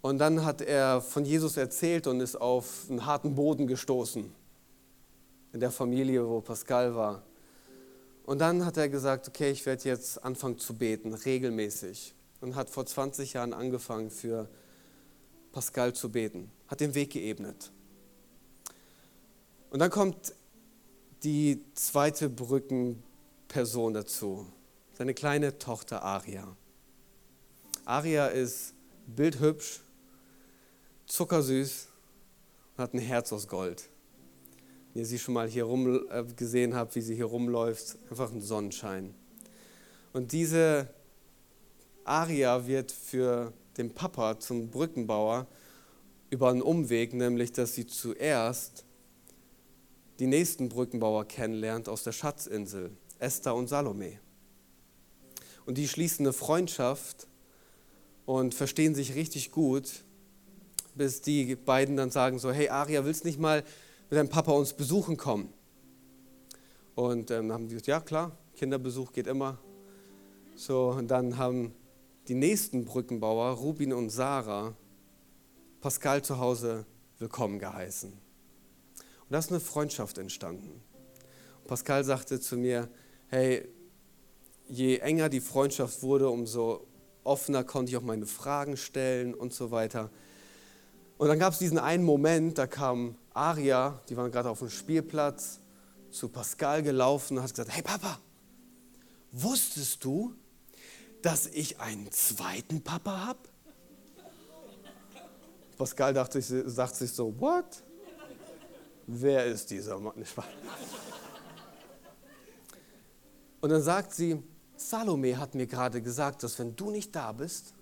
Und 0.03 0.19
dann 0.19 0.45
hat 0.45 0.61
er 0.61 1.01
von 1.01 1.25
Jesus 1.25 1.57
erzählt 1.57 2.09
und 2.09 2.21
ist 2.21 2.35
auf 2.37 2.87
einen 2.91 3.07
harten 3.07 3.37
Boden 3.37 3.69
gestoßen 3.69 4.33
in 5.53 5.61
der 5.61 5.71
Familie, 5.71 6.29
wo 6.29 6.41
Pascal 6.41 6.95
war. 6.97 7.23
Und 8.25 8.41
dann 8.41 8.65
hat 8.65 8.77
er 8.77 8.89
gesagt, 8.89 9.29
okay, 9.29 9.51
ich 9.51 9.65
werde 9.65 9.85
jetzt 9.85 10.23
anfangen 10.25 10.59
zu 10.59 10.75
beten, 10.75 11.15
regelmäßig. 11.15 12.15
Und 12.41 12.57
hat 12.57 12.69
vor 12.69 12.85
20 12.85 13.35
Jahren 13.35 13.53
angefangen 13.53 14.11
für 14.11 14.49
Pascal 15.53 15.93
zu 15.93 16.11
beten, 16.11 16.51
hat 16.67 16.81
den 16.81 16.95
Weg 16.97 17.11
geebnet. 17.11 17.71
Und 19.71 19.79
dann 19.79 19.91
kommt 19.91 20.35
die 21.23 21.65
zweite 21.75 22.29
Brückenperson 22.29 23.95
dazu, 23.95 24.47
seine 24.95 25.15
kleine 25.15 25.59
Tochter 25.59 26.03
Aria. 26.03 26.57
Aria 27.85 28.27
ist 28.27 28.75
bildhübsch, 29.07 29.83
zuckersüß 31.13 31.89
und 32.75 32.83
hat 32.83 32.95
ein 32.95 32.99
Herz 32.99 33.33
aus 33.35 33.47
Gold. 33.47 33.91
Wenn 34.93 35.03
ihr 35.03 35.07
sie 35.07 35.19
schon 35.19 35.35
mal 35.35 35.47
hier 35.47 35.65
rum 35.65 36.07
äh, 36.11 36.25
gesehen 36.35 36.75
habt, 36.75 36.95
wie 36.97 37.03
sie 37.03 37.15
hier 37.15 37.27
rumläuft, 37.27 37.99
einfach 38.09 38.33
ein 38.33 38.41
Sonnenschein. 38.41 39.15
Und 40.15 40.33
diese 40.33 40.89
Aria 42.05 42.67
wird 42.67 42.93
für 42.93 43.53
den 43.77 43.93
Papa 43.93 44.41
zum 44.41 44.71
Brückenbauer 44.71 45.47
über 46.31 46.49
einen 46.49 46.63
Umweg, 46.63 47.13
nämlich 47.13 47.53
dass 47.53 47.75
sie 47.75 47.87
zuerst 47.87 48.87
die 50.19 50.27
nächsten 50.27 50.71
Brückenbauer 50.71 51.27
kennenlernt 51.27 51.91
aus 51.91 52.05
der 52.05 52.13
Schatzinsel, 52.13 52.91
Esther 53.19 53.55
und 53.55 53.69
Salome. 53.69 54.19
Und 55.67 55.77
die 55.77 55.89
schließen 55.89 56.25
eine 56.25 56.33
Freundschaft 56.33 57.29
und 58.25 58.55
verstehen 58.55 58.95
sich 58.95 59.15
richtig 59.15 59.51
gut, 59.51 60.05
bis 60.95 61.21
die 61.21 61.57
beiden 61.57 61.97
dann 61.97 62.11
sagen 62.11 62.39
so, 62.39 62.53
hey 62.53 62.69
Aria, 62.69 63.05
willst 63.05 63.25
nicht 63.25 63.39
mal 63.39 63.63
mit 64.11 64.19
deinem 64.19 64.29
Papa 64.29 64.53
uns 64.53 64.73
besuchen 64.73 65.17
kommen? 65.17 65.53
Und 66.95 67.31
ähm, 67.31 67.49
dann 67.49 67.53
haben 67.53 67.69
die 67.69 67.75
gesagt, 67.75 67.87
ja 67.87 68.01
klar, 68.01 68.37
Kinderbesuch 68.57 69.13
geht 69.13 69.27
immer. 69.27 69.59
So, 70.55 70.91
und 70.91 71.09
dann 71.09 71.39
haben 71.39 71.75
die 72.29 72.35
nächsten 72.35 72.85
Brückenbauer, 72.85 73.53
Rubin 73.53 73.93
und 73.93 74.11
Sarah, 74.11 74.75
Pascal 75.81 76.23
zu 76.23 76.39
Hause 76.39 76.85
willkommen 77.19 77.59
geheißen. 77.59 78.13
Und 78.13 79.31
da 79.31 79.39
ist 79.39 79.51
eine 79.51 79.61
Freundschaft 79.61 80.19
entstanden. 80.19 80.83
Und 81.61 81.67
Pascal 81.67 82.05
sagte 82.05 82.39
zu 82.39 82.57
mir, 82.57 82.89
hey, 83.29 83.67
je 84.69 84.99
enger 84.99 85.29
die 85.29 85.41
Freundschaft 85.41 86.03
wurde, 86.03 86.29
umso 86.29 86.87
offener 87.25 87.65
konnte 87.65 87.91
ich 87.91 87.97
auch 87.97 88.03
meine 88.03 88.27
Fragen 88.27 88.77
stellen 88.77 89.35
und 89.35 89.53
so 89.53 89.71
weiter. 89.71 90.11
Und 91.19 91.29
dann 91.29 91.39
gab 91.39 91.53
es 91.53 91.59
diesen 91.59 91.79
einen 91.79 92.05
Moment, 92.05 92.59
da 92.59 92.67
kam 92.67 93.17
Aria, 93.35 94.01
die 94.09 94.17
waren 94.17 94.31
gerade 94.31 94.51
auf 94.51 94.59
dem 94.59 94.71
Spielplatz, 94.71 95.61
zu 96.11 96.29
Pascal 96.29 96.83
gelaufen 96.83 97.39
und 97.39 97.43
hat 97.43 97.51
gesagt, 97.51 97.75
hey 97.75 97.83
Papa, 97.83 98.19
wusstest 99.31 100.05
du, 100.05 100.35
dass 101.23 101.47
ich 101.47 101.81
einen 101.81 102.11
zweiten 102.13 102.83
Papa 102.83 103.27
habe? 103.27 103.39
Pascal 105.79 106.13
dachte, 106.13 106.41
sagt 106.43 106.97
sich 106.97 107.13
so, 107.13 107.35
what? 107.41 107.83
Wer 109.07 109.47
ist 109.47 109.71
dieser 109.71 109.99
Mann? 109.99 110.15
Und 113.61 113.71
dann 113.71 113.83
sagt 113.83 114.15
sie, 114.15 114.43
Salome 114.77 115.39
hat 115.39 115.55
mir 115.55 115.67
gerade 115.67 116.03
gesagt, 116.03 116.43
dass 116.43 116.59
wenn 116.59 116.77
du 116.77 116.91
nicht 116.91 117.15
da 117.15 117.33
bist, 117.33 117.75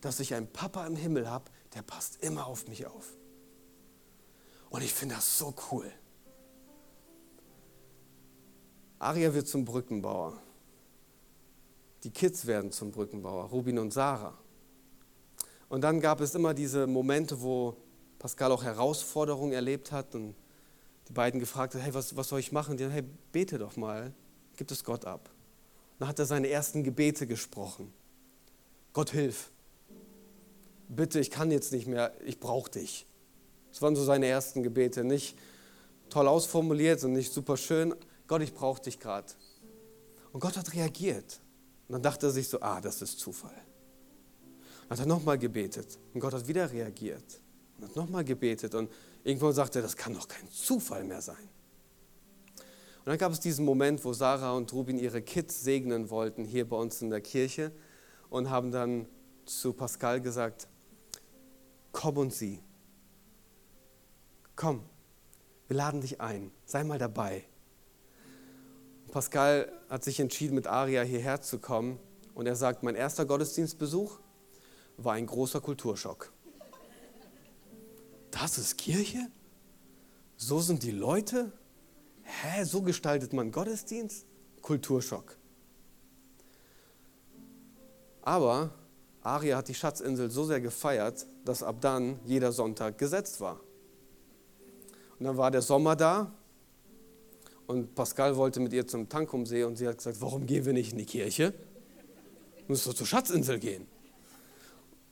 dass 0.00 0.20
ich 0.20 0.34
einen 0.34 0.46
Papa 0.46 0.86
im 0.86 0.96
Himmel 0.96 1.30
habe, 1.30 1.50
der 1.76 1.82
passt 1.82 2.22
immer 2.22 2.46
auf 2.46 2.68
mich 2.68 2.86
auf. 2.86 3.12
Und 4.70 4.82
ich 4.82 4.94
finde 4.94 5.16
das 5.16 5.36
so 5.36 5.54
cool. 5.70 5.92
Aria 8.98 9.34
wird 9.34 9.46
zum 9.46 9.66
Brückenbauer. 9.66 10.40
Die 12.02 12.10
Kids 12.10 12.46
werden 12.46 12.72
zum 12.72 12.92
Brückenbauer, 12.92 13.50
Rubin 13.50 13.78
und 13.78 13.92
Sarah. 13.92 14.38
Und 15.68 15.82
dann 15.82 16.00
gab 16.00 16.22
es 16.22 16.34
immer 16.34 16.54
diese 16.54 16.86
Momente, 16.86 17.42
wo 17.42 17.76
Pascal 18.18 18.52
auch 18.52 18.64
Herausforderungen 18.64 19.52
erlebt 19.52 19.92
hat 19.92 20.14
und 20.14 20.34
die 21.08 21.12
beiden 21.12 21.38
gefragt 21.40 21.74
hat, 21.74 21.82
hey, 21.82 21.92
was, 21.92 22.16
was 22.16 22.28
soll 22.28 22.40
ich 22.40 22.52
machen? 22.52 22.78
Die 22.78 22.84
haben, 22.84 22.92
hey, 22.92 23.04
bete 23.32 23.58
doch 23.58 23.76
mal, 23.76 24.14
gib 24.56 24.70
es 24.70 24.82
Gott 24.82 25.04
ab. 25.04 25.28
Und 25.92 26.00
dann 26.00 26.08
hat 26.08 26.18
er 26.18 26.24
seine 26.24 26.48
ersten 26.48 26.84
Gebete 26.84 27.26
gesprochen. 27.26 27.92
Gott 28.94 29.10
hilf. 29.10 29.50
Bitte, 30.88 31.20
ich 31.20 31.30
kann 31.30 31.50
jetzt 31.50 31.72
nicht 31.72 31.86
mehr, 31.86 32.12
ich 32.24 32.38
brauche 32.38 32.70
dich. 32.70 33.06
Das 33.70 33.82
waren 33.82 33.96
so 33.96 34.04
seine 34.04 34.26
ersten 34.26 34.62
Gebete. 34.62 35.04
Nicht 35.04 35.36
toll 36.08 36.28
ausformuliert 36.28 37.02
und 37.04 37.12
nicht 37.12 37.32
super 37.32 37.56
schön. 37.56 37.94
Gott, 38.26 38.42
ich 38.42 38.54
brauche 38.54 38.80
dich 38.82 38.98
gerade. 38.98 39.32
Und 40.32 40.40
Gott 40.40 40.56
hat 40.56 40.72
reagiert. 40.74 41.40
Und 41.88 41.94
dann 41.94 42.02
dachte 42.02 42.26
er 42.26 42.30
sich 42.30 42.48
so, 42.48 42.60
ah, 42.60 42.80
das 42.80 43.02
ist 43.02 43.18
Zufall. 43.18 43.54
Dann 44.88 44.98
hat 44.98 45.04
er 45.04 45.08
nochmal 45.08 45.38
gebetet 45.38 45.98
und 46.14 46.20
Gott 46.20 46.32
hat 46.32 46.46
wieder 46.46 46.70
reagiert. 46.70 47.40
Und 47.76 47.88
hat 47.88 47.96
nochmal 47.96 48.24
gebetet 48.24 48.74
und 48.74 48.90
irgendwann 49.24 49.52
sagte 49.52 49.80
er, 49.80 49.82
das 49.82 49.96
kann 49.96 50.14
doch 50.14 50.28
kein 50.28 50.48
Zufall 50.50 51.04
mehr 51.04 51.20
sein. 51.20 51.48
Und 52.98 53.10
dann 53.10 53.18
gab 53.18 53.32
es 53.32 53.40
diesen 53.40 53.64
Moment, 53.64 54.04
wo 54.04 54.12
Sarah 54.12 54.52
und 54.52 54.72
Rubin 54.72 54.98
ihre 54.98 55.22
Kids 55.22 55.62
segnen 55.62 56.10
wollten 56.10 56.44
hier 56.44 56.68
bei 56.68 56.76
uns 56.76 57.02
in 57.02 57.10
der 57.10 57.20
Kirche 57.20 57.72
und 58.30 58.50
haben 58.50 58.72
dann 58.72 59.06
zu 59.44 59.72
Pascal 59.72 60.20
gesagt, 60.20 60.66
komm 61.96 62.18
und 62.18 62.32
sieh. 62.32 62.62
Komm, 64.54 64.82
wir 65.66 65.76
laden 65.76 66.02
dich 66.02 66.20
ein, 66.20 66.52
sei 66.66 66.84
mal 66.84 66.98
dabei. 66.98 67.44
Pascal 69.10 69.72
hat 69.88 70.04
sich 70.04 70.20
entschieden, 70.20 70.54
mit 70.54 70.66
Aria 70.66 71.00
hierher 71.02 71.40
zu 71.40 71.58
kommen 71.58 71.98
und 72.34 72.46
er 72.46 72.54
sagt, 72.54 72.82
mein 72.82 72.96
erster 72.96 73.24
Gottesdienstbesuch 73.24 74.20
war 74.98 75.14
ein 75.14 75.24
großer 75.26 75.62
Kulturschock. 75.62 76.32
Das 78.30 78.58
ist 78.58 78.76
Kirche? 78.76 79.30
So 80.36 80.60
sind 80.60 80.82
die 80.82 80.90
Leute? 80.90 81.50
Hä, 82.24 82.64
so 82.64 82.82
gestaltet 82.82 83.32
man 83.32 83.52
Gottesdienst? 83.52 84.26
Kulturschock. 84.60 85.38
Aber 88.20 88.74
Aria 89.26 89.56
hat 89.56 89.68
die 89.68 89.74
Schatzinsel 89.74 90.30
so 90.30 90.44
sehr 90.44 90.60
gefeiert, 90.60 91.26
dass 91.44 91.62
ab 91.62 91.76
dann 91.80 92.20
jeder 92.24 92.52
Sonntag 92.52 92.96
gesetzt 92.96 93.40
war. 93.40 93.60
Und 95.18 95.26
dann 95.26 95.36
war 95.36 95.50
der 95.50 95.62
Sommer 95.62 95.96
da 95.96 96.32
und 97.66 97.94
Pascal 97.94 98.36
wollte 98.36 98.60
mit 98.60 98.72
ihr 98.72 98.86
zum 98.86 99.08
Tankumsee 99.08 99.64
und 99.64 99.76
sie 99.76 99.88
hat 99.88 99.98
gesagt, 99.98 100.20
warum 100.20 100.46
gehen 100.46 100.64
wir 100.64 100.72
nicht 100.72 100.92
in 100.92 100.98
die 100.98 101.06
Kirche? 101.06 101.52
Müssen 102.68 102.90
doch 102.90 102.96
zur 102.96 103.06
Schatzinsel 103.06 103.58
gehen. 103.58 103.86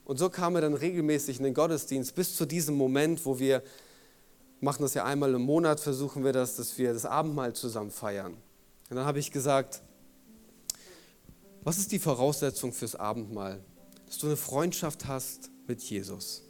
Und 0.04 0.18
so 0.18 0.28
kam 0.28 0.54
er 0.54 0.60
dann 0.60 0.74
regelmäßig 0.74 1.38
in 1.38 1.44
den 1.44 1.54
Gottesdienst 1.54 2.14
bis 2.14 2.36
zu 2.36 2.46
diesem 2.46 2.76
Moment, 2.76 3.24
wo 3.26 3.38
wir 3.38 3.62
machen 4.60 4.82
das 4.82 4.94
ja 4.94 5.04
einmal 5.04 5.34
im 5.34 5.42
Monat, 5.42 5.80
versuchen 5.80 6.24
wir 6.24 6.32
das, 6.32 6.56
dass 6.56 6.78
wir 6.78 6.92
das 6.92 7.04
Abendmahl 7.04 7.52
zusammen 7.54 7.90
feiern. 7.90 8.34
Und 8.90 8.96
dann 8.96 9.06
habe 9.06 9.18
ich 9.18 9.32
gesagt, 9.32 9.82
was 11.62 11.78
ist 11.78 11.90
die 11.90 11.98
Voraussetzung 11.98 12.72
fürs 12.72 12.94
Abendmahl? 12.94 13.60
Dass 14.14 14.20
du 14.20 14.28
eine 14.28 14.36
Freundschaft 14.36 15.08
hast 15.08 15.50
mit 15.66 15.82
Jesus. 15.82 16.44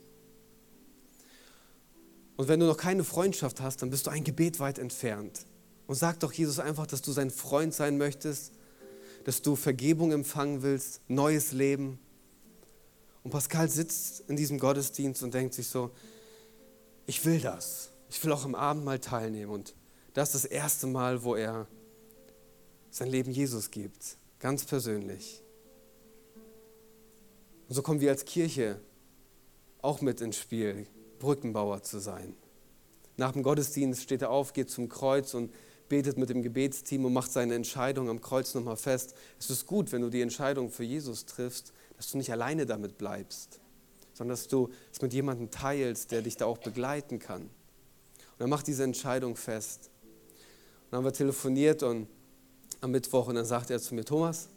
Und 2.36 2.46
wenn 2.46 2.60
du 2.60 2.66
noch 2.66 2.76
keine 2.76 3.04
Freundschaft 3.04 3.62
hast, 3.62 3.80
dann 3.80 3.88
bist 3.88 4.06
du 4.06 4.10
ein 4.10 4.22
Gebet 4.22 4.60
weit 4.60 4.78
entfernt. 4.78 5.46
Und 5.86 5.94
sag 5.94 6.20
doch 6.20 6.30
Jesus 6.30 6.58
einfach, 6.58 6.86
dass 6.86 7.00
du 7.00 7.10
sein 7.12 7.30
Freund 7.30 7.72
sein 7.72 7.96
möchtest, 7.96 8.52
dass 9.24 9.40
du 9.40 9.56
Vergebung 9.56 10.12
empfangen 10.12 10.60
willst, 10.60 11.00
neues 11.08 11.52
Leben. 11.52 11.98
Und 13.22 13.30
Pascal 13.30 13.70
sitzt 13.70 14.28
in 14.28 14.36
diesem 14.36 14.58
Gottesdienst 14.58 15.22
und 15.22 15.32
denkt 15.32 15.54
sich 15.54 15.68
so, 15.68 15.90
ich 17.06 17.24
will 17.24 17.40
das. 17.40 17.92
Ich 18.10 18.22
will 18.22 18.32
auch 18.32 18.44
am 18.44 18.54
Abend 18.54 18.84
mal 18.84 18.98
teilnehmen. 18.98 19.50
Und 19.50 19.74
das 20.12 20.34
ist 20.34 20.44
das 20.44 20.50
erste 20.50 20.86
Mal, 20.86 21.24
wo 21.24 21.34
er 21.34 21.66
sein 22.90 23.08
Leben 23.08 23.30
Jesus 23.30 23.70
gibt, 23.70 24.18
ganz 24.38 24.66
persönlich. 24.66 25.40
Und 27.68 27.74
so 27.74 27.82
kommen 27.82 28.00
wir 28.00 28.10
als 28.10 28.24
Kirche 28.24 28.80
auch 29.80 30.00
mit 30.00 30.20
ins 30.20 30.36
Spiel, 30.36 30.86
Brückenbauer 31.18 31.82
zu 31.82 31.98
sein. 31.98 32.34
Nach 33.16 33.32
dem 33.32 33.42
Gottesdienst 33.42 34.02
steht 34.02 34.22
er 34.22 34.30
auf, 34.30 34.52
geht 34.52 34.70
zum 34.70 34.88
Kreuz 34.88 35.34
und 35.34 35.52
betet 35.88 36.18
mit 36.18 36.30
dem 36.30 36.42
Gebetsteam 36.42 37.04
und 37.04 37.12
macht 37.12 37.30
seine 37.30 37.54
Entscheidung 37.54 38.08
am 38.08 38.20
Kreuz 38.20 38.54
nochmal 38.54 38.76
fest. 38.76 39.14
Es 39.38 39.50
ist 39.50 39.66
gut, 39.66 39.92
wenn 39.92 40.02
du 40.02 40.10
die 40.10 40.22
Entscheidung 40.22 40.70
für 40.70 40.84
Jesus 40.84 41.26
triffst, 41.26 41.72
dass 41.96 42.10
du 42.10 42.18
nicht 42.18 42.32
alleine 42.32 42.66
damit 42.66 42.98
bleibst, 42.98 43.60
sondern 44.14 44.36
dass 44.36 44.48
du 44.48 44.70
es 44.92 45.00
mit 45.02 45.12
jemandem 45.12 45.50
teilst, 45.50 46.10
der 46.10 46.22
dich 46.22 46.36
da 46.36 46.46
auch 46.46 46.58
begleiten 46.58 47.18
kann. 47.18 47.42
Und 47.42 48.40
er 48.40 48.48
macht 48.48 48.66
diese 48.66 48.82
Entscheidung 48.82 49.36
fest. 49.36 49.90
Und 50.84 50.92
dann 50.92 50.98
haben 50.98 51.04
wir 51.04 51.12
telefoniert 51.12 51.82
und 51.82 52.08
am 52.80 52.90
Mittwoch 52.90 53.28
und 53.28 53.36
dann 53.36 53.44
sagt 53.44 53.70
er 53.70 53.80
zu 53.80 53.94
mir, 53.94 54.04
Thomas, 54.04 54.48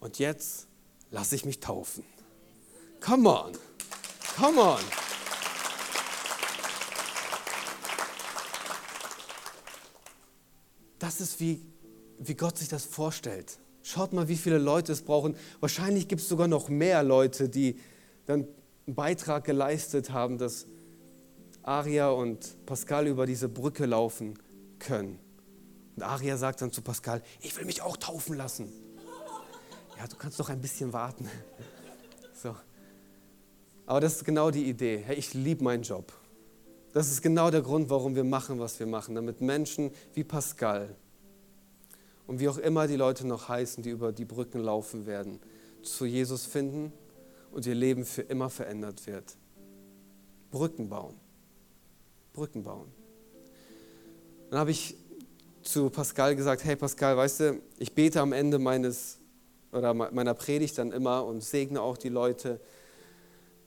und 0.00 0.18
jetzt 0.18 0.68
lasse 1.10 1.34
ich 1.34 1.44
mich 1.44 1.60
taufen. 1.60 2.04
Come 3.04 3.28
on, 3.28 3.52
come 4.34 4.58
on. 4.58 4.80
Das 10.98 11.20
ist 11.20 11.38
wie, 11.38 11.60
wie 12.18 12.34
Gott 12.34 12.56
sich 12.56 12.68
das 12.68 12.86
vorstellt. 12.86 13.58
Schaut 13.82 14.14
mal, 14.14 14.28
wie 14.28 14.38
viele 14.38 14.56
Leute 14.56 14.92
es 14.92 15.02
brauchen. 15.02 15.36
Wahrscheinlich 15.60 16.08
gibt 16.08 16.22
es 16.22 16.30
sogar 16.30 16.48
noch 16.48 16.70
mehr 16.70 17.02
Leute, 17.02 17.50
die 17.50 17.78
dann 18.24 18.46
einen 18.86 18.94
Beitrag 18.94 19.44
geleistet 19.44 20.10
haben, 20.10 20.38
dass 20.38 20.66
Aria 21.62 22.08
und 22.08 22.64
Pascal 22.64 23.06
über 23.06 23.26
diese 23.26 23.50
Brücke 23.50 23.84
laufen 23.84 24.38
können. 24.78 25.18
Und 25.96 26.04
Aria 26.04 26.38
sagt 26.38 26.62
dann 26.62 26.72
zu 26.72 26.80
Pascal, 26.80 27.20
ich 27.42 27.54
will 27.58 27.66
mich 27.66 27.82
auch 27.82 27.98
taufen 27.98 28.34
lassen. 28.34 28.72
Ja, 29.98 30.06
du 30.06 30.16
kannst 30.16 30.40
doch 30.40 30.48
ein 30.48 30.62
bisschen 30.62 30.94
warten. 30.94 31.28
So. 32.32 32.56
Aber 33.86 34.00
das 34.00 34.16
ist 34.16 34.24
genau 34.24 34.50
die 34.50 34.64
Idee. 34.64 35.02
Hey, 35.04 35.16
ich 35.16 35.34
liebe 35.34 35.62
meinen 35.62 35.82
Job. 35.82 36.12
Das 36.92 37.10
ist 37.10 37.22
genau 37.22 37.50
der 37.50 37.62
Grund, 37.62 37.90
warum 37.90 38.14
wir 38.14 38.24
machen, 38.24 38.58
was 38.58 38.78
wir 38.78 38.86
machen. 38.86 39.14
Damit 39.14 39.40
Menschen 39.40 39.90
wie 40.14 40.24
Pascal 40.24 40.94
und 42.26 42.40
wie 42.40 42.48
auch 42.48 42.58
immer 42.58 42.86
die 42.86 42.96
Leute 42.96 43.26
noch 43.26 43.48
heißen, 43.48 43.82
die 43.82 43.90
über 43.90 44.12
die 44.12 44.24
Brücken 44.24 44.60
laufen 44.60 45.06
werden, 45.06 45.40
zu 45.82 46.06
Jesus 46.06 46.46
finden 46.46 46.92
und 47.50 47.66
ihr 47.66 47.74
Leben 47.74 48.04
für 48.04 48.22
immer 48.22 48.48
verändert 48.48 49.06
wird. 49.06 49.36
Brücken 50.50 50.88
bauen. 50.88 51.16
Brücken 52.32 52.62
bauen. 52.62 52.92
Dann 54.50 54.60
habe 54.60 54.70
ich 54.70 54.96
zu 55.62 55.90
Pascal 55.90 56.36
gesagt, 56.36 56.64
hey 56.64 56.76
Pascal, 56.76 57.16
weißt 57.16 57.40
du, 57.40 57.62
ich 57.78 57.92
bete 57.92 58.20
am 58.20 58.32
Ende 58.32 58.58
meines 58.58 59.18
oder 59.72 59.92
meiner 59.94 60.34
Predigt 60.34 60.78
dann 60.78 60.92
immer 60.92 61.24
und 61.24 61.42
segne 61.42 61.80
auch 61.80 61.96
die 61.96 62.08
Leute. 62.08 62.60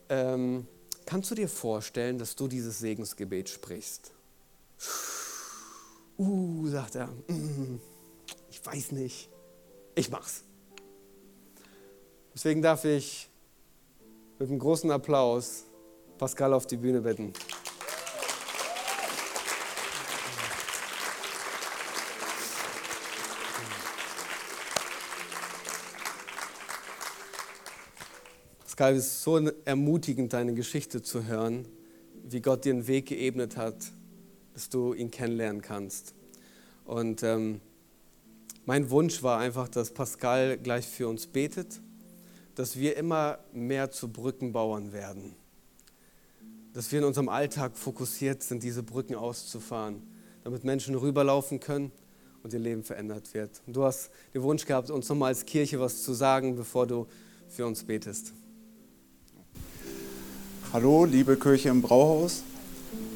Ähm, 0.09 0.67
kannst 1.05 1.31
du 1.31 1.35
dir 1.35 1.49
vorstellen, 1.49 2.17
dass 2.17 2.35
du 2.35 2.47
dieses 2.47 2.79
Segensgebet 2.79 3.49
sprichst? 3.49 4.11
Uh, 6.17 6.67
sagt 6.67 6.95
er, 6.95 7.07
mm, 7.27 7.79
ich 8.49 8.65
weiß 8.65 8.91
nicht, 8.93 9.29
ich 9.95 10.09
mach's. 10.09 10.43
Deswegen 12.33 12.61
darf 12.61 12.85
ich 12.85 13.29
mit 14.39 14.49
einem 14.49 14.59
großen 14.59 14.89
Applaus 14.91 15.63
Pascal 16.17 16.53
auf 16.53 16.67
die 16.67 16.77
Bühne 16.77 17.01
bitten. 17.01 17.33
Pascal, 28.77 28.95
es 28.95 29.07
ist 29.07 29.23
so 29.23 29.37
ermutigend, 29.65 30.33
deine 30.33 30.53
Geschichte 30.53 31.01
zu 31.01 31.25
hören, 31.25 31.67
wie 32.29 32.41
Gott 32.41 32.63
dir 32.63 32.73
einen 32.73 32.85
Weg 32.85 33.07
geebnet 33.07 33.57
hat, 33.57 33.75
dass 34.53 34.69
du 34.69 34.93
ihn 34.93 35.09
kennenlernen 35.09 35.63
kannst. 35.63 36.13
Und 36.85 37.23
ähm, 37.23 37.59
mein 38.67 38.91
Wunsch 38.91 39.23
war 39.23 39.39
einfach, 39.39 39.67
dass 39.67 39.95
Pascal 39.95 40.59
gleich 40.59 40.85
für 40.85 41.07
uns 41.07 41.25
betet, 41.25 41.81
dass 42.53 42.77
wir 42.77 42.97
immer 42.97 43.39
mehr 43.51 43.89
zu 43.89 44.09
Brückenbauern 44.09 44.93
werden. 44.93 45.33
Dass 46.73 46.91
wir 46.91 46.99
in 46.99 47.05
unserem 47.05 47.29
Alltag 47.29 47.75
fokussiert 47.75 48.43
sind, 48.43 48.61
diese 48.61 48.83
Brücken 48.83 49.15
auszufahren, 49.15 50.03
damit 50.43 50.63
Menschen 50.63 50.93
rüberlaufen 50.93 51.59
können 51.59 51.91
und 52.43 52.53
ihr 52.53 52.59
Leben 52.59 52.83
verändert 52.83 53.33
wird. 53.33 53.59
Und 53.65 53.75
du 53.75 53.85
hast 53.85 54.11
den 54.35 54.43
Wunsch 54.43 54.67
gehabt, 54.67 54.91
uns 54.91 55.09
nochmal 55.09 55.29
als 55.29 55.45
Kirche 55.45 55.79
was 55.79 56.03
zu 56.03 56.13
sagen, 56.13 56.55
bevor 56.55 56.85
du 56.85 57.07
für 57.47 57.65
uns 57.65 57.83
betest. 57.83 58.33
Hallo, 60.73 61.05
liebe 61.05 61.37
Kirche 61.37 61.69
im 61.69 61.81
Brauhaus. 61.81 62.43